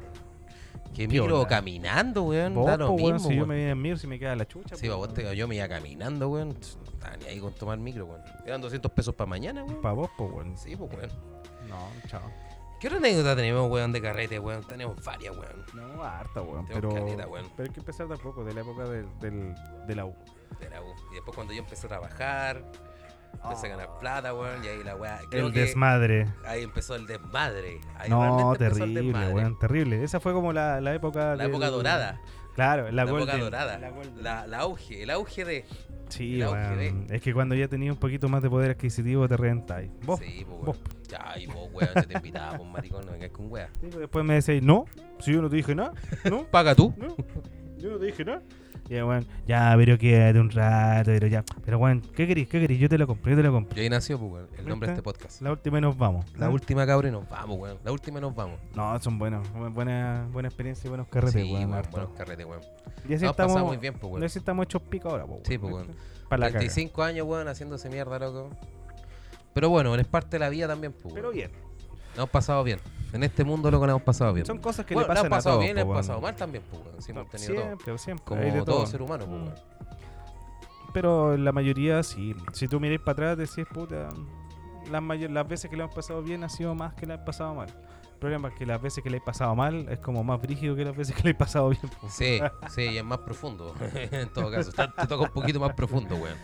[0.95, 1.49] Que ¿Qué micro onda?
[1.49, 2.55] caminando, weón.
[2.65, 3.49] Da lo po, weón, si yo weón.
[3.49, 4.75] me voy en micro, si me queda la chucha.
[4.77, 6.49] Sí, po, vos te- yo me iba caminando, weón.
[6.51, 6.55] No
[6.93, 8.21] estaba ni ahí con tomar micro, weón.
[8.47, 9.81] Eran 200 pesos para mañana, weón.
[9.83, 10.57] Pa' vos, pues, weón.
[10.57, 11.11] Sí, pues, weón.
[11.69, 12.23] No, chao.
[12.85, 14.63] ¿Qué otra anécdota tenemos, weón, de carrete, weón?
[14.63, 15.65] Tenemos varias, weón.
[15.73, 16.67] No, harta, weón.
[16.67, 17.47] Tengo Pero, caleta, weón.
[17.57, 19.55] pero hay que empezar tampoco, de la época del, del,
[19.87, 20.15] de la U.
[20.61, 20.95] De la U.
[21.11, 22.63] Y después cuando yo empecé a trabajar,
[23.43, 24.63] empecé a ganar plata, weón.
[24.63, 25.19] Y ahí la weá.
[25.31, 26.27] creo El que desmadre.
[26.45, 27.81] Ahí empezó el desmadre.
[27.97, 29.33] Ahí No, realmente empezó el terrible, desmadre.
[29.35, 30.05] weón, terrible.
[30.05, 31.37] Esa fue como la, la época.
[31.37, 32.21] La del- época dorada.
[32.55, 33.79] Claro, la, La, época golden, dorada.
[33.79, 33.93] la.
[34.23, 35.03] La, la auge.
[35.03, 35.65] El auge de.
[36.09, 37.07] Sí, el auge weón.
[37.11, 39.91] Es que cuando ya tenías un poquito más de poder adquisitivo te reventáis.
[40.05, 40.21] Vos.
[40.21, 40.77] Sí, pues, vos.
[40.77, 41.05] weón.
[41.09, 43.69] Ya, y vos, weón, se te invitaba, pues, maricón, no vengas con weón.
[43.75, 44.85] Sí, pues después me decís, no,
[45.19, 45.93] si yo no te dije nada,
[46.31, 46.95] no, Paga tú.
[46.97, 47.17] no,
[47.79, 48.43] yo no te dije nada.
[48.89, 51.45] Ya, weón, ya, pero quédate un rato, pero ya.
[51.65, 52.49] Pero, weón, ¿qué querís?
[52.49, 52.79] ¿Qué querís?
[52.79, 53.79] Yo te lo compro, yo te lo compro.
[53.79, 55.41] Y ahí nació, pues, weón, el nombre de este podcast.
[55.41, 56.27] La última y nos vamos.
[56.37, 57.79] La última cabra y nos vamos, weón.
[57.83, 58.61] La última y nos vamos.
[58.75, 59.47] No, son buenos.
[59.73, 61.73] Buena, buena experiencia y buenos carretes, sí, weón.
[61.73, 61.91] harto.
[61.93, 62.61] buenos carretes, weón.
[63.09, 65.41] Y así Nos estamos, pasamos muy bien, pues, y así estamos hechos pico ahora, po,
[65.45, 65.89] Sí, pues, weón.
[66.29, 66.59] Para la caga.
[66.61, 68.51] 35 años, weón, haciéndose mierda, loco.
[69.55, 71.15] Pero bueno, es parte de la vida también, pues.
[71.15, 71.51] Pero bien.
[72.15, 72.79] Nos hemos pasado bien.
[73.13, 74.45] En este mundo, loco, nos hemos pasado bien.
[74.47, 75.97] Son cosas que bueno, le pasan hemos pasado a todos, bien, le weón.
[75.97, 77.03] pasado mal también, pues, weón.
[77.03, 77.99] Sí, hemos tenido siempre, todo.
[77.99, 78.37] siempre.
[78.39, 78.87] hay de Como todo todo.
[78.87, 79.55] ser humano, pues, weón.
[80.93, 82.35] Pero la mayoría sí.
[82.53, 84.09] Si tú miráis para atrás, decís, puta,
[84.91, 87.25] las, mayor- las veces que le hemos pasado bien ha sido más que le han
[87.25, 87.69] pasado mal.
[88.21, 90.85] Problema es que las veces que le he pasado mal es como más brígido que
[90.85, 91.83] las veces que le he pasado bien.
[92.01, 92.09] po.
[92.09, 92.41] Sí,
[92.71, 93.75] sí, y es más profundo.
[93.95, 96.37] en todo caso, te toca un poquito más profundo, weón.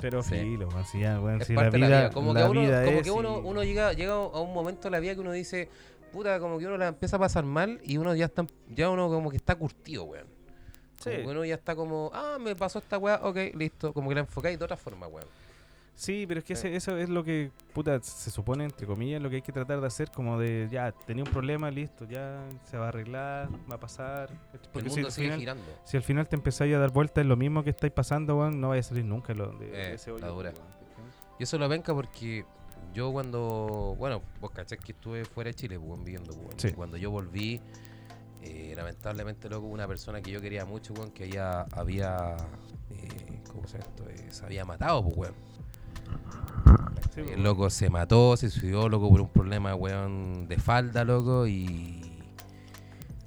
[0.00, 0.34] Pero Sí.
[0.36, 2.10] filo, ya, weón, Es si la parte vida, de la vida.
[2.12, 4.88] Como la que uno, vida como es que uno, uno llega, llega a un momento
[4.88, 5.68] en la vida que uno dice,
[6.12, 9.08] puta, como que uno la empieza a pasar mal y uno ya está, ya uno
[9.08, 10.26] como que está curtido, weón.
[10.26, 11.22] Como Sí.
[11.22, 13.92] que uno ya está como, ah, me pasó esta weá, ok, listo.
[13.92, 15.26] Como que la enfocáis de otra forma, weón.
[15.98, 19.28] Sí, pero es que ese- eso es lo que, puta, se supone, entre comillas, lo
[19.28, 22.40] que hay que tratar de hacer, como de, ya, tenía un problema, listo, ya
[22.70, 24.30] se va a arreglar, va a pasar.
[24.72, 25.64] Porque el si mundo al, sigue final, girando.
[25.82, 28.60] si al final te empezáis a dar vueltas en lo mismo que estáis pasando, weón,
[28.60, 30.52] no vais a salir nunca lo, de, de ese la dura.
[31.36, 32.44] Y eso lo venca porque
[32.94, 36.52] yo cuando, bueno, vos cachás que estuve fuera de Chile, weón, viviendo, weón.
[36.58, 36.70] Sí.
[36.74, 37.60] Cuando yo volví,
[38.42, 42.36] eh, lamentablemente, loco, una persona que yo quería mucho, weón, que ella había,
[42.90, 44.08] eh, ¿cómo se llama esto?
[44.10, 45.34] Eh, se había matado, pues, weón.
[47.14, 51.46] Sí, El loco se mató, se suicidó, loco, por un problema, weón, de falda, loco,
[51.46, 52.04] y...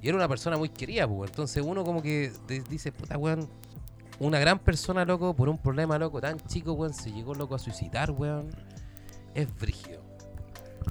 [0.00, 1.28] Y era una persona muy querida, pues, weón.
[1.28, 2.32] Entonces uno como que
[2.68, 3.48] dice, puta, weón,
[4.18, 7.58] una gran persona, loco, por un problema, loco, tan chico, weón, se llegó, loco, a
[7.58, 8.50] suicidar, weón.
[9.34, 10.02] Es brígido.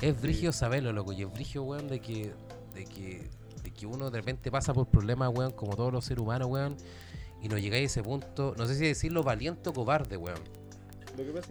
[0.02, 0.22] Es Sí.
[0.22, 2.34] brígido saberlo, loco, y es brígido, weón, de que,
[2.74, 3.30] de que,
[3.64, 6.78] de que uno de repente pasa por problemas, weón, como todos los seres humanos, weón,
[7.42, 10.40] y no llegáis a ese punto, no sé si decirlo valiente o cobarde, weón.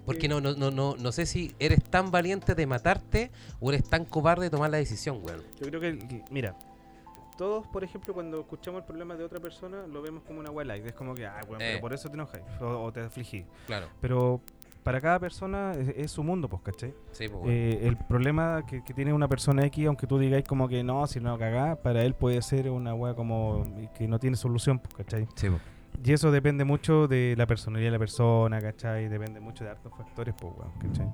[0.04, 3.30] Porque que- no, no, no, no, no sé si eres tan valiente de matarte
[3.60, 5.42] o eres tan cobarde de tomar la decisión, weón.
[5.60, 6.54] Yo creo que, mira,
[7.36, 10.84] todos, por ejemplo, cuando escuchamos el problema de otra persona, lo vemos como una light.
[10.86, 11.68] Es como que, ah, weón, Eh.
[11.70, 13.44] pero por eso te enojas o, o te afligís.
[13.66, 13.86] Claro.
[14.00, 14.40] Pero
[14.82, 16.94] para cada persona es, es su mundo, pues, ¿cachai?
[17.12, 17.42] Sí, pues.
[17.46, 21.06] Eh, el problema que, que tiene una persona X, aunque tú digáis como que no,
[21.06, 23.64] si no cagá, para él puede ser una weá como
[23.96, 25.26] que no tiene solución, pues, ¿cachai?
[25.34, 25.62] Sí, pues.
[26.02, 29.08] Y eso depende mucho de la personalidad de la persona, ¿cachai?
[29.08, 31.06] Depende mucho de hartos factores, pues, weón, ¿cachai?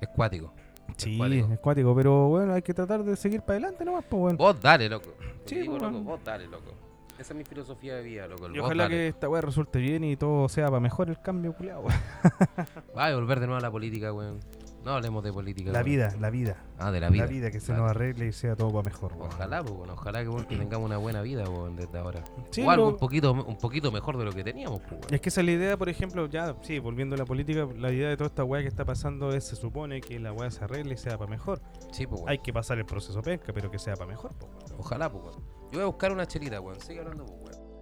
[0.00, 0.52] Es cuático.
[0.96, 4.36] Sí, es cuático, pero bueno, hay que tratar de seguir para adelante nomás, pues, weón.
[4.36, 5.10] Vos dale, loco.
[5.44, 6.72] Sí, digo, pues, loco, vos dale, loco.
[7.18, 8.46] Esa es mi filosofía de vida, loco.
[8.46, 8.94] el Y vos ojalá dale.
[8.96, 12.00] que esta weá resulte bien y todo sea para mejor el cambio, culiao, weón.
[12.94, 14.40] Vaya a volver de nuevo a la política, weón.
[14.84, 15.70] No hablemos de política.
[15.70, 16.56] La vida, la vida.
[16.78, 17.24] Ah, de la vida.
[17.24, 19.28] La vida, que se nos arregle y sea todo para mejor, weón.
[19.28, 22.24] Ojalá, pues, ojalá que, tengamos una buena vida, weón, desde ahora.
[22.50, 25.14] Sí, o algo un poquito, un poquito mejor de lo que teníamos, pues, weón.
[25.14, 27.92] Es que esa es la idea, por ejemplo, ya, sí, volviendo a la política, la
[27.92, 30.64] idea de toda esta weá que está pasando es, se supone que la weá se
[30.64, 31.62] arregle y sea para mejor.
[31.92, 32.22] Sí, pues.
[32.26, 34.52] Hay que pasar el proceso penca, pero que sea para mejor, weón.
[34.78, 35.36] Ojalá, pues.
[35.70, 36.80] Yo voy a buscar una chelita, weón.
[36.80, 37.72] Sigue hablando, pues, weón.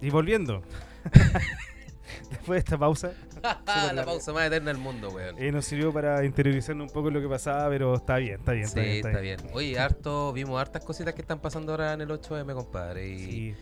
[0.00, 0.62] Y volviendo,
[2.30, 3.12] después de esta pausa,
[3.92, 5.36] la pausa más eterna del mundo, weón.
[5.38, 8.68] eh, nos sirvió para interiorizarnos un poco lo que pasaba, pero está bien, está bien,
[8.68, 9.36] Sí, está bien.
[9.36, 9.54] está bien.
[9.54, 13.08] Oye, harto, vimos hartas cositas que están pasando ahora en el 8M, compadre.
[13.08, 13.54] Y Sí,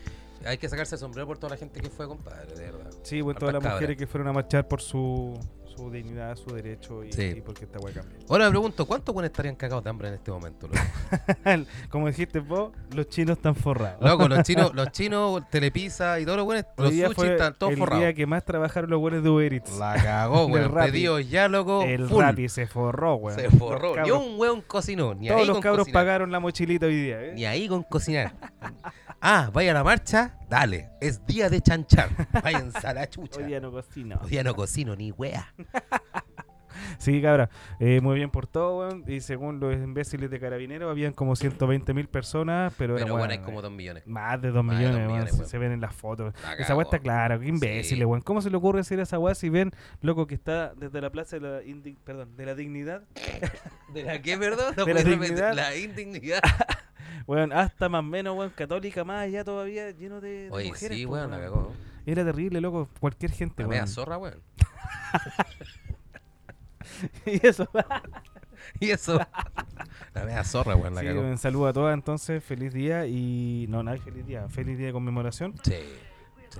[0.45, 2.91] hay que sacarse el sombrero por toda la gente que fue, compadre, de verdad.
[3.03, 5.37] sí, bueno, todas las mujeres que fueron a marchar por su,
[5.75, 7.33] su dignidad, su derecho y, Sí.
[7.37, 8.17] y porque esta weá cambie.
[8.29, 10.79] Ahora me pregunto, ¿cuántos buenos estarían cagados de hambre en este momento, loco?
[11.89, 14.01] Como dijiste vos, los chinos están forrados.
[14.01, 17.79] Loco, los chinos, los chinos, Telepizza y todos los buenos, los sushi están todos el
[17.79, 18.01] forrados.
[18.03, 19.77] día que más trabajaron los buenos de Uber Eats.
[19.77, 20.73] La cagó, weón.
[20.73, 22.21] Pedidos ya, loco, el full.
[22.21, 23.39] Rappi se forró, weón.
[23.39, 23.91] Se forró.
[23.91, 26.01] Ni cabros- un weón cocinó, ni todos ahí los con cabros cocinar.
[26.03, 27.33] pagaron la mochilita hoy día, ¿eh?
[27.33, 28.33] Ni ahí con cocinar.
[29.21, 30.89] Ah, vaya a la marcha, dale.
[30.99, 32.09] Es día de chanchar.
[32.43, 33.39] Váyanse a la chucha.
[33.39, 34.19] Hoy día no cocino.
[34.23, 35.53] Hoy día no cocino ni wea.
[36.97, 37.49] Sí, cabra.
[37.79, 39.03] Eh, muy bien por todo, weón.
[39.07, 43.39] Y según los imbéciles de carabineros, habían como 120 mil personas, pero, Pero bueno, hay
[43.39, 44.07] como eh, dos millones.
[44.07, 46.33] Más de 2 Más de millones, millones, se- ven en las fotos.
[46.43, 48.05] La Esa weá está clara, qué imbéciles, Sí.
[48.05, 48.21] weón.
[48.21, 51.37] ¿Cómo se le ocurre decir esa weá si ven, loco, que está desde la plaza
[51.39, 53.03] de la, indi- perdón, de la dignidad?
[53.93, 54.73] ¿De la qué, perdón?
[54.75, 55.19] No De la repetir.
[55.21, 55.53] dignidad.
[55.53, 56.41] La indignidad.
[57.27, 60.97] Weón, hasta más menos, weón, católica, más allá todavía, lleno de, de Oye, mujeres.
[60.97, 61.51] sí, po, weón, la weón.
[61.51, 61.73] cagó.
[62.05, 62.89] Era terrible, loco.
[62.99, 63.93] Cualquier gente, La media weón.
[63.93, 64.41] zorra, weón.
[67.25, 67.67] y eso.
[68.79, 69.19] Y eso.
[70.13, 71.21] La media zorra, weón, la Sí, cagó.
[71.21, 74.87] un saludo a todas entonces, feliz día y no, no hay feliz día, feliz día
[74.87, 75.55] de conmemoración.
[75.63, 75.73] Sí.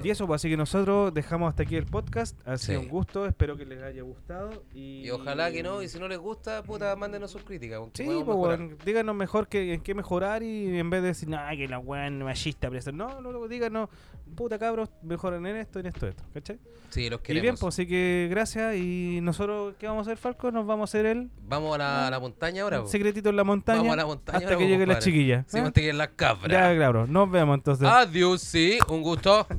[0.04, 2.86] Y eso, pues así que nosotros dejamos hasta aquí el podcast, ha sido Sí.
[2.86, 6.08] un gusto, espero que les haya gustado y, Y ojalá que no, y si no
[6.08, 7.82] les gusta, puta, mándenos sus críticas.
[7.94, 11.50] Sí, pues weón, díganos mejor que, en qué mejorar y en vez de decir, nah,
[11.56, 13.90] que la weón machista, pero eso", no, no, no, díganos,
[14.36, 16.60] puta cabros, mejoren en esto, en esto, esto, ¿cachai?
[16.90, 17.42] Sí, los Y queremos.
[17.44, 20.52] bien, pues así que gracias y nosotros, ¿qué vamos a hacer, Falco?
[20.52, 22.86] Nos vamos a hacer el Vamos a la, a la montaña ahora.
[22.88, 25.04] secretito en la montaña, Vamos a la montaña hasta ahora, que po, llegue la compadre.
[25.12, 25.46] chiquilla.
[25.48, 25.62] Sí, ¿eh?
[25.62, 26.52] hasta que en la cabra.
[26.72, 27.88] Ya, claro, nos vemos entonces.
[27.88, 29.48] Adiós, sí, un gusto.